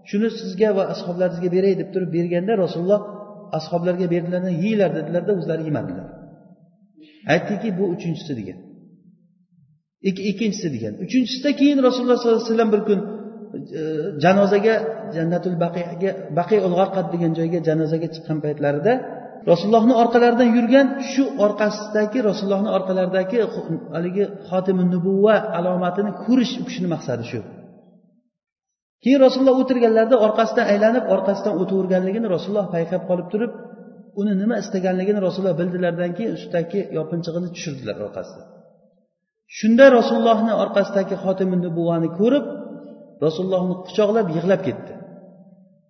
Shuni 0.09 0.28
sizga 0.41 0.70
va 0.76 0.82
ashoblaringizga 0.95 1.49
beray 1.57 1.74
deb 1.80 1.89
turib 1.95 2.11
berganda 2.16 2.53
rasululloh 2.64 3.01
ashoblarga 3.59 4.07
berdilarda 4.14 4.51
yeyglar 4.64 4.91
dedilarda 4.99 5.32
o'zlari 5.39 5.64
yemadilar 5.68 6.07
aytdiki 7.26 7.78
bu 7.78 7.84
uchinchisi 7.95 8.32
degan. 8.37 8.59
Ikkinchisi 10.30 10.68
degan. 10.74 10.95
Uchinchisida 11.05 11.51
keyin 11.61 11.78
rasululloh 11.87 12.18
sollallohu 12.18 12.41
alayhi 12.41 12.53
vasallam 12.53 12.72
bir 12.74 12.82
kun 12.89 13.01
janozaga 14.25 14.75
jannatul 15.17 15.57
baqiga 15.65 16.11
baqiy 16.39 16.61
ul 16.67 16.75
g'arqat 16.81 17.07
degan 17.15 17.33
joyga 17.39 17.59
janozaga 17.69 18.09
chiqqan 18.15 18.39
paytlarida 18.45 18.93
rasulullohni 19.51 19.95
orqalaridan 20.03 20.49
yurgan 20.57 20.87
shu 21.13 21.25
orqasidagi 21.47 22.19
rasulullohni 22.29 22.71
orqalaridagi 22.79 23.37
haligi 23.95 24.25
xotimi 24.49 24.85
nubuva 24.95 25.37
alomatini 25.59 26.13
ko'rish 26.25 26.53
u 26.61 26.65
kishini 26.69 26.89
maqsadi 26.95 27.25
shu. 27.31 27.41
Keyin 29.03 29.21
rasululloh 29.27 29.57
o'tirganlarida 29.63 30.17
orqasidan 30.27 30.67
aylanib 30.73 31.05
orqasidan 31.15 31.55
o'taverganligini 31.63 32.27
rasululloh 32.35 32.67
payqab 32.75 33.03
qolib 33.11 33.27
turib 33.33 33.53
uni 34.21 34.33
nima 34.43 34.57
istaganligini 34.63 35.21
rasululloh 35.27 35.57
bildilardan 35.61 36.11
keyin 36.19 36.33
ustidagi 36.39 36.81
yopinchig'ini 36.99 37.49
tushirdilar 37.55 37.97
orqasidan. 38.07 38.47
Shunda 39.59 39.87
rasulullohni 39.99 40.53
orqasidagi 40.65 41.15
xotimi 41.25 41.57
nubuvani 41.65 42.09
ko'rib 42.21 42.45
rasulullohni 43.25 43.75
quchoqlab 43.87 44.27
yig'lab 44.37 44.61
ketdi. 44.69 44.93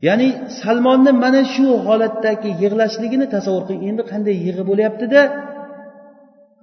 Ya'ni 0.06 0.28
salmonni 0.60 1.12
mana 1.24 1.42
shu 1.54 1.66
holatdagi 1.86 2.50
yig'lashligini 2.62 3.26
tasavvur 3.34 3.64
qiling. 3.68 3.82
Endi 3.90 4.02
qanday 4.10 4.36
yig'i 4.46 4.62
bo'lyaptida? 4.70 5.20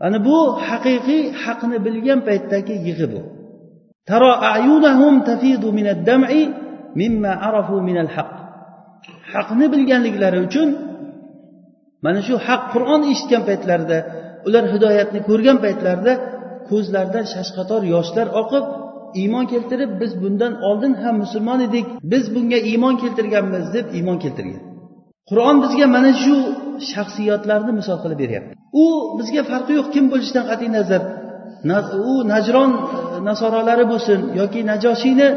Ana 0.06 0.18
bu 0.28 0.38
haqiqiy 0.68 1.24
haqni 1.44 1.78
bilgan 1.86 2.20
paytdagi 2.28 2.76
yig'i 2.88 3.08
bu. 3.14 3.22
Taro 4.10 4.32
ayunahum 4.54 5.16
tafidu 5.30 5.68
dami 6.10 6.42
mimma 7.00 7.32
arafu 7.48 7.76
minal 7.88 8.12
haq. 8.16 8.32
Haqni 9.34 9.66
bilganliklari 9.74 10.40
uchun 10.48 10.70
mana 12.06 12.20
shu 12.28 12.36
haq 12.48 12.62
qur'on 12.74 13.02
eshitgan 13.12 13.44
paytlarida 13.50 13.98
ular 14.48 14.64
hidoyatni 14.74 15.20
ko'rgan 15.30 15.58
paytlarida 15.66 16.14
ko'zlaridan 16.70 17.26
shashqator 17.34 17.82
yoshlar 17.94 18.28
oqib 18.42 18.66
iymon 19.22 19.46
keltirib 19.54 19.92
biz 20.02 20.12
bundan 20.24 20.54
oldin 20.68 20.94
ham 21.04 21.16
musulmon 21.24 21.60
edik 21.68 21.86
biz 22.12 22.24
bunga 22.36 22.60
iymon 22.72 22.96
keltirganmiz 23.04 23.66
deb 23.76 23.86
iymon 23.98 24.18
keltirgan. 24.24 24.62
Qur'on 25.30 25.56
bizga 25.64 25.86
mana 25.96 26.12
shu 26.24 26.36
shaxsiyatlarni 26.92 27.72
misol 27.80 27.98
qilib 28.04 28.20
beryapti. 28.24 28.52
U 28.84 28.86
bizga 29.20 29.42
farqi 29.52 29.72
yo'q 29.80 29.88
kim 29.96 30.06
bo'lishidan 30.12 30.46
qat'iy 30.52 30.70
nazar. 30.78 31.02
U 32.12 32.14
najron 32.34 32.72
e, 32.78 32.82
nasorolari 33.30 33.86
bo'lsin 33.92 34.20
yoki 34.40 34.60
najoshiyni 34.72 35.28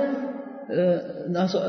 e, 0.78 0.82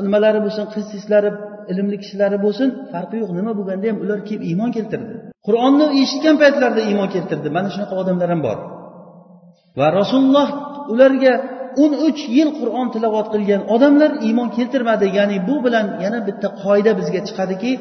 nimalari 0.06 0.40
bo'lsin 0.46 0.64
qissislari 0.74 1.30
ilmli 1.72 1.96
kishilari 2.02 2.38
bo'lsin 2.44 2.68
farqi 2.92 3.16
yo'q 3.22 3.30
nima 3.38 3.52
bo'lganda 3.58 3.86
ham 3.90 3.98
ular 4.04 4.18
kelib 4.28 4.42
iymon 4.50 4.70
keltirdi. 4.76 5.12
Qur'onni 5.46 5.86
eshitgan 6.02 6.36
paytlarida 6.42 6.82
iymon 6.90 7.08
keltirdi. 7.14 7.48
Mana 7.56 7.68
shunaqa 7.74 7.94
odamlar 8.02 8.28
ham 8.34 8.40
bor. 8.48 8.58
Va 9.78 9.86
rasululloh 10.00 10.48
ularga 10.92 11.32
o'n 11.82 11.92
uch 12.08 12.20
yil 12.36 12.50
qur'on 12.60 12.86
tilovat 12.94 13.26
qilgan 13.34 13.62
odamlar 13.74 14.10
iymon 14.26 14.48
keltirmadi 14.56 15.06
ya'ni 15.18 15.38
bu 15.48 15.56
bilan 15.64 15.86
yana 16.04 16.20
bitta 16.28 16.48
qoida 16.62 16.92
bizga 17.00 17.20
chiqadiki 17.28 17.72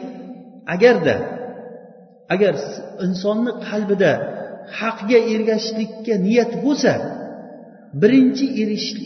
agarda 0.75 1.15
agar 2.33 2.53
insonni 3.05 3.51
qalbida 3.67 4.11
haqga 4.79 5.19
ergashishlikka 5.33 6.13
niyat 6.27 6.51
bo'lsa 6.65 6.93
birinchi 8.01 8.45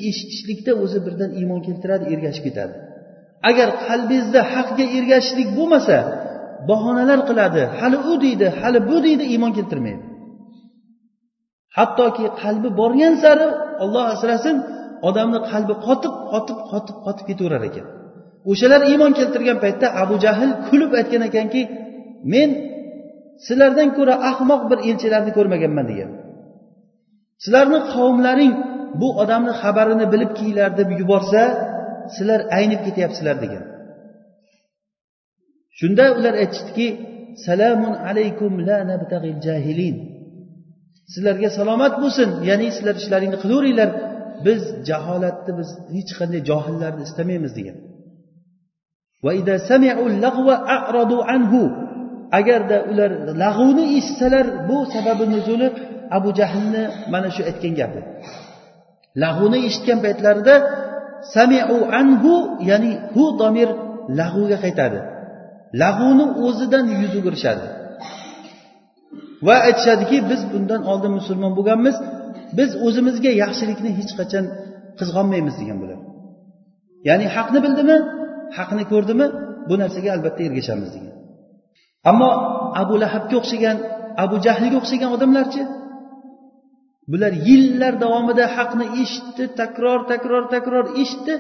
eshitishlikda 0.10 0.72
o'zi 0.84 1.00
birdan 1.06 1.32
iymon 1.40 1.60
keltiradi 1.68 2.06
ergashib 2.14 2.44
ketadi. 2.48 2.74
Agar 3.50 3.68
qalbingizda 3.88 4.42
haqga 4.54 4.86
ergashishlik 4.98 5.50
bo'lmasa 5.58 5.98
bahonalar 6.70 7.20
qiladi. 7.30 7.62
Hali 7.80 7.98
u 8.12 8.14
deydi 8.24 8.48
hali 8.60 8.80
bu 8.90 8.98
deydi 9.06 9.24
iymon 9.34 9.52
keltirmaydi. 9.58 10.04
Hattoki 11.78 12.26
qalbi 12.42 12.70
borgan 12.80 13.14
sari 13.24 13.48
olloh 13.84 14.06
asrasin 14.16 14.56
odamni 15.08 15.40
qalbi 15.52 15.74
qotib 15.86 16.14
qotib 16.32 16.60
qotib 16.72 16.98
qotib 17.06 17.26
ketaverar 17.30 17.64
ekan. 17.70 17.86
O'shalar 18.52 18.82
iymon 18.92 19.12
keltirgan 19.20 19.58
paytda 19.64 19.88
abu 20.04 20.16
jahl 20.26 20.52
kulib 20.68 20.92
aytgan 21.00 21.24
ekanki 21.30 21.62
men 22.34 22.50
sizlardan 23.46 23.90
ko'ra 23.98 24.16
ahmoq 24.32 24.62
bir 24.72 24.80
elchilarni 24.90 25.32
ko'rmaganman 25.38 25.86
degan. 25.92 26.10
Sizlarni 27.44 27.80
qavmlaring 27.94 28.54
bu 29.02 29.08
odamni 29.22 29.54
xabarini 29.62 30.06
bilib 30.14 30.32
kelinglar 30.38 30.72
deb 30.80 30.90
yuborsa 31.00 31.42
sizlar 32.16 32.40
aynib 32.58 32.82
ketyapsizlar 32.88 33.38
degan. 33.44 33.64
Shunda 35.80 36.06
ular 36.18 36.34
aytishdiki 36.44 36.88
salamun 37.48 37.94
alaykum 38.10 38.54
la 38.68 38.78
nabtag'il 38.92 39.38
jahilin 39.48 39.96
sizlarga 41.14 41.50
salomat 41.60 41.94
bo'lsin 42.04 42.30
ya'ni 42.50 42.68
sizlar 42.76 42.96
ishlaringni 43.02 43.38
qilaveringlar 43.44 43.90
biz 44.46 44.62
jaholatni 44.90 45.52
biz 45.60 45.70
hech 45.96 46.12
qanday 46.20 46.42
johillarni 46.50 47.04
istamaymiz 47.08 47.54
degan. 47.60 47.78
Agarda 52.40 52.78
ular 52.92 53.12
lag'uvni 53.44 53.86
eshitsalar 53.98 54.46
bu 54.70 54.78
sababi 54.94 55.26
nuzuli 55.34 55.68
abu 56.18 56.30
jahlni 56.40 56.84
mana 57.14 57.30
shu 57.36 57.42
aytgan 57.50 57.74
gapi. 57.80 58.02
Lag'uvni 59.24 59.60
eshitgan 59.68 60.00
paytlarida 60.06 60.56
samiu 61.36 61.80
anhu 62.00 62.34
ya'ni 62.70 62.92
hu 63.14 63.24
domir 63.42 63.70
lag'uvga 64.20 64.58
qaytadi. 64.66 65.00
Lag'uvni 65.82 66.26
o'zidan 66.46 66.86
yuz 67.02 67.14
o'girishadi. 67.20 67.66
Va 69.48 69.56
aytishadiki 69.68 70.18
biz 70.30 70.42
bundan 70.54 70.82
oldin 70.92 71.12
musulmon 71.20 71.52
bo'lganmiz. 71.58 71.96
biz 72.59 72.71
o'zimizga 72.87 73.31
yaxshilikni 73.43 73.91
hech 73.99 74.13
qachon 74.21 74.45
qizg'onmaymiz 74.99 75.55
degan 75.61 75.79
bular 75.83 75.99
ya'ni 77.09 77.27
haqni 77.37 77.59
bildimi 77.67 77.97
haqni 78.59 78.85
ko'rdimi 78.93 79.27
bu 79.69 79.75
narsaga 79.83 80.11
albatta 80.17 80.43
ergashamiz 80.49 80.91
degan 80.97 81.15
ammo 82.11 82.31
abu 82.83 82.95
lahabga 83.03 83.37
o'xshagan 83.41 83.77
abu 84.25 84.37
jahliga 84.47 84.77
o'xshagan 84.83 85.11
odamlarchi 85.17 85.63
bular 87.13 87.33
yillar 87.49 87.93
davomida 88.05 88.45
haqni 88.57 88.87
eshitdi 89.03 89.45
takror 89.61 90.01
takror 90.13 90.43
takror 90.55 90.85
eshitdi 91.03 91.35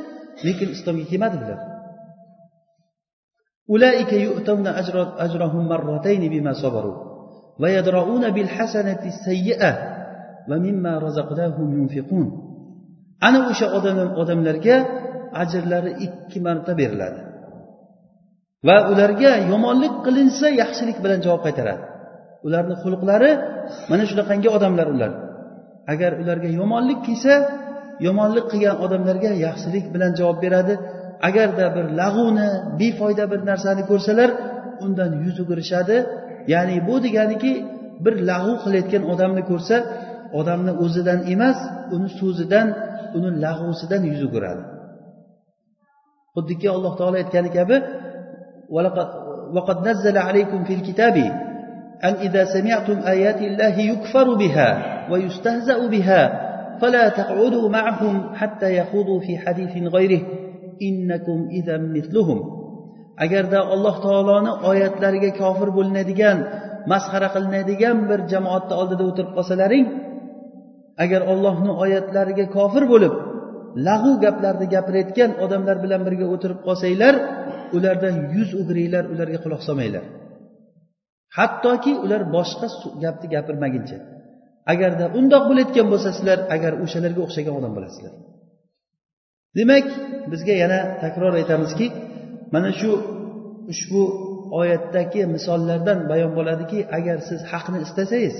lekin 0.46 0.68
islomga 0.76 1.04
kelmadi 1.12 1.36
bular 1.44 1.60
ويدرؤون 7.58 8.30
بالحسنة 8.30 9.02
السيئة 9.12 9.89
va 10.49 10.55
razaqnahum 11.05 11.67
yunfiqun. 11.77 12.27
Ana 13.27 13.39
o'sha 13.51 13.67
odamlarga 14.21 14.75
ajrlari 15.43 15.91
ikki 16.05 16.39
marta 16.45 16.71
beriladi. 16.81 17.21
Va 18.67 18.77
ularga 18.91 19.31
yomonlik 19.51 19.93
qilinsa 20.05 20.47
yaxshilik 20.61 20.97
bilan 21.03 21.19
javob 21.25 21.41
qaytaradi. 21.47 21.83
Ularni 22.47 22.75
xulqlari 22.83 23.31
mana 23.91 24.03
shunaqangi 24.09 24.49
odamlar 24.57 24.87
ular. 24.95 25.11
Agar 25.93 26.11
ularga 26.21 26.49
yomonlik 26.59 26.99
kelsa 27.07 27.33
yomonlik 28.07 28.45
qilgan 28.51 28.75
odamlarga 28.85 29.31
yaxshilik 29.45 29.85
bilan 29.93 30.11
javob 30.19 30.37
beradi. 30.45 30.73
Agarda 31.27 31.65
bir 31.75 31.85
lag'uni 32.01 32.49
befoyda 32.79 33.23
bir 33.31 33.39
narsani 33.49 33.83
ko'rsalar 33.91 34.29
undan 34.85 35.11
yuz 35.25 35.37
o'girishadi. 35.43 35.97
Ya'ni 36.53 36.75
bu 36.87 36.95
deganiki 37.05 37.53
bir 38.05 38.15
lag'u 38.29 38.53
qilayotgan 38.63 39.03
odamni 39.13 39.43
ko'rsa 39.51 39.75
odamni 40.40 40.72
o'zidan 40.84 41.20
emas 41.34 41.58
uni 41.94 42.08
so'zidan 42.20 42.66
uni 43.16 43.30
lag'usidan 43.44 44.02
yuz 44.10 44.20
o'giradi 44.28 44.62
xuddiki 46.34 46.66
alloh 46.76 46.92
taolo 46.98 47.16
aytgani 47.22 47.50
kabi 47.58 47.76
وقد 49.56 49.88
نزل 49.88 50.18
عليكم 50.18 50.64
في 50.64 50.74
الكتاب 50.74 51.16
أن 52.04 52.14
إذا 52.26 52.44
سمعتم 52.44 52.98
آيات 52.98 53.40
الله 53.42 53.74
يكفر 53.80 54.34
بها 54.34 54.68
ويستهزأ 55.10 55.86
بها 55.86 56.22
فلا 56.80 57.08
تقعدوا 57.08 57.68
معهم 57.68 58.34
حتى 58.34 58.76
يخوضوا 58.78 59.20
في 59.20 59.38
حديث 59.38 59.92
غيره 59.94 60.22
إنكم 60.82 61.48
إذا 61.50 61.76
مثلهم 61.78 62.56
agarda 63.24 63.60
alloh 63.74 63.96
taoloni 64.04 64.52
oyatlariga 64.70 65.30
kofir 65.40 65.68
bo'linadigan 65.76 66.38
masxara 66.92 67.28
qilinadigan 67.34 67.96
bir 68.10 68.20
jamoatni 68.32 68.74
oldida 68.80 69.02
o'tirib 69.10 69.32
qolsalaring 69.36 69.84
agar 71.03 71.21
ollohni 71.31 71.71
oyatlariga 71.83 72.45
kofir 72.57 72.83
bo'lib 72.93 73.13
lag'u 73.87 74.13
gaplarni 74.23 74.65
gapirayotgan 74.75 75.31
odamlar 75.43 75.77
bilan 75.83 76.01
birga 76.07 76.25
o'tirib 76.33 76.59
qolsanglar 76.67 77.13
ulardan 77.77 78.15
yuz 78.35 78.49
o'giringlar 78.61 79.03
ularga 79.13 79.39
quloq 79.43 79.61
solmanglar. 79.67 80.03
Hattoki 81.37 81.93
ular 82.05 82.21
boshqa 82.35 82.67
gapni 83.03 83.27
gapirmaguncha. 83.35 83.97
Agarda 84.73 85.05
undoq 85.19 85.43
bo'layotgan 85.49 85.87
bo'lsa 85.93 86.09
sizlar 86.17 86.39
agar 86.55 86.73
o'shalarga 86.83 87.21
o'xshagan 87.25 87.53
odam 87.59 87.71
bo'lasizlar. 87.77 88.13
Demak 89.57 89.85
bizga 90.31 90.53
yana 90.63 90.79
takror 91.03 91.33
aytamizki 91.41 91.87
mana 92.53 92.71
shu 92.79 92.91
ushbu 93.73 94.03
oyatdagi 94.59 95.21
misollardan 95.35 95.99
bayon 96.11 96.31
bo'ladiki 96.37 96.79
agar 96.97 97.17
siz 97.29 97.39
haqni 97.51 97.77
istasangiz 97.85 98.35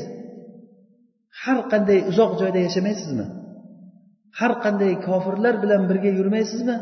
har 1.43 1.59
qanday 1.71 1.99
uzoq 2.11 2.31
joyda 2.41 2.59
yashamaysizmi? 2.67 3.25
Har 4.39 4.53
qanday 4.63 4.93
kofirlar 5.07 5.55
bilan 5.63 5.81
birga 5.89 6.11
yurmaysizmi? 6.19 6.77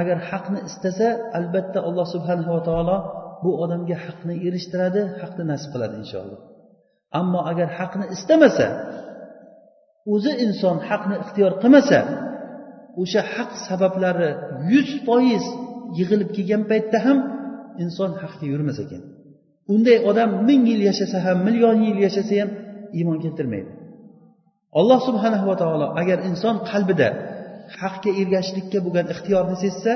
Agar 0.00 0.18
haqni 0.30 0.60
istasa 0.68 1.08
albatta 1.38 1.78
alloh 1.88 2.06
subhanava 2.14 2.60
taolo 2.68 2.96
bu 3.42 3.50
odamga 3.64 3.96
haqni 4.06 4.34
erishtiradi 4.46 5.02
haqni 5.20 5.44
nasib 5.52 5.70
qiladi 5.74 5.94
inshaalloh. 6.02 6.40
Ammo 7.20 7.40
agar 7.50 7.68
haqni 7.78 8.04
istamasa 8.16 8.66
o'zi 10.14 10.32
inson 10.44 10.76
haqni 10.88 11.14
ixtiyor 11.24 11.52
qilmasa 11.62 11.98
o'sha 13.02 13.20
haq 13.34 13.50
sabablari 13.68 14.30
yuz 14.72 14.90
foiz 15.06 15.44
yig'ilib 15.98 16.30
kelgan 16.36 16.62
paytda 16.70 16.98
ham 17.06 17.18
inson 17.84 18.10
haqga 18.22 18.46
yurmas 18.52 18.78
ekan. 18.84 19.02
Unday 19.74 19.98
odam 20.10 20.30
ming 20.48 20.62
yil 20.70 20.82
yashasa 20.90 21.18
ham 21.26 21.38
million 21.46 21.76
yil 21.88 21.98
yashasa 22.06 22.34
ham 22.40 22.50
iymon 22.98 23.18
keltirmaydi. 23.24 23.70
alloh 24.79 24.99
subhanahu 25.07 25.45
va 25.49 25.55
taolo 25.61 25.87
agar 26.01 26.17
inson 26.29 26.55
qalbida 26.71 27.07
haqga 27.81 28.11
ergashishlikka 28.21 28.77
bo'lgan 28.85 29.05
ixtiyorni 29.13 29.55
sezsa 29.65 29.93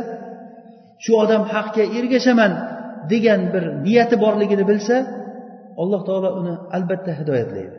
shu 1.03 1.11
odam 1.23 1.43
haqga 1.53 1.83
ergashaman 1.99 2.51
degan 3.11 3.41
bir 3.53 3.63
niyati 3.85 4.15
borligini 4.23 4.63
bilsa 4.71 4.95
alloh 5.81 6.01
taolo 6.09 6.29
uni 6.39 6.53
albatta 6.77 7.11
hidoyatlaydi 7.19 7.77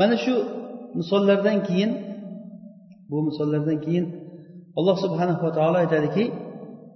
mana 0.00 0.14
shu 0.24 0.34
misollardan 0.98 1.58
keyin 1.68 1.90
bu 3.10 3.16
misollardan 3.28 3.78
keyin 3.84 4.04
alloh 4.78 4.96
subhanahu 5.04 5.40
va 5.46 5.52
taolo 5.58 5.76
aytadiki 5.84 6.24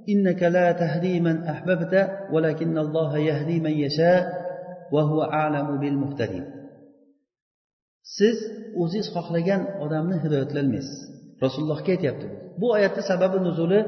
إنك 0.09 0.43
لا 0.43 0.73
تهدي 0.73 1.21
من 1.21 1.37
أحببت 1.53 2.11
ولكن 2.33 2.79
الله 2.79 3.19
يهدي 3.19 3.61
من 3.61 3.71
يشاء 3.71 4.23
وهو 4.93 5.23
أعلم 5.23 5.81
بالمهتدين 5.81 6.45
siz 8.18 8.38
o'zingiz 8.82 9.08
xohlagan 9.16 9.62
odamni 9.84 10.18
hidoyatlolmaysiz 10.24 10.98
rasulullohga 11.44 11.92
aytyapti. 11.96 12.28
Bu 12.60 12.68
oyatni 12.76 13.02
sababi 13.12 13.38
nuzuli 13.48 13.80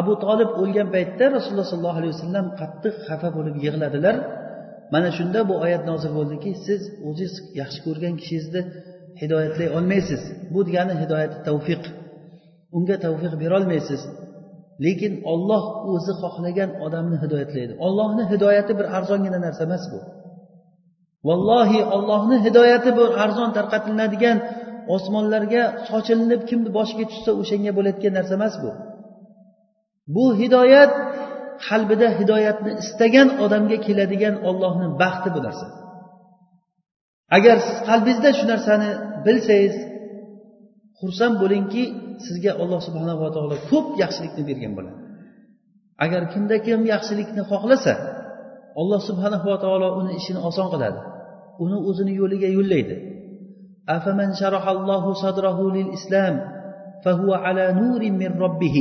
abu 0.00 0.12
tolib 0.24 0.50
o'lgan 0.62 0.88
paytda 0.94 1.24
rasululloh 1.36 1.68
sollallohu 1.72 1.98
alayhi 2.00 2.14
vasallam 2.16 2.46
qattiq 2.60 2.94
xafa 3.08 3.28
bo'lib 3.36 3.56
yig'ladilar. 3.64 4.16
Mana 4.94 5.08
shunda 5.18 5.40
bu 5.50 5.54
oyat 5.64 5.82
nozil 5.90 6.12
bo'ldiki 6.18 6.50
siz 6.66 6.80
o'zingiz 7.08 7.34
yaxshi 7.60 7.80
ko'rgan 7.86 8.14
kishingizni 8.20 8.62
hidoyatlay 9.20 9.68
olmaysiz. 9.76 10.22
Bu 10.52 10.60
degani 10.68 10.94
hidoyati 11.02 11.36
tavfiq. 11.48 11.82
Unga 12.76 12.96
tavfiq 13.06 13.32
berolmaysiz. 13.42 14.02
Lekin 14.84 15.12
olloh 15.32 15.64
o'zi 15.92 16.12
xohlagan 16.22 16.70
odamni 16.84 17.16
hidoyatlaydi. 17.24 17.72
Ollohni 17.86 18.24
hidoyati 18.32 18.72
bir 18.78 18.86
arzongina 18.96 19.38
narsa 19.46 19.62
emas 19.68 19.84
bu. 19.92 19.98
Vallohi 21.28 21.80
ollohni 21.96 22.36
hidoyati 22.46 22.90
bu 22.98 23.04
arzon 23.24 23.50
tarqatiladigan 23.56 24.38
osmonlarga 24.94 25.62
sochilinib 25.90 26.42
kimni 26.50 26.70
boshiga 26.78 27.04
tushsa 27.10 27.30
o'shanga 27.40 27.72
bo'layotgan 27.78 28.12
narsa 28.18 28.32
emas 28.38 28.54
bu. 28.62 28.70
Bu 30.14 30.24
hidoyat 30.40 30.92
qalbida 31.68 32.08
hidoyatni 32.18 32.72
istagan 32.82 33.28
odamga 33.44 33.78
keladigan 33.86 34.34
ollohni 34.48 34.88
baxti 35.02 35.28
bu 35.36 35.40
narsa. 35.46 35.66
Agar 37.36 37.56
siz 37.66 37.78
qalbingizda 37.88 38.30
shu 38.38 38.44
narsani 38.52 38.90
bilsangiz 39.26 39.76
xursand 41.00 41.34
bo'lingki 41.42 41.82
sizga 42.26 42.52
alloh 42.62 42.80
subhanava 42.88 43.28
taolo 43.36 43.56
ko'p 43.70 43.86
yaxshilikni 44.02 44.42
bergan 44.50 44.72
bo'ladi. 44.78 44.98
Agar 46.04 46.22
kimda 46.32 46.56
kim 46.66 46.80
yaxshilikni 46.94 47.42
xohlasa 47.50 47.92
alloh 48.80 49.00
subhanava 49.08 49.54
taolo 49.64 49.88
uni 50.00 50.12
ishini 50.20 50.40
oson 50.48 50.68
qiladi. 50.74 51.00
uni 51.63 51.77
o'zini 51.89 52.13
yo'liga 52.21 52.49
yo'llaydi 52.57 52.95
afaman 53.97 54.29
sharahallohu 54.41 55.17
sadrahu 55.23 55.71
lil 55.77 55.89
islam 55.99 56.35
فهو 57.05 57.33
على 57.33 57.65
نور 57.81 58.01
من 58.21 58.31
ربه 58.45 58.77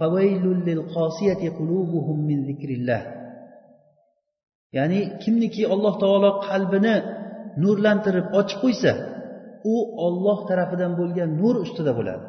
فويل 0.00 0.44
للقاسية 0.68 1.42
قلوبهم 1.58 2.16
من 2.28 2.38
ذكر 2.44 2.68
الله 2.68 3.02
ya'ni 4.76 5.00
kimniki 5.22 5.62
alloh 5.74 5.94
taolo 6.02 6.30
qalbini 6.48 6.96
nurlantirib 7.62 8.26
ochib 8.40 8.58
qo'ysa 8.64 8.92
u 9.72 9.76
olloh 10.06 10.38
tarafidan 10.48 10.92
bo'lgan 11.00 11.30
nur 11.40 11.54
ustida 11.64 11.92
bo'ladi 11.98 12.24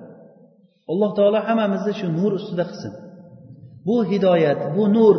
alloh 0.92 1.12
taolo 1.18 1.40
hammamizni 1.48 1.94
shu 2.00 2.08
nur 2.20 2.32
ustida 2.40 2.64
qilsin 2.70 2.94
bu 3.88 3.98
hidoyat 4.12 4.60
bu 4.76 4.84
nur 4.98 5.16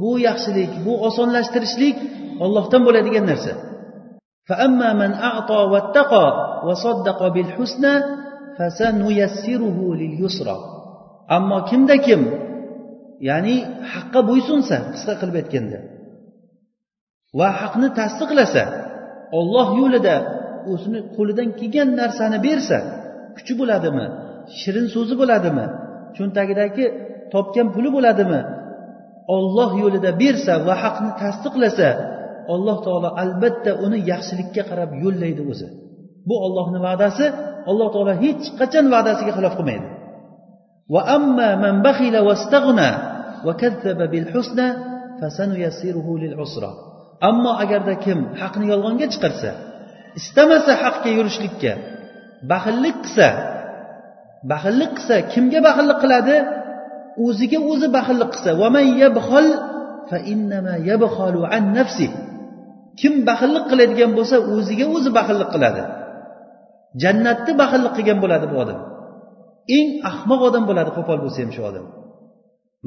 bu 0.00 0.10
yaxshilik 0.28 0.72
bu 0.86 0.92
osonlashtirishlik 1.08 1.96
ollohdan 2.44 2.82
bo'ladigan 2.86 3.24
narsa 3.30 3.52
فأما 4.48 4.92
من 4.92 5.10
أعطى 5.12 5.60
واتقى 5.72 6.26
وصدق 6.66 7.28
بالحسنى 7.34 7.94
فسنيسره 8.58 9.78
لليسرى 10.00 10.58
ammo 11.36 11.58
kimda 11.70 11.96
kim 12.06 12.22
ya'ni 13.28 13.56
haqqa 13.92 14.20
bo'ysunsa 14.28 14.76
qisqa 14.94 15.14
qilib 15.20 15.36
aytganda 15.40 15.78
va 17.38 17.48
haqni 17.60 17.88
tasdiqlasa 18.00 18.64
olloh 19.38 19.68
yo'lida 19.80 20.16
o'zini 20.72 21.00
qo'lidan 21.16 21.48
kelgan 21.60 21.88
narsani 22.00 22.38
bersa 22.46 22.78
kuchi 23.36 23.52
bo'ladimi 23.60 24.06
shirin 24.60 24.86
so'zi 24.94 25.14
bo'ladimi 25.20 25.66
cho'ntagidagi 26.16 26.84
topgan 27.34 27.68
puli 27.74 27.90
bo'ladimi 27.96 28.40
olloh 29.36 29.70
yo'lida 29.82 30.10
bersa 30.22 30.52
va 30.66 30.74
haqni 30.84 31.10
tasdiqlasa 31.22 31.88
alloh 32.53 32.77
taolo 32.85 33.09
albatta 33.23 33.71
uni 33.85 33.99
yaxshilikka 34.11 34.61
qarab 34.69 34.89
yo'llaydi 35.03 35.41
o'zi. 35.51 35.67
Bu 36.27 36.35
ollohni 36.45 36.79
va'dasi 36.87 37.25
alloh 37.69 37.87
taolo 37.93 38.13
hech 38.23 38.45
qachon 38.59 38.85
va'dasiga 38.93 39.31
xilof 39.37 39.53
qilmaydi. 39.59 39.87
Ammo 47.29 47.51
agarda 47.63 47.93
kim 48.05 48.19
haqni 48.41 48.65
yolg'onga 48.71 49.07
chiqarsa 49.13 49.51
istamasa 50.19 50.71
haqga 50.83 51.09
yurishlikka 51.17 51.71
baxillik 52.51 52.97
qilsa 53.03 53.27
baxillik 54.51 54.91
qilsa 54.97 55.15
kimga 55.33 55.59
baxillik 55.67 55.97
qiladi? 56.03 56.37
O'ziga 57.25 57.59
o'zi 57.71 57.87
baxillik 57.97 58.29
qilsa. 58.33 58.51
Kim 62.99 63.13
baxillik 63.29 63.65
qiladigan 63.71 64.11
bo'lsa 64.17 64.35
o'ziga 64.55 64.85
o'zi 64.95 65.09
baxillik 65.17 65.49
qiladi. 65.55 65.83
Jannatni 67.01 67.53
baxillik 67.61 67.93
qilgan 67.97 68.17
bo'ladi 68.23 68.45
bu 68.51 68.55
odam. 68.63 68.79
Eng 69.77 69.89
ahmoq 70.09 70.41
odam 70.49 70.63
bo'ladi 70.69 70.91
qo'pol 70.97 71.17
bo'lsa 71.23 71.39
ham 71.43 71.51
shu 71.55 71.61
odam. 71.69 71.85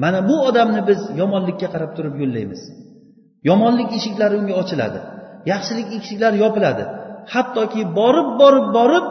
Mana 0.03 0.19
bu 0.29 0.35
odamni 0.49 0.81
biz 0.89 0.99
yomonlikka 1.21 1.67
qarab 1.73 1.91
turib 1.97 2.15
yo'llaymiz. 2.21 2.61
Yomonlik 3.49 3.89
eshiklari 3.97 4.35
unga 4.41 4.55
ochiladi. 4.61 4.99
Yaxshilik 5.51 5.87
eshiklari 5.97 6.37
yopiladi. 6.43 6.83
Hattoki 7.33 7.81
borib 7.99 8.27
borib 8.41 8.67
borib 8.77 9.05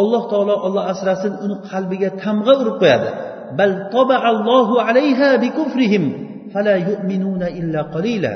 alloh 0.00 0.22
taolo 0.32 0.54
olloh 0.66 0.84
asrasin 0.92 1.32
uni 1.44 1.56
qalbiga 1.70 2.08
tamg'a 2.22 2.54
urib 2.62 2.76
qo'yadi. 2.82 3.10
Bal 3.58 3.72
toballohu 3.94 4.74
alayha 4.88 5.28
bi 5.42 5.48
kufrihim 5.58 6.04
fala 6.52 6.74
yu'minuna 6.88 7.48
illa 7.60 7.80
qalila. 7.94 8.32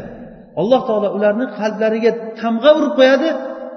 Alloh 0.60 0.80
taolo 0.88 1.08
ularni 1.16 1.46
qalblariga 1.58 2.10
tamg'a 2.40 2.70
urib 2.78 2.92
qo'yadi. 2.98 3.28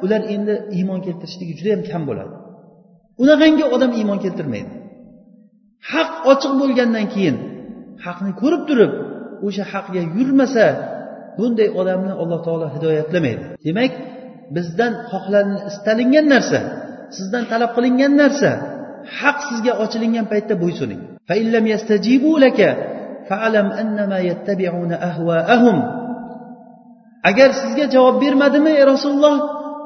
Ular 0.04 0.22
endi 0.36 0.54
iymon 0.78 1.00
keltirishligi 1.06 1.54
juda 1.60 1.70
yam 1.76 1.84
kam 1.90 2.02
bo'ladi. 2.10 2.34
Unaqangi 3.24 3.66
odam 3.76 3.92
iymon 4.00 4.20
keltirmaydi. 4.26 4.72
Haq 5.92 6.12
ochiq 6.32 6.54
bo'lgandan 6.62 7.06
keyin 7.14 7.36
haqni 8.06 8.32
ko'rib 8.42 8.64
turib 8.70 8.92
o'sha 9.48 9.64
haqga 9.74 10.02
yurmasa 10.18 10.66
bunday 11.38 11.70
odamni 11.82 12.14
alloh 12.22 12.40
taolo 12.46 12.68
hidoyatlamaydi. 12.76 13.44
Demak 13.68 13.92
bizdan 14.56 14.94
xohlan 15.12 15.48
istalingan 15.70 16.26
narsa 16.34 16.60
sizdan 17.18 17.44
talab 17.52 17.72
qilingan 17.78 18.14
narsa 18.22 18.52
haq 19.20 19.38
sizga 19.50 19.74
ochilingan 19.84 20.26
paytda 20.32 20.54
bo'ysuning 20.64 21.02
agar 27.30 27.50
sizga 27.62 27.86
javob 27.94 28.16
bermadimi 28.24 28.72
ey 28.80 28.86
rasululloh? 28.94 29.36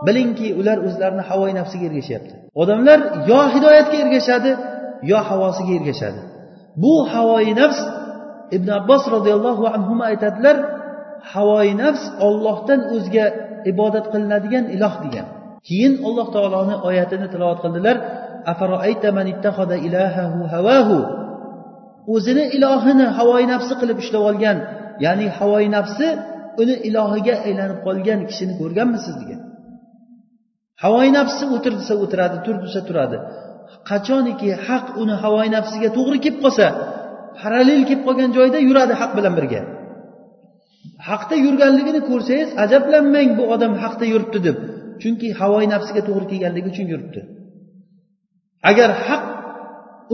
Bilingki 0.08 0.48
ular 0.60 0.78
o'zlarini 0.88 1.24
havoyi 1.30 1.54
nafsiga 1.60 1.86
ergashyapti. 1.90 2.34
Odamlar 2.62 3.00
yo 3.30 3.40
hidoyatga 3.54 3.98
ergashadi 4.04 4.52
yo 5.12 5.18
havosiga 5.30 5.74
ergashadi. 5.80 6.20
Bu 6.84 6.94
havoyi 7.14 7.54
nafs 7.62 7.80
ibn 8.58 8.70
abbos 8.80 9.04
roziyallohu 9.16 9.64
anhu 9.76 9.94
aytadilar 10.10 10.58
havoyi 11.34 11.74
nafs 11.84 12.04
ollohdan 12.28 12.82
o'zga 12.96 13.26
ibodat 13.72 14.06
qilinadigan 14.14 14.66
iloh 14.76 14.96
degan. 15.06 15.28
Keyin 15.68 15.94
alloh 16.08 16.28
taoloni 16.36 16.76
oyatini 16.90 17.28
tilovat 17.34 17.60
qildilar 17.66 17.98
o'zini 22.14 22.44
ilohini 22.58 23.06
havoyi 23.18 23.48
nafsi 23.54 23.74
qilib 23.82 23.98
ushlab 24.04 24.24
olgan 24.30 24.58
ya'ni 25.06 25.28
havoyi 25.38 25.70
nafsi 25.78 26.08
uni 26.62 26.76
ilohiga 26.88 27.36
aylanib 27.47 27.80
qolgan 27.88 28.20
kishini 28.30 28.53
ko'rganmisiz 28.62 29.16
degan. 29.22 29.41
Havoyi 30.84 31.12
nafsi 31.20 31.43
o'tir 31.56 31.74
desa 31.80 31.93
o'tiradi 32.03 32.38
tur 32.45 32.56
desa 32.66 32.82
turadi. 32.88 33.18
Qachoniki 33.89 34.49
haq 34.68 34.86
uni 35.01 35.16
havoyi 35.24 35.49
nafsiga 35.58 35.89
to'g'ri 35.97 36.18
kelib 36.26 36.39
qolsa 36.43 36.66
parallel 37.39 37.82
kelib 37.89 38.01
qolgan 38.08 38.30
joyda 38.38 38.60
yuradi 38.70 38.93
haq 39.01 39.12
bilan 39.18 39.34
birga. 39.39 39.62
Haqda 41.10 41.36
yurganligini 41.45 42.01
ko'rsangiz 42.10 42.49
ajablanmang 42.64 43.30
bu 43.39 43.43
odam 43.53 43.74
haqda 43.84 44.06
yuribdi 44.14 44.39
deb. 44.47 44.58
Chunki 45.01 45.28
havoyi 45.39 45.68
nafsiga 45.74 46.01
to'g'ri 46.08 46.26
kelganligi 46.32 46.68
uchun 46.74 46.88
yuribdi. 46.93 47.22
Agar 48.70 48.89
haq 49.08 49.24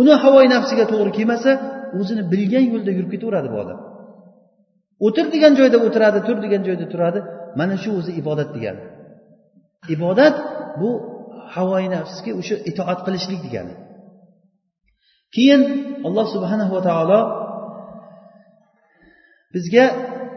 uni 0.02 0.14
havoyi 0.24 0.50
nafsiga 0.56 0.86
to'g'ri 0.92 1.12
kelmasa 1.18 1.52
o'zini 2.00 2.24
bilgan 2.34 2.66
yo'lda 2.72 2.92
yurib 2.98 3.12
ketaveradi 3.14 3.50
bu 3.54 3.58
odam. 3.64 3.80
O'tir 5.06 5.26
degan 5.34 5.54
joyda 5.60 5.78
o'tiradi 5.86 6.20
tur 6.28 6.38
degan 6.46 6.62
joyda 6.68 6.86
turadi. 6.94 7.20
Mana 7.60 7.76
shu 7.84 7.90
o'zi 8.00 8.12
ibodat 8.22 8.50
degani 8.56 8.82
ibodat 9.96 10.36
bu 10.82 10.90
havoyi 11.56 11.88
nafsga 11.96 12.32
o'sha 12.40 12.56
itoat 12.70 13.00
qilishlik 13.06 13.40
degani 13.46 13.74
keyin 15.36 15.62
alloh 16.08 16.26
subhanahu 16.36 16.72
va 16.78 16.82
taolo 16.90 17.20
bizga 19.54 19.86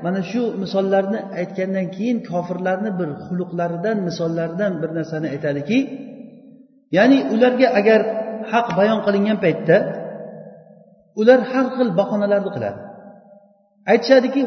mana 0.04 0.20
shu 0.30 0.42
misollarni 0.62 1.20
aytgandan 1.40 1.86
keyin 1.96 2.18
kofirlarni 2.30 2.90
bir 2.98 3.08
xuluqlaridan 3.24 3.96
misollaridan 4.08 4.72
bir 4.82 4.90
narsani 4.98 5.26
aytadiki 5.34 5.78
ya'ni 6.96 7.18
ularga 7.34 7.68
agar 7.80 8.00
haq 8.52 8.66
bayon 8.78 9.00
qilingan 9.06 9.38
paytda 9.44 9.76
ular 11.20 11.40
har 11.50 11.66
xil 11.76 11.88
bahonalarni 12.00 12.50
qiladi. 12.56 12.80
aytishadiki 13.91 14.41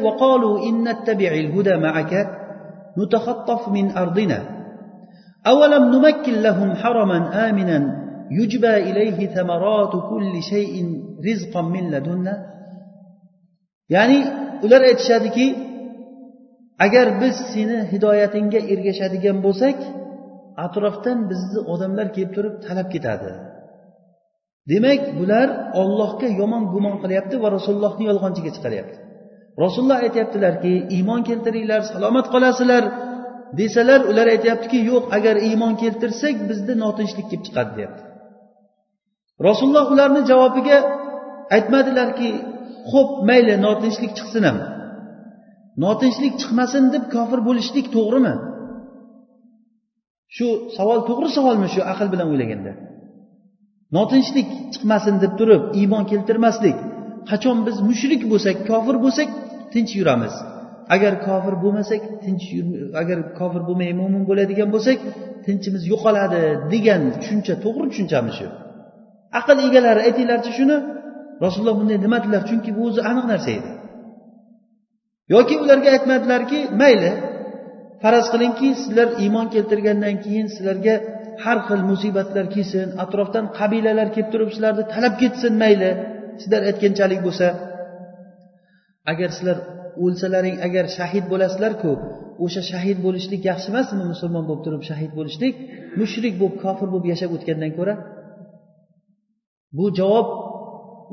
min 3.75 3.85
ardina 4.03 4.39
أولم 5.51 5.83
نمكن 5.95 6.35
لهم 6.47 6.69
حرما 6.75 7.19
آمنا 7.49 7.79
يجبى 8.31 8.73
إليه 8.89 9.19
ثمرات 9.35 9.93
كل 10.09 10.33
شيء 10.51 10.73
رزقا 11.27 11.61
من 11.61 11.91
لدنا 11.91 12.53
ya'ni 13.89 14.19
ular 14.65 14.81
aytishadiki 14.89 15.47
agar 16.85 17.07
biz 17.21 17.35
seni 17.53 17.77
hidoyatingga 17.91 18.59
ergashadigan 18.73 19.37
bo'lsak 19.45 19.77
atrofdan 20.65 21.19
bizni 21.29 21.59
odamlar 21.73 22.07
kelib 22.15 22.31
turib 22.35 22.55
talab 22.67 22.87
ketadi 22.93 23.31
demak 24.71 25.01
bular 25.19 25.47
ollohga 25.81 26.27
yomon 26.39 26.63
gumon 26.73 26.95
qilyapti 27.03 27.35
va 27.43 27.49
rasulullohni 27.57 28.03
yolg'onchiga 28.09 28.51
chiqaryapti 28.55 28.97
rasululloh 29.62 29.98
aytyaptilarki 30.06 30.72
iymon 30.96 31.20
keltiringlar 31.28 31.80
salomat 31.92 32.26
qolasizlar. 32.34 32.84
Desalar 33.60 34.00
ular 34.10 34.26
aytyaptiki 34.34 34.78
yo'q 34.90 35.04
agar 35.16 35.36
iymon 35.48 35.74
keltirsak 35.82 36.36
bizni 36.48 36.74
notinchlik 36.84 37.26
kelib 37.30 37.42
chiqadi 37.46 37.72
deyapti. 37.78 38.02
Rasululloh 39.48 39.86
ularni 39.94 40.22
javobiga 40.30 40.78
aytmadilarki 41.56 42.30
ho'p 42.92 43.10
mayli 43.28 43.54
notinchlik 43.66 44.12
chiqsin 44.18 44.44
ham. 44.48 44.58
Notinchlik 45.84 46.34
chiqmasin 46.40 46.84
deb 46.94 47.04
kofir 47.14 47.40
bo'lishlik 47.48 47.86
to'g'rimi? 47.96 48.34
Shu 50.36 50.46
savol 50.76 51.00
to'g'ri 51.08 51.28
savolmi 51.36 51.68
shu 51.74 51.80
aql 51.92 52.06
bilan 52.12 52.28
o'ylaganda? 52.32 52.72
Notinchlik 53.96 54.48
chiqmasin 54.72 55.14
deb 55.24 55.32
turib 55.38 55.62
iymon 55.80 56.04
keltirmaslik 56.12 56.78
qachon 57.30 57.58
biz 57.66 57.76
mushrik 57.88 58.22
bo'lsak 58.32 58.56
kofir 58.70 58.96
bo'lsak 59.04 59.28
tinch 59.72 59.92
yuramiz. 60.00 60.34
Agar 60.94 61.12
kofir 61.26 61.54
bo'lmasak 61.64 62.02
tinch 62.24 62.44
agar 63.02 63.18
kofir 63.38 63.62
bo'lmay 63.68 63.90
mo'min 64.00 64.22
bo'ladigan 64.30 64.68
bo'lsak 64.74 64.98
tinchimiz 65.46 65.82
yo'qoladi 65.92 66.42
degan 66.72 67.02
tushuncha 67.20 67.54
to'g'ri 67.64 67.86
tushunchami 67.90 68.32
shu? 68.38 68.46
Aql 69.38 69.56
egalari 69.68 70.00
aytinglarchi 70.08 70.52
shuni. 70.58 70.76
Rasululloh 71.44 71.76
bunday 71.80 71.98
demadilar 72.06 72.42
chunki 72.50 72.70
bu 72.76 72.82
o'zi 72.88 73.00
aniq 73.10 73.26
narsa 73.32 73.50
edi. 73.58 73.70
Yoki 75.34 75.54
ularga 75.62 75.88
aytmadilarki 75.96 76.60
mayli 76.82 77.12
faraz 78.02 78.26
qilingki 78.32 78.68
sizlar 78.82 79.08
iymon 79.22 79.46
keltirgandan 79.54 80.14
keyin 80.24 80.46
sizlarga 80.54 80.94
har 81.44 81.58
xil 81.68 81.80
musibatlar 81.90 82.46
kelsin 82.54 82.88
atrofdan 83.04 83.44
qabilalar 83.58 84.08
kelib 84.14 84.28
turib 84.32 84.50
sizlarni 84.54 84.84
talab 84.94 85.14
ketsin 85.22 85.52
mayli. 85.62 85.90
Sizlar 86.40 86.62
aytganchalik 86.70 87.20
bo'lsa 87.26 87.46
agar 89.12 89.30
sizlar 89.36 89.58
o'lsalaring 90.04 90.56
agar 90.66 90.84
shahid 90.98 91.24
bo'lasizlarku 91.32 91.92
o'sha 92.44 92.62
shahid 92.70 92.98
bo'lishlik 93.06 93.42
yaxshi 93.50 93.68
emasmi 93.72 94.04
musulmon 94.12 94.44
bo'lib 94.48 94.62
turib 94.66 94.82
shahid 94.90 95.12
bo'lishlik 95.18 95.54
mushrik 96.00 96.34
bo'lib 96.40 96.56
kofir 96.64 96.86
bo'lib 96.92 97.06
yashab 97.12 97.30
o'tgandan 97.36 97.72
ko'ra 97.78 97.94
bu 99.76 99.84
javob 99.98 100.28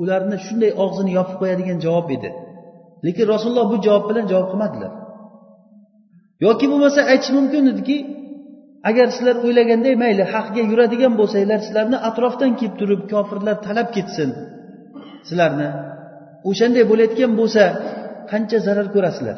ularni 0.02 0.36
shunday 0.46 0.72
og'zini 0.84 1.10
yopib 1.18 1.36
qo'yadigan 1.42 1.78
javob 1.86 2.08
edi. 2.16 2.30
Lekin 3.06 3.24
rasululloh 3.32 3.66
bu 3.72 3.76
javob 3.86 4.04
bilan 4.10 4.24
javob 4.32 4.48
qilmadilar. 4.52 4.92
Yoki 6.46 6.66
bo'lmasa 6.72 7.00
aytish 7.12 7.32
mumkin 7.38 7.62
ediki 7.72 7.98
agar 8.90 9.06
sizlar 9.16 9.36
o'ylaganday 9.46 9.94
mayli 10.02 10.24
haqga 10.34 10.62
yuradigan 10.70 11.12
bo'lsanglar 11.20 11.60
sizlarni 11.66 11.98
atrofdan 12.08 12.52
kelib 12.58 12.74
turib 12.80 13.02
kofirlar 13.12 13.56
talab 13.66 13.88
ketsin 13.96 14.30
sizlarni. 15.28 15.68
O'shanday 16.50 16.84
bo'layotgan 16.90 17.32
bo'lsa 17.40 17.62
qancha 18.30 18.58
zarar 18.66 18.86
ko'rasizlar? 18.94 19.36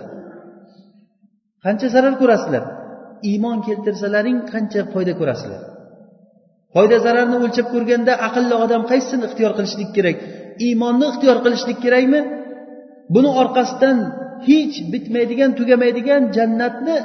Qancha 1.65 1.89
zarar 1.95 2.15
ko'rasizlar? 2.23 2.65
Iymon 3.31 3.59
keltirsalaring 3.67 4.39
qancha 4.53 4.81
foyda 4.93 5.13
ko'rasizlar? 5.21 5.61
Foyda 6.75 6.99
zararni 7.07 7.37
o'lchab 7.45 7.67
ko'rganda 7.75 8.13
aqlli 8.29 8.57
odam 8.65 8.83
qaysisini 8.91 9.25
ixtiyor 9.29 9.53
qilishlik 9.59 9.91
kerak? 9.97 10.17
Iymonni 10.67 11.07
ixtiyor 11.13 11.39
qilishlik 11.45 11.79
kerakmi? 11.85 12.21
Buni 13.15 13.31
orqasidan 13.43 13.99
hech 14.49 14.77
bitmaydigan 14.93 15.51
tugamaydigan 15.59 16.23
jannatni 16.37 16.97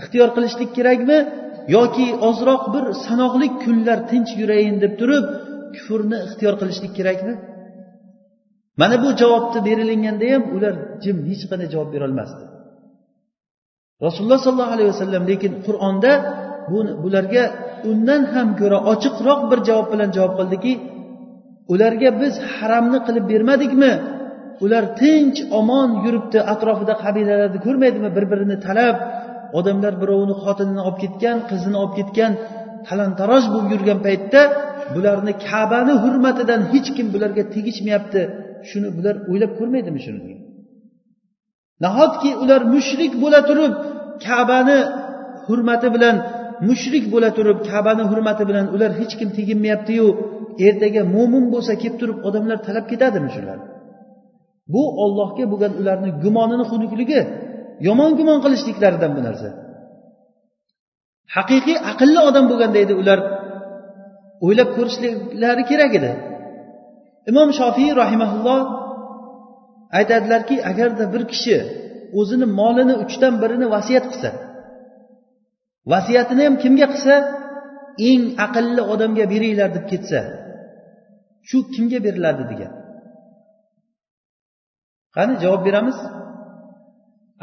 ixtiyor 0.00 0.28
qilishlik 0.36 0.70
kerakmi? 0.78 1.18
Yoki 1.76 2.06
ozroq 2.28 2.62
bir 2.74 2.84
sanoqli 3.06 3.48
kunlar 3.62 3.98
tinch 4.10 4.30
yurayin 4.40 4.76
deb 4.84 4.92
turib 5.00 5.24
kufrni 5.74 6.18
ixtiyor 6.26 6.54
qilishlik 6.60 6.92
kerakmi? 6.98 7.34
Mana 8.80 8.96
bu 9.04 9.08
javobni 9.20 9.60
berilganda 9.68 10.26
ham 10.32 10.42
ular 10.56 10.74
jim 11.02 11.16
hech 11.28 11.42
qanday 11.50 11.68
javob 11.74 11.90
berolmasdi 11.94 12.44
rasululloh 14.06 14.40
sollallohu 14.46 14.74
alayhi 14.76 14.90
vasallam 14.94 15.22
lekin 15.30 15.52
qur'onda 15.66 16.12
bularga 17.04 17.44
undan 17.90 18.22
ham 18.34 18.48
ko'ra 18.60 18.78
ochiqroq 18.92 19.40
bir 19.50 19.58
javob 19.68 19.86
bilan 19.92 20.08
javob 20.16 20.34
qildiki 20.40 20.72
ularga 21.72 22.10
biz 22.22 22.34
haramni 22.54 22.98
qilib 23.06 23.24
bermadikmi? 23.32 23.92
Ular 24.64 24.84
tinch 25.00 25.38
omon 25.60 25.88
yuribdi 26.04 26.38
atrofida 26.52 26.94
qabilalarni 27.04 27.58
ko'rmaydimi? 27.66 28.08
Bir 28.16 28.24
birini 28.32 28.56
talab 28.66 28.96
odamlar 29.58 29.94
birovini 30.02 30.34
xotinini 30.44 30.82
olib 30.88 30.98
ketgan 31.04 31.36
qizini 31.50 31.76
olib 31.82 31.94
ketgan 31.98 32.32
talantaroj 32.88 33.44
bo'lib 33.52 33.68
yurgan 33.74 33.98
paytda 34.06 34.40
bularni 34.94 35.32
kabani 35.48 35.94
hurmatidan 36.04 36.60
hech 36.72 36.88
kim 36.96 37.06
bularga 37.14 37.42
tegishmayapti. 37.54 38.22
Shuni 38.70 38.88
bular 38.96 39.14
o'ylab 39.30 39.52
ko'rmaydimi 39.58 40.00
shuni 40.06 40.34
nahotki 41.84 42.30
ular 42.42 42.60
mushrik 42.74 43.12
bo'la 43.22 43.40
turib 43.48 43.74
kabani 44.26 44.78
hurmati 45.46 45.88
bilan 45.94 46.16
mushrik 46.68 47.04
bo'la 47.12 47.30
turib 47.36 47.58
kabani 47.70 48.04
hurmati 48.10 48.42
bilan 48.50 48.66
ular 48.74 48.90
hech 49.00 49.14
kim 49.20 49.28
teginmayaptiyu 49.38 50.06
ertaga 50.68 51.02
mo'min 51.14 51.44
bo'lsa 51.54 51.72
kelib 51.82 51.96
turib 52.00 52.18
odamlar 52.28 52.58
talab 52.66 52.86
ketadimi 52.92 53.30
shular? 53.36 53.58
Bu 54.72 54.82
ollohga 55.04 55.44
bo'lgan 55.52 55.72
ularni 55.80 56.10
gumonini 56.24 56.64
xunukligi 56.70 57.20
yomon 57.86 58.10
gumon 58.18 58.38
qilishliklaridan 58.44 59.10
bu 59.16 59.20
narsa. 59.26 59.48
Haqiqiy 61.36 61.78
aqlli 61.90 62.20
odam 62.28 62.44
bo'lganda 62.50 62.78
edi 62.84 62.94
ular 63.02 63.18
o'ylab 64.46 64.68
ko'rishliklari 64.76 65.62
kerak 65.70 65.92
edi. 65.98 66.10
Imom 67.30 67.48
shofiy 67.58 67.90
rahimaulloh 68.02 68.60
aytadilarki 69.98 70.56
agarda 70.70 71.04
bir 71.14 71.22
kishi 71.32 71.56
o'zini 72.20 72.46
molini 72.60 72.94
uchdan 73.04 73.34
birini 73.42 73.66
vasiyat 73.74 74.04
qilsa 74.10 74.30
vasiyatini 75.92 76.42
ham 76.46 76.54
kimga 76.62 76.86
qilsa 76.92 77.14
eng 78.08 78.22
aqlli 78.46 78.82
odamga 78.92 79.24
beringlar 79.32 79.70
deb 79.76 79.84
ketsa 79.92 80.20
shu 81.48 81.58
kimga 81.74 81.98
beriladi 82.06 82.44
degan. 82.52 82.72
Qani 85.16 85.34
javob 85.42 85.62
beramiz. 85.68 85.98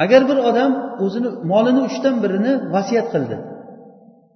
Agar 0.04 0.22
bir 0.30 0.38
odam 0.50 0.72
o'zini 1.06 1.30
molini 1.52 1.82
uchdan 1.90 2.16
birini 2.24 2.54
vasiyat 2.76 3.08
qildi 3.14 3.38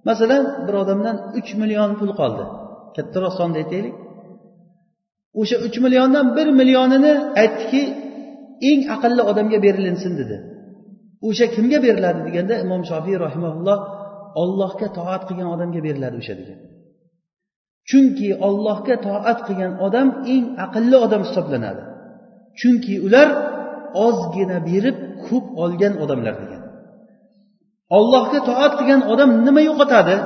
masalan 0.08 0.42
bir 0.66 0.74
odamdan 0.82 1.16
uch 1.38 1.50
million 1.60 1.90
pul 2.00 2.10
qoldi 2.20 2.44
kattaroq 2.96 3.32
sonda 3.38 3.56
aytaylik. 3.62 3.94
O'sha 5.40 5.56
uch 5.66 5.76
milliondan 5.84 6.26
bir 6.36 6.48
millionini 6.58 7.14
aytdiki 7.42 7.82
eng 8.70 8.82
aqlli 8.94 9.22
odamga 9.30 9.58
berilinsin 9.66 10.12
dedi. 10.20 10.36
O'sha 11.28 11.46
kimga 11.54 11.78
beriladi 11.86 12.20
deganda 12.28 12.54
imom 12.64 12.82
shofiy 12.90 13.16
rahimaulloh 13.26 13.78
ollohga 14.42 14.88
toat 14.98 15.22
qilgan 15.28 15.48
odamga 15.54 15.80
beriladi 15.86 16.16
o'sha 16.22 16.34
degan. 16.40 16.58
Chunki 17.90 18.28
ollohga 18.48 18.96
toat 19.06 19.38
qilgan 19.46 19.72
odam 19.86 20.08
eng 20.34 20.44
aqlli 20.64 20.96
odam 21.06 21.22
hisoblanadi. 21.26 21.82
Chunki 22.60 22.94
ular 23.06 23.28
ozgina 24.06 24.58
berib 24.70 24.96
ko'p 25.24 25.46
olgan 25.64 25.94
odamlar 26.04 26.34
degan. 26.42 26.62
Ollohga 27.98 28.40
toat 28.48 28.72
qilgan 28.78 29.02
odam 29.12 29.30
nima 29.46 29.62
yo'qotadi? 29.68 30.16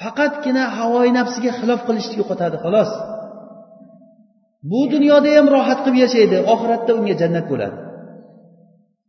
Faqatgina 0.00 0.64
havoyi 0.78 1.10
nafsiga 1.18 1.52
xilof 1.58 1.80
qilishni 1.88 2.14
yo'qotadi 2.20 2.56
xolos. 2.64 2.90
Bu 4.70 4.80
dunyoda 4.94 5.30
ham 5.36 5.46
rohat 5.56 5.78
qilib 5.84 5.96
yashaydi 6.04 6.36
oxiratda 6.54 6.92
unga 6.98 7.14
jannat 7.22 7.46
bo'ladi. 7.52 7.76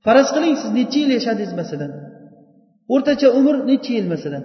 Faraz 0.06 0.30
qiling 0.36 0.56
siz 0.62 0.72
necha 0.80 0.98
yil 1.04 1.12
yashadingiz 1.18 1.54
masalan? 1.62 1.92
O'rtacha 2.94 3.28
umr 3.40 3.56
necha 3.70 3.92
yil 3.98 4.08
masalan? 4.14 4.44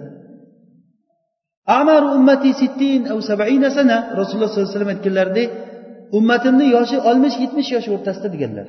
Amaru 1.79 2.07
ummati 2.17 2.51
sittin 2.61 3.01
av 3.13 3.19
sabina 3.29 3.69
sana 3.77 3.97
rasululloh 4.19 4.49
sollallohu 4.49 4.69
alayhi 4.69 4.75
vasallam 4.75 4.93
aytganlaridek 4.95 5.49
ummatimni 6.17 6.65
yoshi 6.75 6.97
oltmish 7.09 7.37
yetmish 7.43 7.69
yosh 7.75 7.87
o'rtasida 7.95 8.27
deganlar. 8.35 8.67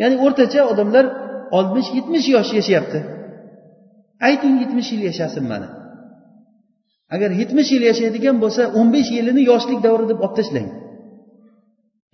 Ya'ni 0.00 0.16
o'rtacha 0.24 0.60
odamlar 0.72 1.04
oltmish 1.58 1.88
yetmish 1.96 2.26
yosh 2.34 2.50
yashayapti. 2.58 2.98
Ayting 4.28 4.54
yetmish 4.62 4.88
yil 4.94 5.02
yashasin 5.08 5.44
mana. 5.52 5.68
Agar 7.14 7.30
yetmish 7.40 7.70
yil 7.74 7.84
yashaydigan 7.90 8.36
bo'lsa 8.42 8.62
o'n 8.78 8.88
besh 8.94 9.10
yilini 9.16 9.42
yoshlik 9.50 9.80
davri 9.86 10.04
deb 10.10 10.18
olib 10.24 10.34
tashlang. 10.38 10.68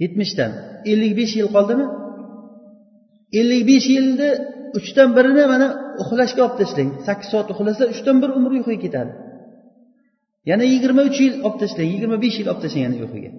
Yetmishdan. 0.02 0.50
Ellik 0.90 1.12
besh 1.20 1.34
yil 1.38 1.48
qoldimi? 1.56 1.86
Ellik 3.40 3.62
besh 3.70 3.86
yilni 3.94 4.30
uchdan 4.78 5.08
birini 5.16 5.44
mana 5.52 5.68
uxlashga 6.02 6.40
olib 6.46 6.56
tashlang. 6.60 6.90
Sakkiz 7.06 7.28
soat 7.32 7.48
uxlasa 7.52 7.84
uchdan 7.94 8.16
bir 8.22 8.30
umri 8.38 8.54
uyquga 8.58 8.76
ketadi. 8.84 9.12
Yana 10.50 10.64
yigirma 10.72 11.02
uch 11.08 11.18
yil 11.24 11.34
olib 11.46 11.58
tashlang. 11.62 11.88
Yigirma 11.94 12.16
besh 12.24 12.36
yil 12.40 12.48
olib 12.52 12.60
tashlang 12.64 12.84
yana 12.86 12.96
uyquga. 13.02 13.30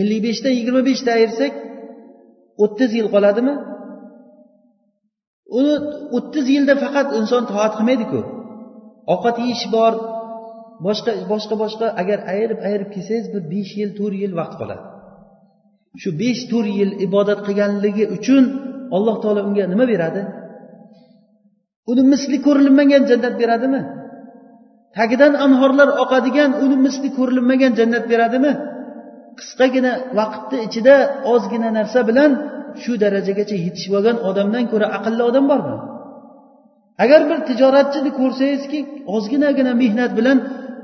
Ellik 0.00 0.20
beshdan 0.26 0.52
yigirma 0.58 0.82
beshda 0.88 1.10
ayirsak 1.18 1.52
o'ttiz 2.64 2.90
yil 2.98 3.08
qoladimi? 3.14 3.54
Uni 5.58 5.74
o'ttiz 6.16 6.46
yilda 6.54 6.74
faqat 6.84 7.08
inson 7.18 7.42
toat 7.50 7.72
qilmaydiku. 7.78 8.20
Ovqat 9.12 9.36
yeyish 9.42 9.66
bor 9.74 9.92
boshqa 10.86 11.10
boshqa 11.32 11.54
boshqa 11.62 11.86
agar 12.02 12.18
ayirib 12.32 12.60
ayirib 12.68 12.88
kelsangiz 12.94 13.26
bir 13.34 13.42
besh 13.52 13.72
yil 13.80 13.90
to'rt 13.98 14.16
yil 14.22 14.32
vaqt 14.40 14.54
qoladi. 14.60 14.84
Shu 16.02 16.10
besh 16.22 16.42
to'rt 16.50 16.70
yil 16.80 16.92
ibodat 17.06 17.40
qilganligi 17.46 18.04
uchun 18.16 18.44
alloh 18.96 19.16
taolo 19.22 19.40
unga 19.48 19.64
nima 19.72 19.84
beradi? 19.92 20.22
Uni 21.90 22.02
misli 22.12 22.38
ko'rilmagan 22.46 23.02
jannat 23.10 23.34
beradimi? 23.42 23.80
Tagidan 24.96 25.32
anhorlar 25.46 25.88
oqadigan 26.02 26.50
uni 26.64 26.76
misli 26.86 27.08
ko'rilmagan 27.18 27.72
jannat 27.78 28.04
beradimi? 28.12 28.52
Qisqagina 29.38 29.92
vaqtni 30.18 30.58
ichida 30.66 30.94
ozgina 31.32 31.68
narsa 31.78 32.00
bilan 32.08 32.30
shu 32.82 32.92
darajagacha 33.02 33.56
yetishib 33.66 33.92
olgan 33.98 34.16
odamdan 34.28 34.64
ko'ra 34.72 34.86
aqlli 34.98 35.22
odam 35.30 35.44
bormi? 35.52 35.76
Agar 37.04 37.20
bir 37.30 37.38
tijoratchini 37.48 38.10
ko'rsangizki 38.20 38.78
ozginagina 39.16 39.72
mehnat 39.82 40.12
bilan 40.18 40.38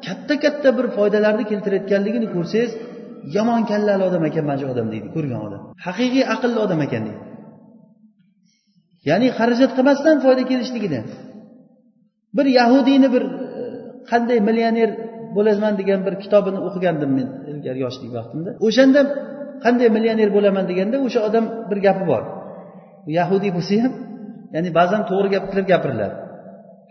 katta 0.06 0.34
katta 0.44 0.68
bir 0.78 0.86
foydalarni 0.96 1.44
keltirayotganligini 1.50 2.28
ko'rsangiz 2.34 2.70
yomon 3.36 3.62
kallali 3.70 4.02
odam 4.08 4.22
ekan 4.28 4.44
mana 4.48 4.58
shu 4.60 4.66
odam 4.74 4.86
deydi 4.92 5.08
ko'rgan 5.16 5.40
odam. 5.46 5.60
Haqiqiy 5.86 6.24
aqlli 6.34 6.58
odam 6.66 6.80
ekan 6.86 7.02
deydi. 7.08 7.22
Ya'ni 9.08 9.28
xarajat 9.38 9.70
qilmasdan 9.76 10.16
foyda 10.24 10.42
kelishligini. 10.50 11.00
Bir 12.36 12.46
yahudiyni 12.58 13.08
bir 13.14 13.22
e, 13.58 13.62
qanday 14.10 14.38
millioner 14.48 14.90
bo'laman 15.36 15.74
degan 15.80 16.00
bir 16.06 16.14
kitobini 16.22 16.60
o'qigandim 16.68 17.10
men 17.18 17.28
ilgari 17.50 17.78
yoshlik 17.84 18.10
vaqtimda. 18.18 18.50
O'shanda 18.66 19.00
qanday 19.64 19.88
millioner 19.96 20.28
bo'laman 20.36 20.64
deganda 20.70 20.96
o'sha 21.06 21.20
odam 21.28 21.44
bir 21.70 21.78
gapi 21.86 22.04
bor. 22.10 22.22
Yahudiy 23.18 23.50
bo'lsa 23.56 23.74
ham 23.84 23.92
ya'ni 24.54 24.70
ba'zan 24.78 25.02
to'g'ri 25.10 25.28
gaplar 25.34 25.64
gapiriladi. 25.72 26.16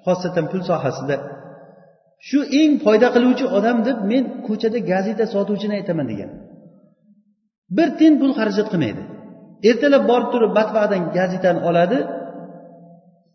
Xosatan 0.05 0.45
pul 0.51 0.61
sohasida 0.69 1.15
shu 2.27 2.39
eng 2.61 2.73
foyda 2.85 3.07
qiluvchi 3.15 3.45
odam 3.57 3.77
deb 3.87 3.97
men 4.11 4.23
ko'chada 4.47 4.79
gazeta 4.91 5.25
sotuvchini 5.33 5.73
aytaman 5.79 6.07
degan. 6.11 6.31
Bir 7.77 7.87
tiyin 7.97 8.15
pul 8.21 8.31
xarajat 8.39 8.67
qilmaydi. 8.73 9.01
Ertalab 9.69 10.03
borib 10.11 10.29
turib 10.33 10.51
matbaadan 10.59 11.01
gazetani 11.17 11.59
oladi 11.69 11.99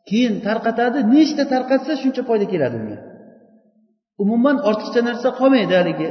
keyin 0.09 0.35
tarqatadi. 0.47 0.99
Nechta 1.15 1.45
tarqatsa 1.53 1.93
shuncha 2.03 2.23
foyda 2.29 2.47
keladi 2.53 2.77
unga. 2.81 2.99
Umuman 4.23 4.57
ortiqcha 4.69 5.01
narsa 5.09 5.29
qolmaydi 5.41 5.75
haligi 5.81 6.09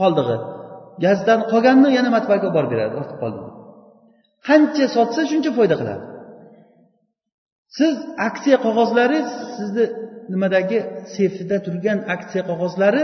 qoldig'i. 0.00 0.36
Gazdan 1.04 1.40
qolganini 1.52 1.90
yana 1.98 2.10
matbaaga 2.16 2.44
olib 2.46 2.56
borib 2.56 2.70
beradi 2.74 2.94
ortib 3.02 3.18
qoldi 3.22 3.40
qancha 4.48 4.86
sotsa 4.96 5.22
shuncha 5.30 5.50
foyda 5.58 5.76
qiladi. 5.80 6.04
Siz 7.76 7.94
aksiya 8.28 8.58
qog'ozlari 8.66 9.18
sizni 9.56 9.84
nimadagi 10.32 10.78
seyfida 11.14 11.56
turgan 11.66 11.98
aksiya 12.14 12.42
qog'ozlari 12.50 13.02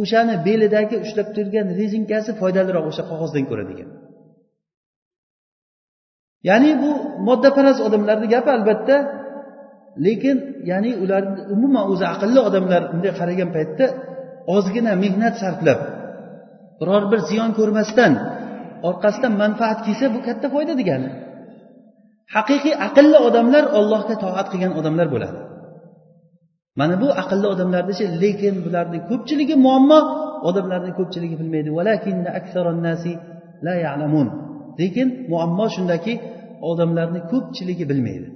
o'shani 0.00 0.34
belidagi 0.46 0.96
ushlab 1.04 1.28
turgan 1.36 1.66
rezinkasi 1.80 2.30
foydaliroq 2.40 2.84
o'sha 2.90 3.04
qog'ozdan 3.10 3.44
ko'ra 3.50 3.64
degan 3.70 3.88
ya'ni 6.48 6.70
bu 6.82 6.90
moddaparast 7.28 7.80
odamlarni 7.86 8.26
gapi 8.34 8.50
albatta 8.56 8.96
lekin 10.06 10.36
ya'ni 10.70 10.92
ularni 11.02 11.40
umuman 11.54 11.84
o'zi 11.92 12.04
aqlli 12.14 12.40
odamlar 12.48 12.82
bunday 12.92 13.12
qaragan 13.20 13.50
paytda 13.56 13.86
ozgina 14.56 14.92
mehnat 15.04 15.34
sarflab 15.42 15.80
biror 16.80 17.02
bir 17.10 17.20
ziyon 17.30 17.50
ko'rmasdan 17.58 18.12
orqasidan 18.88 19.32
manfaat 19.42 19.78
kelsa 19.86 20.06
bu 20.14 20.20
katta 20.26 20.46
foyda 20.54 20.74
degani. 20.80 21.10
Haqiqiy 22.34 22.74
aqlli 22.86 23.18
odamlar 23.28 23.64
ollohga 23.78 24.14
toat 24.24 24.46
qilgan 24.52 24.72
odamlar 24.80 25.06
bo'ladi. 25.14 25.38
Mana 26.80 26.94
bu 27.02 27.08
aqlli 27.22 27.46
odamlarni 27.54 27.94
lekin 28.22 28.54
bularni 28.64 28.98
ko'pchiligi 29.10 29.56
muammo 29.66 29.98
odamlarni 30.48 30.92
ko'pchiligi 30.98 31.36
bilmaydi. 31.40 31.70
Lekin 34.80 35.08
muammo 35.32 35.66
shundaki 35.74 36.14
odamlarni 36.70 37.20
ko'pchiligi 37.32 37.84
bilmaydi. 37.90 38.26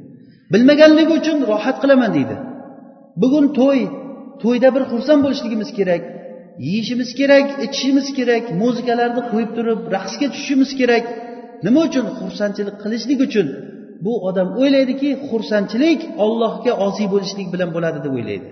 Bilmaganligi 0.52 1.12
uchun 1.20 1.38
rohat 1.50 1.76
qilaman 1.82 2.10
deydi. 2.16 2.36
Bugun 3.22 3.46
to'y 3.58 3.80
to'yda 4.42 4.68
bir 4.74 4.82
xursand 4.90 5.20
bo'lishligimiz 5.24 5.70
kerak 5.78 6.02
yeyishimiz 6.66 7.10
kerak 7.20 7.46
ichishimiz 7.66 8.06
kerak 8.18 8.44
muzikalarni 8.62 9.22
qo'yib 9.32 9.50
turib 9.56 9.80
raqsga 9.96 10.26
tushishimiz 10.32 10.70
kerak. 10.80 11.04
Nima 11.66 11.80
uchun 11.88 12.06
xursandchilik 12.18 12.76
qilishlik 12.82 13.18
uchun 13.26 13.46
bu 14.04 14.12
odam 14.28 14.48
o'ylaydiki 14.60 15.10
xursandchilik 15.28 16.00
ollohga 16.24 16.72
osiy 16.86 17.06
bo'lishlik 17.14 17.48
bilan 17.54 17.70
bo'ladi 17.76 17.98
deb 18.04 18.12
o'ylaydi. 18.18 18.48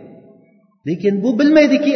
Lekin 0.89 1.15
bu 1.25 1.31
bilmaydiki 1.39 1.93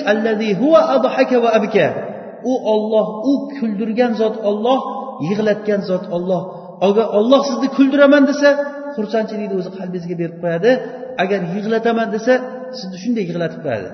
u 2.50 2.52
olloh 2.72 3.06
u 3.30 3.32
kuldirgan 3.56 4.12
zot 4.20 4.36
olloh 4.50 4.80
yig'latgan 5.28 5.80
zot 5.90 6.04
olloh 6.16 6.42
agar 6.86 7.06
olloh 7.18 7.40
sizni 7.50 7.68
kuldiraman 7.76 8.24
desa 8.30 8.48
xursandchilikni 8.96 9.56
o'zi 9.60 9.70
qalbingizga 9.78 10.16
berib 10.20 10.38
qo'yadi. 10.42 10.70
Agar 11.22 11.40
yig'lataman 11.54 12.08
desa 12.16 12.32
sizni 12.78 12.96
shunday 13.02 13.24
yig'latib 13.30 13.60
qo'yadi. 13.66 13.88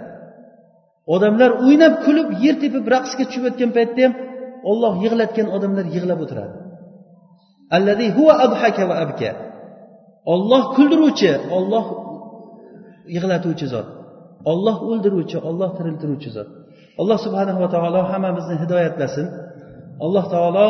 Odamlar 1.14 1.50
o'ynab 1.64 1.94
kulib 2.04 2.28
yer 2.44 2.56
tepib 2.62 2.84
raqsga 2.94 3.24
tushib 3.28 3.44
o'tgan 3.48 3.70
paytda 3.76 4.00
ham 4.04 4.12
olloh 4.70 4.94
yig'latgan 5.04 5.48
odamlar 5.56 5.86
yig'lab 5.94 6.20
o'tiradi. 6.24 6.54
olloh 10.33 10.63
kuldiruvchi 10.75 11.31
olloh 11.57 11.85
yig'latuvchi 13.15 13.67
zot 13.73 13.87
olloh 14.51 14.77
o'ldiruvchi 14.89 15.37
olloh 15.49 15.69
tiriltiruvchi 15.77 16.29
zot 16.35 16.47
alloh 17.01 17.17
subhanava 17.25 17.67
taolo 17.75 18.01
hammamizni 18.11 18.55
hidoyatlasin 18.63 19.27
alloh 20.05 20.25
taolo 20.35 20.67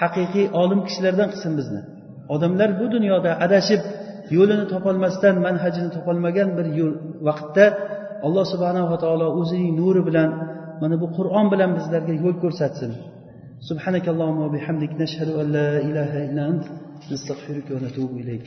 haqiqiy 0.00 0.46
olim 0.62 0.80
kishilardan 0.86 1.28
qilsin 1.32 1.52
bizni 1.58 1.80
odamlar 2.34 2.70
bu 2.80 2.86
dunyoda 2.94 3.30
adashib 3.46 3.80
yo'lini 4.36 4.64
topolmasdan 4.72 5.34
manhajini 5.46 5.90
topolmagan 5.96 6.48
bir 6.58 6.66
yo'l 6.78 6.94
vaqtda 7.28 7.66
alloh 8.26 8.44
subhanava 8.52 8.96
taolo 9.04 9.26
o'zining 9.40 9.72
nuri 9.80 10.02
bilan 10.08 10.30
mana 10.82 10.96
bu 11.02 11.06
qur'on 11.16 11.46
bilan 11.52 11.70
bizlarga 11.78 12.14
yo'l 12.22 12.36
ko'rsatsin 12.42 12.92
سبحانك 13.70 14.06
اللهم 14.08 14.38
وبحمدك 14.46 14.92
نشهد 15.02 15.28
أن 15.40 15.46
لا 15.56 15.70
إله 15.88 16.10
إلا 16.26 16.42
أنت 16.52 16.64
نستغفرك 17.12 17.66
ونتوب 17.74 18.10
إليك 18.22 18.46